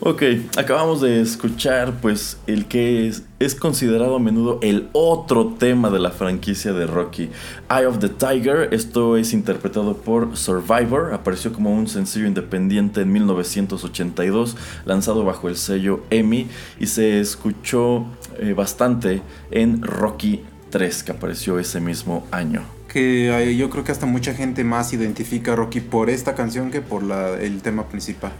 Ok, 0.00 0.22
acabamos 0.58 1.00
de 1.00 1.22
escuchar 1.22 1.94
pues 2.02 2.36
el 2.46 2.66
que 2.66 3.08
es, 3.08 3.22
es, 3.38 3.54
considerado 3.54 4.16
a 4.16 4.18
menudo 4.18 4.58
el 4.62 4.90
otro 4.92 5.54
tema 5.58 5.90
de 5.90 5.98
la 5.98 6.10
franquicia 6.10 6.74
de 6.74 6.86
Rocky. 6.86 7.30
Eye 7.70 7.86
of 7.86 8.00
the 8.00 8.10
Tiger, 8.10 8.68
esto 8.72 9.16
es 9.16 9.32
interpretado 9.32 9.96
por 9.96 10.36
Survivor, 10.36 11.14
apareció 11.14 11.52
como 11.52 11.72
un 11.72 11.88
sencillo 11.88 12.26
independiente 12.26 13.00
en 13.00 13.12
1982, 13.12 14.56
lanzado 14.84 15.24
bajo 15.24 15.48
el 15.48 15.56
sello 15.56 16.02
EMI 16.10 16.48
y 16.78 16.86
se 16.86 17.18
escuchó 17.18 18.04
eh, 18.38 18.52
bastante 18.52 19.22
en 19.50 19.82
Rocky 19.82 20.42
3, 20.70 21.02
que 21.02 21.12
apareció 21.12 21.58
ese 21.58 21.80
mismo 21.80 22.26
año 22.30 22.62
que 22.92 23.56
yo 23.56 23.70
creo 23.70 23.84
que 23.84 23.92
hasta 23.92 24.04
mucha 24.04 24.34
gente 24.34 24.64
más 24.64 24.92
identifica 24.92 25.52
a 25.54 25.56
Rocky 25.56 25.80
por 25.80 26.10
esta 26.10 26.34
canción 26.34 26.70
que 26.70 26.80
por 26.82 27.02
la, 27.02 27.40
el 27.40 27.62
tema 27.62 27.88
principal. 27.88 28.32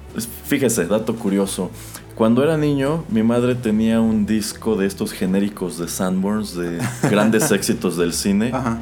Fíjese, 0.46 0.84
dato 0.86 1.16
curioso. 1.16 1.70
Cuando 2.14 2.42
era 2.44 2.58
niño, 2.58 3.04
mi 3.08 3.22
madre 3.22 3.54
tenía 3.54 4.00
un 4.00 4.26
disco 4.26 4.76
de 4.76 4.86
estos 4.86 5.12
genéricos 5.12 5.78
de 5.78 5.88
Sanborns, 5.88 6.54
de 6.54 6.78
grandes 7.10 7.50
éxitos 7.50 7.96
del 7.96 8.12
cine. 8.12 8.50
Ajá. 8.52 8.78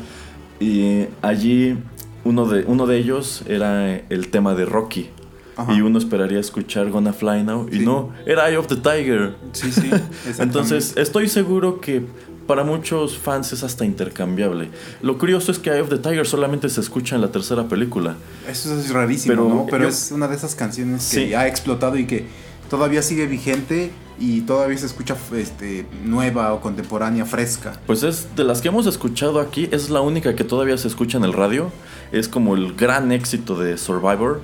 Y 0.58 1.06
allí 1.22 1.78
uno 2.24 2.46
de, 2.46 2.64
uno 2.66 2.86
de 2.86 2.98
ellos 2.98 3.42
era 3.46 3.94
el 3.96 4.28
tema 4.30 4.54
de 4.54 4.64
Rocky. 4.64 5.10
Ajá. 5.56 5.72
Y 5.72 5.82
uno 5.82 5.98
esperaría 5.98 6.40
escuchar 6.40 6.90
Gonna 6.90 7.12
Fly 7.12 7.44
Now. 7.44 7.68
Y 7.70 7.78
Sí. 7.78 7.84
no, 7.84 8.10
era 8.26 8.48
Eye 8.48 8.56
of 8.56 8.66
the 8.66 8.76
Tiger. 8.76 9.36
Sí, 9.52 9.70
sí. 9.70 9.90
Entonces, 10.38 10.94
estoy 10.96 11.28
seguro 11.28 11.80
que 11.80 12.02
para 12.50 12.64
muchos 12.64 13.16
fans 13.16 13.52
es 13.52 13.62
hasta 13.62 13.84
intercambiable. 13.84 14.70
Lo 15.02 15.18
curioso 15.18 15.52
es 15.52 15.60
que 15.60 15.70
Eye 15.70 15.82
of 15.82 15.88
the 15.88 15.98
Tiger 15.98 16.26
solamente 16.26 16.68
se 16.68 16.80
escucha 16.80 17.14
en 17.14 17.20
la 17.20 17.30
tercera 17.30 17.68
película. 17.68 18.16
Eso 18.48 18.74
es 18.76 18.90
rarísimo, 18.92 19.32
Pero 19.32 19.48
¿no? 19.48 19.66
Pero 19.70 19.84
yo- 19.84 19.88
es 19.88 20.10
una 20.10 20.26
de 20.26 20.34
esas 20.34 20.56
canciones 20.56 21.08
que 21.10 21.26
Sí. 21.28 21.34
ha 21.34 21.46
explotado 21.46 21.96
y 21.96 22.06
que 22.08 22.26
todavía 22.68 23.02
sigue 23.02 23.26
vigente 23.28 23.92
y 24.18 24.40
todavía 24.40 24.76
se 24.78 24.86
escucha 24.86 25.16
este, 25.36 25.86
nueva 26.04 26.52
o 26.52 26.60
contemporánea, 26.60 27.24
fresca. 27.24 27.78
Pues 27.86 28.02
es 28.02 28.26
de 28.34 28.42
las 28.42 28.60
que 28.60 28.66
hemos 28.66 28.86
escuchado 28.88 29.38
aquí, 29.38 29.68
es 29.70 29.88
la 29.88 30.00
única 30.00 30.34
que 30.34 30.42
todavía 30.42 30.76
se 30.76 30.88
escucha 30.88 31.18
en 31.18 31.24
el 31.24 31.32
radio. 31.32 31.70
Es 32.10 32.26
como 32.26 32.56
el 32.56 32.74
gran 32.74 33.12
éxito 33.12 33.56
de 33.56 33.78
Survivor. 33.78 34.40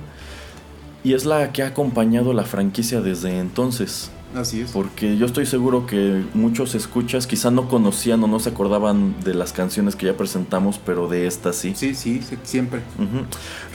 Y 1.03 1.13
es 1.13 1.25
la 1.25 1.51
que 1.51 1.61
ha 1.61 1.67
acompañado 1.67 2.31
la 2.31 2.43
franquicia 2.43 3.01
desde 3.01 3.37
entonces. 3.37 4.11
Así 4.35 4.61
es. 4.61 4.71
Porque 4.71 5.17
yo 5.17 5.25
estoy 5.25 5.45
seguro 5.45 5.85
que 5.85 6.23
muchos 6.33 6.75
escuchas 6.75 7.25
quizá 7.27 7.49
no 7.49 7.67
conocían 7.69 8.23
o 8.23 8.27
no 8.27 8.39
se 8.39 8.49
acordaban 8.49 9.15
de 9.23 9.33
las 9.33 9.53
canciones 9.53 9.95
que 9.95 10.05
ya 10.05 10.13
presentamos, 10.17 10.79
pero 10.85 11.07
de 11.07 11.27
esta 11.27 11.53
sí. 11.53 11.73
Sí, 11.75 11.95
sí, 11.95 12.21
sí, 12.21 12.37
siempre. 12.43 12.81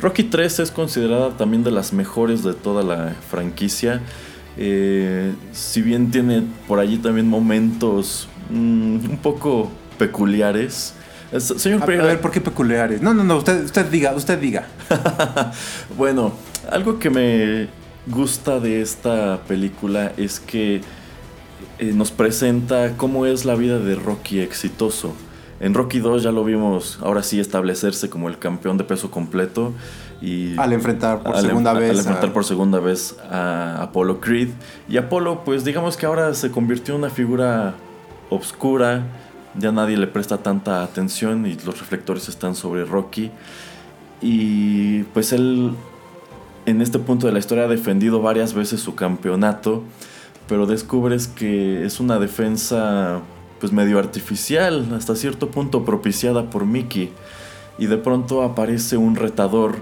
Rocky 0.01 0.25
3 0.25 0.61
es 0.61 0.71
considerada 0.71 1.31
también 1.37 1.65
de 1.65 1.71
las 1.71 1.93
mejores 1.93 2.45
de 2.45 2.55
toda 2.55 2.83
la 2.83 3.15
franquicia. 3.31 4.01
Eh, 4.59 5.33
si 5.53 5.81
bien 5.81 6.11
tiene 6.11 6.43
por 6.69 6.79
allí 6.79 6.99
también 6.99 7.27
momentos 7.29 8.29
mm, 8.51 8.55
un 9.11 9.19
poco 9.23 9.71
peculiares. 9.99 10.95
Es- 11.33 11.45
señor 11.57 11.81
A, 11.81 11.85
a 11.85 11.87
Pereira, 11.87 12.07
ver, 12.09 12.21
¿por 12.21 12.31
qué 12.31 12.41
peculiares? 12.43 13.01
No, 13.01 13.15
no, 13.15 13.25
no, 13.25 13.39
usted, 13.39 13.65
usted 13.65 13.87
diga, 13.87 14.15
usted 14.15 14.39
diga. 14.39 14.67
bueno, 15.97 16.33
algo 16.71 16.99
que 16.99 17.09
me 17.09 17.69
gusta 18.07 18.59
de 18.61 18.81
esta 18.83 19.41
película 19.47 20.13
es 20.17 20.41
que 20.41 20.81
eh, 21.79 21.93
nos 21.95 22.11
presenta 22.11 22.97
cómo 22.97 23.27
es 23.27 23.45
la 23.45 23.55
vida 23.55 23.79
de 23.79 23.95
Rocky 23.95 24.41
exitoso. 24.41 25.15
En 25.61 25.75
Rocky 25.75 26.01
2 26.01 26.25
ya 26.25 26.33
lo 26.33 26.43
vimos 26.45 26.99
ahora 27.03 27.23
sí 27.23 27.39
establecerse 27.39 28.11
como 28.11 28.29
el 28.29 28.39
campeón 28.39 28.79
de 28.79 28.85
peso 28.85 29.11
completo 29.13 29.73
y 30.21 30.57
Al 30.59 30.73
enfrentar 30.73 31.23
por 31.23 31.37
al, 31.37 31.47
segunda 31.47 31.71
al 31.71 31.79
vez. 31.79 31.97
enfrentar 31.99 32.31
a- 32.31 32.33
por 32.33 32.45
segunda 32.45 32.81
vez 32.81 33.17
a 33.31 33.81
Apollo 33.83 34.21
Creed. 34.21 34.49
Y 34.89 34.97
Apollo, 34.97 35.43
pues 35.45 35.65
digamos 35.65 35.97
que 35.97 36.07
ahora 36.07 36.35
se 36.35 36.51
convirtió 36.51 36.95
en 36.95 37.01
una 37.03 37.11
figura 37.11 37.75
obscura, 38.31 39.03
ya 39.57 39.71
nadie 39.71 39.97
le 39.97 40.07
presta 40.09 40.39
tanta 40.39 40.83
atención 40.83 41.47
y 41.47 41.55
los 41.65 41.79
reflectores 41.79 42.29
están 42.29 42.57
sobre 42.57 42.85
Rocky. 42.85 43.31
Y 44.21 45.03
pues 45.15 45.33
él 45.33 45.73
en 46.67 46.81
este 46.81 46.99
punto 46.99 47.27
de 47.27 47.33
la 47.33 47.39
historia 47.39 47.65
ha 47.65 47.69
defendido 47.69 48.21
varias 48.21 48.55
veces 48.55 48.81
su 48.81 48.95
campeonato, 48.95 49.83
pero 50.49 50.67
descubres 50.67 51.29
que 51.29 51.85
es 51.85 52.01
una 52.01 52.19
defensa 52.19 53.21
pues 53.61 53.73
medio 53.73 53.99
artificial, 53.99 54.93
hasta 54.97 55.15
cierto 55.15 55.51
punto 55.51 55.85
propiciada 55.85 56.51
por 56.51 56.67
Mickey. 56.67 57.13
Y 57.79 57.87
de 57.87 57.97
pronto 57.97 58.43
aparece 58.43 58.97
un 58.97 59.17
retador 59.17 59.77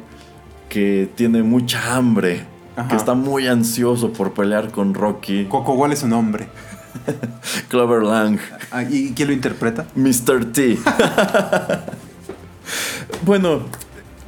que 0.68 1.08
tiene 1.16 1.42
mucha 1.42 1.96
hambre, 1.96 2.44
Ajá. 2.76 2.88
que 2.88 2.96
está 2.96 3.14
muy 3.14 3.46
ansioso 3.46 4.12
por 4.12 4.32
pelear 4.32 4.70
con 4.70 4.94
Rocky, 4.94 5.46
Coco, 5.46 5.76
¿cuál 5.76 5.92
es 5.92 6.00
su 6.00 6.08
nombre? 6.08 6.48
Clover 7.68 8.02
Lang. 8.02 8.38
Ah, 8.70 8.82
¿Y 8.82 9.12
quién 9.12 9.28
lo 9.28 9.34
interpreta? 9.34 9.86
Mr. 9.94 10.52
T. 10.52 10.76
bueno, 13.24 13.62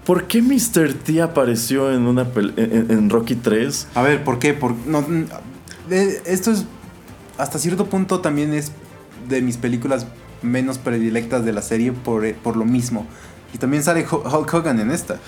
¿por 0.05 0.27
qué 0.27 0.43
Mr. 0.43 0.95
T 0.95 1.21
apareció 1.23 1.93
en, 1.93 2.03
una 2.03 2.23
en, 2.57 2.87
en 2.91 3.11
Rocky 3.11 3.35
3? 3.37 3.89
A 3.95 4.03
ver, 4.03 4.25
¿por 4.25 4.39
qué? 4.39 4.55
Por, 4.55 4.75
no, 4.87 5.05
esto 5.91 6.51
es, 6.53 6.65
hasta 7.39 7.59
cierto 7.59 7.87
punto 7.87 8.21
también 8.21 8.53
es 8.53 8.73
de 9.29 9.41
mis 9.43 9.57
películas 9.57 10.07
menos 10.43 10.79
predilectas 10.79 11.45
de 11.45 11.53
la 11.53 11.63
serie 11.63 11.93
por, 11.93 12.25
eh, 12.25 12.37
por 12.43 12.57
lo 12.57 12.65
mismo. 12.65 13.07
Y 13.55 13.59
también 13.59 13.83
sale 13.83 14.07
Hu- 14.07 14.23
Hulk 14.25 14.53
Hogan 14.55 14.81
en 14.81 14.91
esta. 14.91 15.19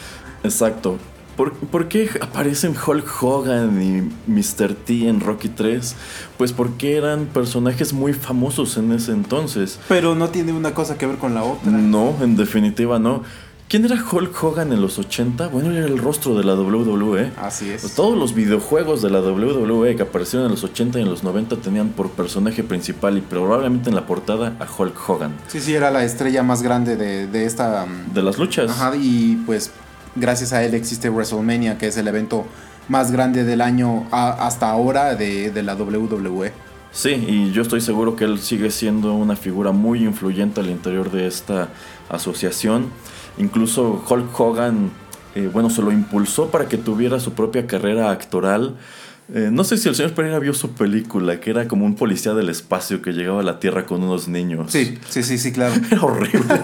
Exacto. 0.42 0.98
¿Por, 1.36 1.52
por 1.52 1.88
qué 1.88 2.08
aparecen 2.20 2.74
Hulk 2.76 3.22
Hogan 3.22 3.82
y 3.82 4.30
Mr. 4.30 4.74
T 4.74 5.08
en 5.08 5.18
Rocky 5.20 5.48
3? 5.48 5.96
Pues 6.38 6.52
porque 6.52 6.96
eran 6.96 7.26
personajes 7.26 7.92
muy 7.92 8.12
famosos 8.12 8.76
en 8.76 8.92
ese 8.92 9.10
entonces. 9.10 9.80
Pero 9.88 10.14
no 10.14 10.28
tiene 10.28 10.52
una 10.52 10.74
cosa 10.74 10.96
que 10.96 11.06
ver 11.06 11.16
con 11.16 11.34
la 11.34 11.42
otra. 11.42 11.72
No, 11.72 12.14
en 12.20 12.36
definitiva 12.36 13.00
no. 13.00 13.24
¿Quién 13.68 13.84
era 13.86 13.96
Hulk 13.96 14.44
Hogan 14.44 14.72
en 14.72 14.80
los 14.82 14.98
80? 14.98 15.48
Bueno, 15.48 15.70
él 15.70 15.78
era 15.78 15.86
el 15.86 15.98
rostro 15.98 16.36
de 16.36 16.44
la 16.44 16.54
WWE. 16.54 17.32
Así 17.36 17.70
es. 17.70 17.80
Pues 17.80 17.94
todos 17.94 18.16
los 18.16 18.34
videojuegos 18.34 19.02
de 19.02 19.10
la 19.10 19.20
WWE 19.20 19.96
que 19.96 20.02
aparecieron 20.02 20.46
en 20.46 20.52
los 20.52 20.62
80 20.62 20.98
y 21.00 21.02
en 21.02 21.08
los 21.10 21.24
90 21.24 21.56
tenían 21.56 21.88
por 21.88 22.10
personaje 22.10 22.62
principal 22.62 23.16
y 23.18 23.20
probablemente 23.20 23.88
en 23.88 23.96
la 23.96 24.06
portada 24.06 24.52
a 24.60 24.66
Hulk 24.70 25.08
Hogan. 25.08 25.32
Sí, 25.48 25.60
sí, 25.60 25.74
era 25.74 25.90
la 25.90 26.04
estrella 26.04 26.42
más 26.42 26.62
grande 26.62 26.96
de, 26.96 27.26
de 27.26 27.46
esta... 27.46 27.86
mm, 27.86 28.12
De 28.14 28.22
las 28.22 28.38
luchas. 28.38 28.70
Ajá, 28.70 28.92
y 28.96 29.42
pues 29.46 29.72
gracias 30.14 30.52
a 30.52 30.62
él 30.62 30.74
existe 30.74 31.08
WrestleMania, 31.10 31.76
que 31.78 31.88
es 31.88 31.96
el 31.96 32.06
evento 32.06 32.44
más 32.88 33.10
grande 33.10 33.42
del 33.44 33.60
año 33.62 34.06
a- 34.12 34.46
hasta 34.46 34.70
ahora 34.70 35.16
de, 35.16 35.50
de 35.50 35.62
la 35.64 35.74
WWE. 35.74 36.52
Sí, 36.92 37.08
y 37.10 37.50
yo 37.50 37.62
estoy 37.62 37.80
seguro 37.80 38.14
que 38.14 38.22
él 38.24 38.38
sigue 38.38 38.70
siendo 38.70 39.14
una 39.14 39.34
figura 39.34 39.72
muy 39.72 40.04
influyente 40.04 40.60
al 40.60 40.70
interior 40.70 41.10
de 41.10 41.26
esta 41.26 41.70
asociación. 42.08 42.86
Incluso 43.38 44.02
Hulk 44.08 44.38
Hogan, 44.40 44.90
eh, 45.34 45.50
bueno, 45.52 45.70
se 45.70 45.82
lo 45.82 45.90
impulsó 45.92 46.48
para 46.50 46.68
que 46.68 46.76
tuviera 46.76 47.18
su 47.20 47.32
propia 47.32 47.66
carrera 47.66 48.10
actoral. 48.10 48.76
Eh, 49.32 49.48
no 49.50 49.64
sé 49.64 49.78
si 49.78 49.88
el 49.88 49.94
señor 49.94 50.12
Pereira 50.12 50.38
vio 50.38 50.52
su 50.54 50.70
película, 50.72 51.40
que 51.40 51.50
era 51.50 51.66
como 51.66 51.84
un 51.86 51.94
policía 51.96 52.34
del 52.34 52.48
espacio 52.50 53.00
que 53.02 53.12
llegaba 53.12 53.40
a 53.40 53.42
la 53.42 53.58
Tierra 53.58 53.86
con 53.86 54.02
unos 54.02 54.28
niños. 54.28 54.70
Sí, 54.70 54.98
sí, 55.08 55.22
sí, 55.22 55.38
sí, 55.38 55.50
claro. 55.52 55.74
Era 55.90 56.02
horrible. 56.02 56.60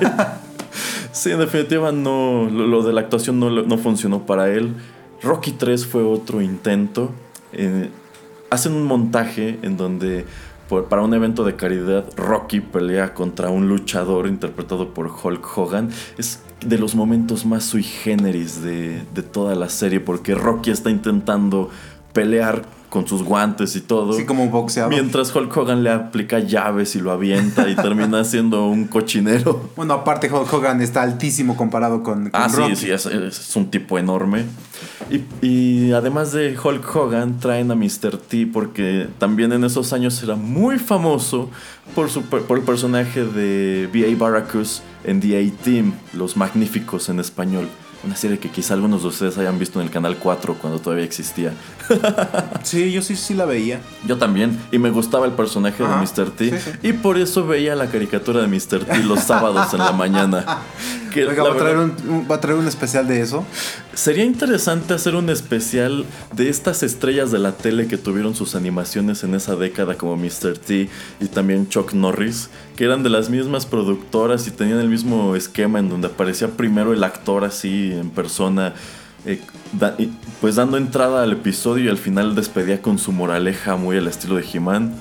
sí, 1.12 1.30
en 1.30 1.38
definitiva 1.38 1.90
no, 1.92 2.48
lo, 2.50 2.66
lo 2.66 2.82
de 2.82 2.92
la 2.92 3.00
actuación 3.00 3.40
no, 3.40 3.50
no 3.50 3.78
funcionó 3.78 4.26
para 4.26 4.50
él. 4.50 4.74
Rocky 5.22 5.52
3 5.52 5.86
fue 5.86 6.02
otro 6.02 6.40
intento. 6.42 7.10
Eh, 7.52 7.88
hacen 8.50 8.74
un 8.74 8.84
montaje 8.84 9.58
en 9.62 9.76
donde 9.76 10.24
por- 10.68 10.84
para 10.86 11.02
un 11.02 11.12
evento 11.14 11.44
de 11.44 11.56
caridad 11.56 12.04
Rocky 12.16 12.60
pelea 12.60 13.14
contra 13.14 13.48
un 13.48 13.68
luchador 13.68 14.26
interpretado 14.28 14.92
por 14.94 15.06
Hulk 15.10 15.58
Hogan. 15.58 15.88
Es 16.18 16.40
de 16.64 16.78
los 16.78 16.94
momentos 16.94 17.46
más 17.46 17.64
sui 17.64 17.82
generis 17.82 18.62
de, 18.62 19.02
de 19.14 19.22
toda 19.22 19.54
la 19.54 19.68
serie 19.68 20.00
porque 20.00 20.34
Rocky 20.34 20.70
está 20.70 20.90
intentando 20.90 21.70
pelear 22.12 22.62
con 22.90 23.06
sus 23.06 23.22
guantes 23.22 23.76
y 23.76 23.80
todo. 23.82 24.12
Sí, 24.12 24.24
como 24.24 24.42
un 24.42 24.50
boxeador. 24.50 24.92
Mientras 24.92 25.34
Hulk 25.34 25.56
Hogan 25.56 25.84
le 25.84 25.90
aplica 25.90 26.40
llaves 26.40 26.96
y 26.96 27.00
lo 27.00 27.12
avienta 27.12 27.68
y 27.68 27.76
termina 27.76 28.24
siendo 28.24 28.66
un 28.66 28.86
cochinero. 28.86 29.70
Bueno, 29.76 29.94
aparte 29.94 30.28
Hulk 30.30 30.52
Hogan 30.52 30.80
está 30.82 31.02
altísimo 31.02 31.56
comparado 31.56 32.02
con, 32.02 32.30
con 32.30 32.40
Ah, 32.42 32.48
Rocky. 32.48 32.74
sí, 32.74 32.86
sí, 32.86 32.90
es, 32.90 33.06
es 33.06 33.54
un 33.56 33.70
tipo 33.70 33.96
enorme. 33.96 34.44
Y, 35.08 35.46
y 35.46 35.92
además 35.92 36.32
de 36.32 36.56
Hulk 36.62 36.94
Hogan, 36.94 37.38
traen 37.40 37.70
a 37.70 37.74
Mr. 37.74 38.18
T 38.18 38.46
porque 38.52 39.08
también 39.18 39.52
en 39.52 39.64
esos 39.64 39.92
años 39.92 40.22
era 40.22 40.36
muy 40.36 40.78
famoso 40.78 41.48
por, 41.94 42.10
su, 42.10 42.22
por 42.22 42.58
el 42.58 42.64
personaje 42.64 43.24
de 43.24 43.88
B.A. 43.92 44.14
Baracus 44.16 44.82
en 45.04 45.20
The 45.20 45.38
A-Team, 45.38 45.94
Los 46.12 46.36
Magníficos 46.36 47.08
en 47.08 47.20
español. 47.20 47.68
Una 48.02 48.16
serie 48.16 48.38
que 48.38 48.48
quizá 48.48 48.72
algunos 48.72 49.02
de 49.02 49.08
ustedes 49.08 49.36
hayan 49.36 49.58
visto 49.58 49.78
en 49.78 49.86
el 49.86 49.92
Canal 49.92 50.16
4 50.16 50.54
cuando 50.54 50.78
todavía 50.78 51.04
existía. 51.04 51.52
Sí, 52.62 52.92
yo 52.92 53.02
sí, 53.02 53.16
sí 53.16 53.34
la 53.34 53.46
veía. 53.46 53.80
Yo 54.06 54.16
también, 54.16 54.58
y 54.70 54.78
me 54.78 54.90
gustaba 54.90 55.26
el 55.26 55.32
personaje 55.32 55.82
Ajá, 55.82 55.96
de 55.96 56.02
Mr. 56.24 56.30
T. 56.30 56.50
sí, 56.50 56.70
sí. 56.72 56.88
Y 56.88 56.92
por 56.92 57.18
eso 57.18 57.46
veía 57.46 57.74
la 57.74 57.86
caricatura 57.90 58.42
de 58.42 58.48
Mr. 58.48 58.84
T 58.84 59.02
los 59.04 59.20
sábados 59.20 59.72
en 59.72 59.80
la 59.80 59.92
mañana. 59.92 60.58
Que 61.10 61.26
Oiga, 61.26 61.42
la 61.42 61.50
¿va 61.50 61.54
a, 61.54 61.58
traer 61.58 61.76
un, 61.78 61.94
un- 62.08 62.26
¿va 62.30 62.36
a 62.36 62.40
traer 62.40 62.56
un 62.58 62.66
especial 62.68 63.06
de 63.08 63.20
eso? 63.20 63.44
Sería 63.94 64.24
interesante 64.24 64.94
hacer 64.94 65.14
un 65.16 65.28
especial 65.30 66.04
de 66.34 66.48
estas 66.48 66.82
estrellas 66.82 67.30
de 67.32 67.38
la 67.38 67.52
tele 67.52 67.86
que 67.88 67.96
tuvieron 67.98 68.34
sus 68.34 68.54
animaciones 68.54 69.24
en 69.24 69.34
esa 69.34 69.56
década, 69.56 69.96
como 69.96 70.16
Mr. 70.16 70.56
T 70.58 70.88
y 71.20 71.26
también 71.26 71.68
Chuck 71.68 71.92
Norris, 71.92 72.48
que 72.76 72.84
eran 72.84 73.02
de 73.02 73.10
las 73.10 73.28
mismas 73.28 73.66
productoras 73.66 74.46
y 74.46 74.50
tenían 74.52 74.78
el 74.78 74.88
mismo 74.88 75.34
esquema 75.36 75.78
en 75.80 75.88
donde 75.88 76.06
aparecía 76.08 76.48
primero 76.48 76.92
el 76.92 77.02
actor 77.04 77.44
así 77.44 77.92
en 77.92 78.10
persona, 78.10 78.74
eh, 79.26 79.40
da- 79.72 79.96
pues 80.40 80.54
dando 80.54 80.76
entrada 80.76 81.22
al 81.24 81.32
episodio 81.32 81.84
y 81.84 81.88
al 81.88 81.98
final 81.98 82.34
despedía 82.34 82.80
con 82.80 82.98
su 82.98 83.12
moraleja 83.12 83.76
muy 83.76 83.96
al 83.98 84.06
estilo 84.08 84.36
de 84.36 84.44
He-Man. 84.50 84.94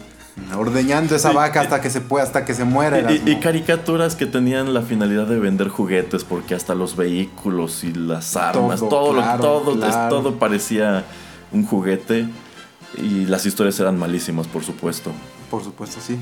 Ordeñando 0.56 1.16
esa 1.16 1.32
vaca 1.32 1.62
hasta 1.62 1.82
que 1.82 1.90
se 1.90 2.02
pueda, 2.02 2.24
hasta 2.24 2.46
que 2.46 2.54
se 2.54 2.64
muera. 2.66 2.98
Y, 2.98 3.02
y- 3.02 3.06
Erasmo. 3.06 3.30
y 3.30 3.36
caricaturas 3.38 4.16
que 4.16 4.26
tenían 4.26 4.74
la 4.74 4.82
finalidad 4.82 5.28
de 5.28 5.40
vender 5.40 5.68
juguetes, 5.70 6.24
porque 6.24 6.56
hasta 6.56 6.76
los 6.76 6.96
vehículos 6.96 7.84
y 7.84 7.94
las 7.94 8.36
armas, 8.36 8.80
Todo, 8.80 8.90
todo, 8.90 9.14
lo- 9.14 9.22
claro, 9.22 9.42
todo, 9.44 9.72
es- 9.74 9.78
claro. 9.80 10.16
todo 10.16 10.36
parecía 10.36 11.04
un 11.52 11.66
juguete. 11.66 12.28
Y 12.98 13.26
las 13.28 13.46
historias 13.46 13.80
eran 13.80 14.00
malísimas, 14.00 14.48
por 14.48 14.64
supuesto. 14.64 15.12
Por 15.52 15.64
supuesto, 15.64 16.00
sí. 16.02 16.18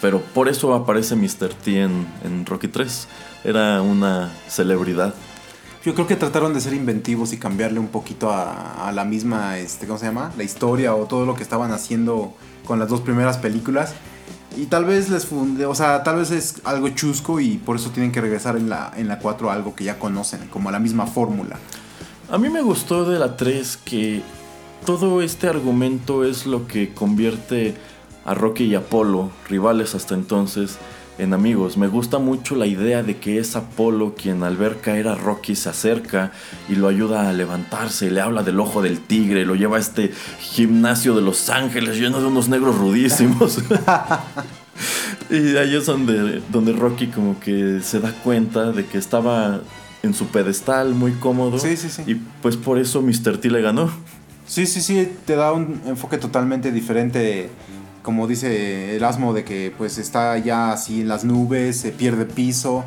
Pero 0.00 0.20
por 0.20 0.48
eso 0.48 0.72
aparece 0.74 1.16
Mr. 1.16 1.48
T 1.54 1.82
en, 1.82 2.06
en 2.24 2.46
Rocky 2.46 2.68
3. 2.68 3.08
Era 3.42 3.82
una 3.82 4.30
celebridad. 4.48 5.12
Yo 5.84 5.92
creo 5.92 6.06
que 6.06 6.16
trataron 6.16 6.54
de 6.54 6.62
ser 6.62 6.72
inventivos 6.72 7.34
y 7.34 7.36
cambiarle 7.36 7.78
un 7.78 7.88
poquito 7.88 8.30
a, 8.30 8.90
la 8.94 9.04
misma, 9.04 9.58
este, 9.58 9.86
¿cómo 9.86 9.98
se 9.98 10.06
llama? 10.06 10.32
La 10.38 10.42
historia 10.42 10.94
o 10.94 11.04
todo 11.04 11.26
lo 11.26 11.34
que 11.34 11.42
estaban 11.42 11.72
haciendo 11.72 12.32
con 12.66 12.78
las 12.78 12.88
dos 12.88 13.02
primeras 13.02 13.36
películas. 13.36 13.92
Y 14.56 14.66
tal 14.66 14.86
vez 14.86 15.10
les 15.10 15.26
funde, 15.26 15.66
o 15.66 15.74
sea, 15.74 16.02
tal 16.02 16.16
vez 16.16 16.30
es 16.30 16.62
algo 16.64 16.88
chusco 16.88 17.38
y 17.38 17.58
por 17.58 17.76
eso 17.76 17.90
tienen 17.90 18.12
que 18.12 18.22
regresar 18.22 18.56
en 18.56 18.70
la, 18.70 18.94
en 18.96 19.08
la 19.08 19.18
4 19.18 19.50
a 19.50 19.52
algo 19.52 19.74
que 19.74 19.84
ya 19.84 19.98
conocen, 19.98 20.48
como 20.48 20.70
a 20.70 20.72
la 20.72 20.78
misma 20.78 21.06
fórmula. 21.06 21.58
A 22.30 22.38
mí 22.38 22.48
me 22.48 22.62
gustó 22.62 23.04
de 23.04 23.18
la 23.18 23.36
3 23.36 23.78
que 23.84 24.22
todo 24.86 25.20
este 25.20 25.48
argumento 25.48 26.24
es 26.24 26.46
lo 26.46 26.66
que 26.66 26.94
convierte 26.94 27.74
a 28.24 28.32
Rocky 28.32 28.64
y 28.64 28.74
Apolo, 28.74 29.30
rivales 29.50 29.94
hasta 29.94 30.14
entonces, 30.14 30.78
en 31.18 31.32
amigos. 31.32 31.76
Me 31.76 31.86
gusta 31.86 32.18
mucho 32.18 32.56
la 32.56 32.66
idea 32.66 33.02
de 33.02 33.18
que 33.18 33.38
es 33.38 33.56
Apolo 33.56 34.14
quien 34.14 34.42
al 34.42 34.56
ver 34.56 34.80
caer 34.80 35.08
a 35.08 35.14
Rocky 35.14 35.54
se 35.54 35.68
acerca 35.68 36.32
y 36.68 36.74
lo 36.74 36.88
ayuda 36.88 37.28
a 37.28 37.32
levantarse, 37.32 38.10
le 38.10 38.20
habla 38.20 38.42
del 38.42 38.58
ojo 38.60 38.82
del 38.82 39.00
tigre, 39.00 39.46
lo 39.46 39.54
lleva 39.54 39.76
a 39.76 39.80
este 39.80 40.12
gimnasio 40.40 41.14
de 41.14 41.22
Los 41.22 41.48
Ángeles 41.50 41.98
lleno 41.98 42.20
de 42.20 42.26
unos 42.26 42.48
negros 42.48 42.76
rudísimos. 42.76 43.58
y 45.30 45.56
ahí 45.56 45.76
es 45.76 45.86
donde, 45.86 46.42
donde 46.50 46.72
Rocky 46.72 47.08
como 47.08 47.38
que 47.38 47.80
se 47.82 48.00
da 48.00 48.12
cuenta 48.12 48.72
de 48.72 48.84
que 48.86 48.98
estaba 48.98 49.60
en 50.02 50.14
su 50.14 50.26
pedestal 50.26 50.94
muy 50.94 51.12
cómodo. 51.12 51.58
Sí, 51.58 51.76
sí, 51.76 51.88
sí. 51.88 52.02
Y 52.06 52.14
pues 52.42 52.56
por 52.56 52.78
eso 52.78 53.02
Mr. 53.02 53.38
T 53.38 53.50
le 53.50 53.62
ganó. 53.62 53.90
Sí, 54.46 54.66
sí, 54.66 54.82
sí, 54.82 55.10
te 55.24 55.36
da 55.36 55.52
un 55.52 55.80
enfoque 55.86 56.18
totalmente 56.18 56.70
diferente, 56.70 57.48
como 58.04 58.28
dice 58.28 58.94
Erasmo, 58.94 59.32
de 59.32 59.42
que 59.44 59.72
pues 59.76 59.98
está 59.98 60.36
ya 60.38 60.72
así 60.72 61.00
en 61.00 61.08
las 61.08 61.24
nubes, 61.24 61.78
se 61.80 61.90
pierde 61.90 62.26
piso. 62.26 62.84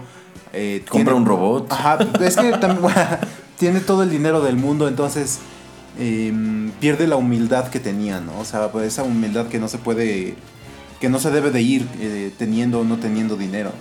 eh, 0.53 0.85
Compra 0.87 1.15
un 1.15 1.25
robot. 1.25 1.69
Ajá, 1.71 1.97
es 2.21 2.37
que 2.37 2.51
también 2.51 2.93
tiene 3.57 3.79
todo 3.81 4.03
el 4.03 4.11
dinero 4.11 4.41
del 4.41 4.55
mundo, 4.55 4.87
entonces 4.87 5.39
em, 5.99 6.69
pierde 6.79 7.07
la 7.07 7.15
humildad 7.15 7.67
que 7.69 7.79
tenía, 7.79 8.21
¿no? 8.21 8.39
O 8.39 8.45
sea, 8.45 8.71
pues 8.71 8.85
esa 8.87 9.01
humildad 9.03 9.47
que 9.47 9.57
no 9.59 9.67
se 9.67 9.79
puede, 9.79 10.35
que 11.01 11.09
no 11.09 11.17
se 11.19 11.31
debe 11.31 11.49
de 11.49 11.61
ir 11.63 11.87
eh, 11.99 12.31
teniendo 12.37 12.81
o 12.81 12.83
no 12.83 12.97
teniendo 12.97 13.35
dinero. 13.35 13.71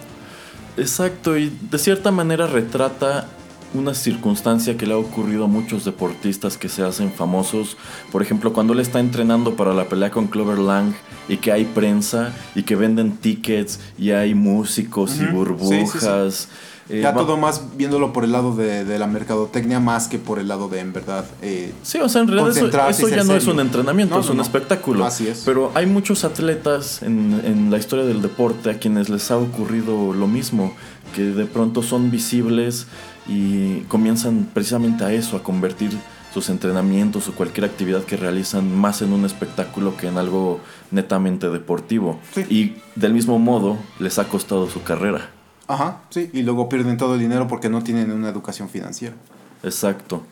Exacto, 0.78 1.36
y 1.36 1.54
de 1.70 1.78
cierta 1.78 2.10
manera 2.10 2.46
retrata 2.46 3.28
una 3.76 3.94
circunstancia 3.94 4.76
que 4.76 4.86
le 4.86 4.94
ha 4.94 4.98
ocurrido 4.98 5.44
a 5.44 5.48
muchos 5.48 5.84
deportistas 5.84 6.56
que 6.56 6.68
se 6.68 6.82
hacen 6.82 7.12
famosos. 7.12 7.76
Por 8.12 8.22
ejemplo, 8.22 8.52
cuando 8.52 8.72
él 8.72 8.80
está 8.80 9.00
entrenando 9.00 9.54
para 9.56 9.74
la 9.74 9.84
pelea 9.88 10.10
con 10.10 10.26
Clover 10.26 10.58
Lang 10.58 10.92
y 11.28 11.36
que 11.38 11.52
hay 11.52 11.64
prensa 11.64 12.32
y 12.54 12.62
que 12.62 12.76
venden 12.76 13.16
tickets 13.16 13.80
y 13.98 14.10
hay 14.12 14.34
músicos 14.34 15.18
y 15.20 15.24
Ujú, 15.24 15.32
burbujas. 15.36 16.48
eh, 16.88 17.00
ya 17.02 17.12
todo 17.14 17.36
más 17.36 17.76
viéndolo 17.76 18.12
por 18.12 18.22
el 18.22 18.30
lado 18.30 18.54
de, 18.54 18.84
de 18.84 18.98
la 19.00 19.08
mercadotecnia 19.08 19.80
más 19.80 20.06
que 20.06 20.18
por 20.20 20.38
el 20.38 20.46
lado 20.46 20.68
de 20.68 20.78
en 20.78 20.92
verdad. 20.92 21.24
eh, 21.42 21.72
Sí, 21.82 21.98
o 21.98 22.08
sea, 22.08 22.22
en 22.22 22.28
realidad 22.28 22.50
eso, 22.56 22.66
y 22.66 22.68
eso 22.90 23.08
ya 23.08 23.24
no 23.24 23.34
es 23.34 23.42
serio. 23.42 23.54
un 23.54 23.60
entrenamiento, 23.60 24.14
No, 24.14 24.20
es 24.20 24.26
no, 24.26 24.32
un 24.32 24.36
no. 24.38 24.42
espectáculo. 24.44 25.04
Así 25.04 25.26
es. 25.26 25.42
Pero 25.44 25.72
hay 25.74 25.86
muchos 25.86 26.22
atletas 26.24 27.02
en, 27.02 27.40
en 27.44 27.70
la 27.72 27.78
historia 27.78 28.04
del 28.04 28.22
deporte 28.22 28.70
a 28.70 28.78
quienes 28.78 29.08
les 29.08 29.30
ha 29.32 29.36
ocurrido 29.36 30.12
lo 30.14 30.28
mismo, 30.28 30.72
que 31.16 31.22
de 31.22 31.46
pronto 31.46 31.82
son 31.82 32.10
visibles 32.10 32.86
y 33.26 33.80
comienzan 33.88 34.50
precisamente 34.52 35.02
a 35.02 35.12
eso, 35.12 35.38
a 35.38 35.42
convertir 35.42 35.90
sus 36.34 36.50
entrenamientos 36.50 37.26
o 37.28 37.32
cualquier 37.32 37.64
actividad 37.64 38.02
que 38.02 38.18
realizan 38.18 38.76
más 38.76 39.00
en 39.00 39.14
un 39.14 39.24
espectáculo 39.24 39.96
que 39.96 40.08
en 40.08 40.18
algo 40.18 40.60
netamente 40.90 41.48
deportivo. 41.48 42.20
Sí. 42.34 42.42
Y 42.50 42.76
del 43.00 43.14
mismo 43.14 43.38
modo 43.38 43.78
les 43.98 44.18
ha 44.18 44.28
costado 44.28 44.68
su 44.68 44.82
carrera. 44.82 45.30
Ajá, 45.66 46.02
sí. 46.10 46.28
Y 46.34 46.42
luego 46.42 46.68
pierden 46.68 46.98
todo 46.98 47.14
el 47.14 47.20
dinero 47.20 47.48
porque 47.48 47.70
no 47.70 47.82
tienen 47.82 48.12
una 48.12 48.28
educación 48.28 48.68
financiera. 48.68 49.16
Exacto. 49.62 50.22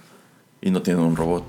Y 0.65 0.71
no 0.71 0.81
tienen 0.81 1.05
un 1.05 1.15
robot. 1.15 1.45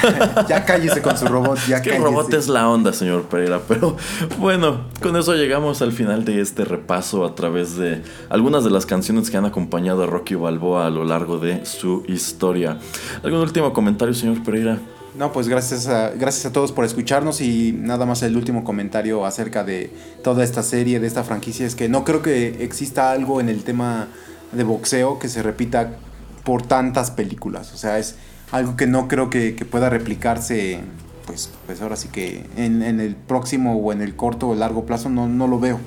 ya 0.48 0.64
cállese 0.64 1.02
con 1.02 1.18
su 1.18 1.26
robot, 1.26 1.58
ya 1.68 1.76
Es 1.76 1.82
que 1.82 1.94
el 1.94 2.02
robot 2.02 2.32
es 2.32 2.48
la 2.48 2.66
onda, 2.66 2.94
señor 2.94 3.24
Pereira. 3.24 3.60
Pero 3.68 3.98
bueno, 4.38 4.86
con 5.02 5.14
eso 5.16 5.34
llegamos 5.34 5.82
al 5.82 5.92
final 5.92 6.24
de 6.24 6.40
este 6.40 6.64
repaso 6.64 7.26
a 7.26 7.34
través 7.34 7.76
de 7.76 8.00
algunas 8.30 8.64
de 8.64 8.70
las 8.70 8.86
canciones 8.86 9.28
que 9.28 9.36
han 9.36 9.44
acompañado 9.44 10.04
a 10.04 10.06
Rocky 10.06 10.34
Balboa 10.34 10.86
a 10.86 10.90
lo 10.90 11.04
largo 11.04 11.36
de 11.36 11.66
su 11.66 12.04
historia. 12.08 12.78
¿Algún 13.22 13.40
último 13.40 13.74
comentario, 13.74 14.14
señor 14.14 14.42
Pereira? 14.42 14.78
No, 15.14 15.30
pues 15.30 15.46
gracias 15.46 15.86
a, 15.86 16.12
gracias 16.12 16.46
a 16.46 16.52
todos 16.52 16.72
por 16.72 16.86
escucharnos 16.86 17.42
y 17.42 17.72
nada 17.72 18.06
más 18.06 18.22
el 18.22 18.34
último 18.34 18.64
comentario 18.64 19.26
acerca 19.26 19.62
de 19.62 19.92
toda 20.22 20.42
esta 20.42 20.62
serie, 20.62 21.00
de 21.00 21.06
esta 21.06 21.22
franquicia, 21.22 21.66
es 21.66 21.74
que 21.74 21.90
no 21.90 22.02
creo 22.02 22.22
que 22.22 22.64
exista 22.64 23.12
algo 23.12 23.42
en 23.42 23.50
el 23.50 23.62
tema 23.62 24.08
de 24.52 24.64
boxeo 24.64 25.18
que 25.18 25.28
se 25.28 25.42
repita 25.42 25.98
por 26.44 26.62
tantas 26.62 27.10
películas. 27.10 27.74
O 27.74 27.76
sea, 27.76 27.98
es 27.98 28.16
algo 28.52 28.76
que 28.76 28.86
no 28.86 29.08
creo 29.08 29.30
que, 29.30 29.54
que 29.54 29.64
pueda 29.64 29.90
replicarse, 29.90 30.80
pues, 31.26 31.50
pues 31.66 31.80
ahora 31.82 31.96
sí 31.96 32.08
que 32.08 32.44
en, 32.56 32.82
en 32.82 33.00
el 33.00 33.16
próximo 33.16 33.76
o 33.76 33.92
en 33.92 34.02
el 34.02 34.14
corto 34.16 34.48
o 34.48 34.54
largo 34.54 34.84
plazo 34.86 35.08
no, 35.10 35.26
no 35.28 35.46
lo 35.48 35.58
veo. 35.58 35.78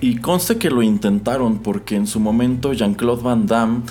Y 0.00 0.16
conste 0.16 0.58
que 0.58 0.70
lo 0.70 0.82
intentaron 0.82 1.58
porque 1.60 1.94
en 1.96 2.06
su 2.06 2.18
momento 2.20 2.72
Jean-Claude 2.72 3.22
Van 3.22 3.46
Damme 3.46 3.82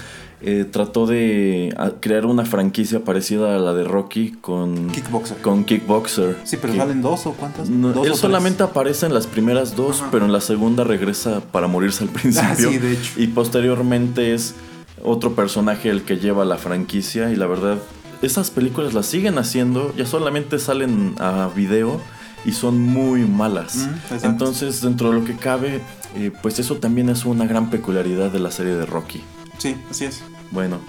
eh, 0.44 0.66
trató 0.70 1.06
de 1.06 1.74
crear 2.02 2.26
una 2.26 2.44
franquicia 2.46 3.04
parecida 3.06 3.56
a 3.56 3.60
la 3.60 3.74
de 3.74 3.84
Rocky 3.86 4.32
con 4.42 4.88
Kickboxer. 4.90 5.38
Con 5.38 5.64
Kickboxer. 5.64 6.36
Sí, 6.44 6.58
pero 6.60 6.74
Que- 6.74 6.80
salen 6.80 7.02
dos 7.02 7.28
o 7.28 7.34
cuántas? 7.34 7.70
No, 7.70 7.90
¿Dos 7.90 7.98
o 7.98 8.04
él 8.04 8.10
tres? 8.10 8.20
solamente 8.20 8.64
aparece 8.64 9.06
en 9.06 9.14
las 9.14 9.26
primeras 9.28 9.76
dos, 9.76 10.02
Ajá. 10.02 10.10
pero 10.12 10.26
en 10.26 10.34
la 10.34 10.42
segunda 10.42 10.84
regresa 10.84 11.42
para 11.52 11.68
morirse 11.68 12.04
al 12.04 12.10
principio. 12.10 12.50
Ah, 12.50 12.56
sí, 12.56 12.78
de 12.78 12.92
hecho. 12.94 13.12
Y 13.18 13.28
posteriormente 13.28 14.34
es 14.34 14.56
otro 15.04 15.34
personaje 15.36 15.90
el 15.90 16.02
que 16.02 16.18
lleva 16.18 16.44
la 16.44 16.58
franquicia. 16.58 17.32
Y 17.32 17.36
la 17.36 17.46
verdad, 17.48 17.78
esas 18.22 18.52
películas 18.52 18.94
las 18.94 19.06
siguen 19.06 19.38
haciendo, 19.38 19.94
ya 19.96 20.06
solamente 20.06 20.60
salen 20.60 21.16
a 21.20 21.50
video 21.56 22.00
y 22.46 22.52
son 22.54 22.80
muy 22.80 23.22
malas. 23.22 23.88
Mm. 24.12 24.26
Entonces, 24.26 24.82
dentro 24.82 25.12
de 25.12 25.20
lo 25.20 25.26
que 25.26 25.36
cabe, 25.36 25.82
eh, 26.16 26.32
pues 26.42 26.60
eso 26.60 26.76
también 26.78 27.10
es 27.10 27.26
una 27.26 27.46
gran 27.46 27.70
peculiaridad 27.70 28.32
de 28.32 28.40
la 28.40 28.52
serie 28.52 28.74
de 28.76 28.86
Rocky. 28.86 29.22
Sí, 29.58 29.76
así 29.90 30.06
es. 30.06 30.24
Bueno, 30.52 30.80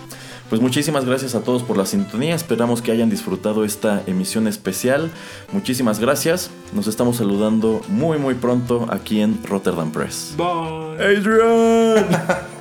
pues 0.48 0.60
muchísimas 0.60 1.04
gracias 1.04 1.34
a 1.34 1.40
todos 1.40 1.62
por 1.62 1.76
la 1.76 1.86
sintonía. 1.86 2.34
Esperamos 2.34 2.82
que 2.82 2.92
hayan 2.92 3.08
disfrutado 3.08 3.64
esta 3.64 4.02
emisión 4.06 4.46
especial. 4.46 5.10
Muchísimas 5.52 5.98
gracias. 5.98 6.50
Nos 6.74 6.86
estamos 6.86 7.16
saludando 7.16 7.80
muy 7.88 8.18
muy 8.18 8.34
pronto 8.34 8.86
aquí 8.90 9.20
en 9.20 9.42
Rotterdam 9.44 9.92
Press. 9.92 10.34
Bye. 10.36 11.02
Adrian. 11.02 12.06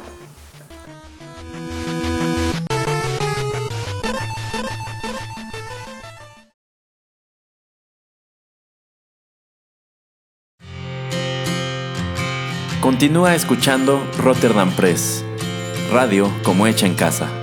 Continúa 13.02 13.34
escuchando 13.34 14.00
Rotterdam 14.20 14.70
Press. 14.76 15.26
Radio 15.92 16.32
como 16.44 16.68
hecha 16.68 16.86
en 16.86 16.94
casa. 16.94 17.41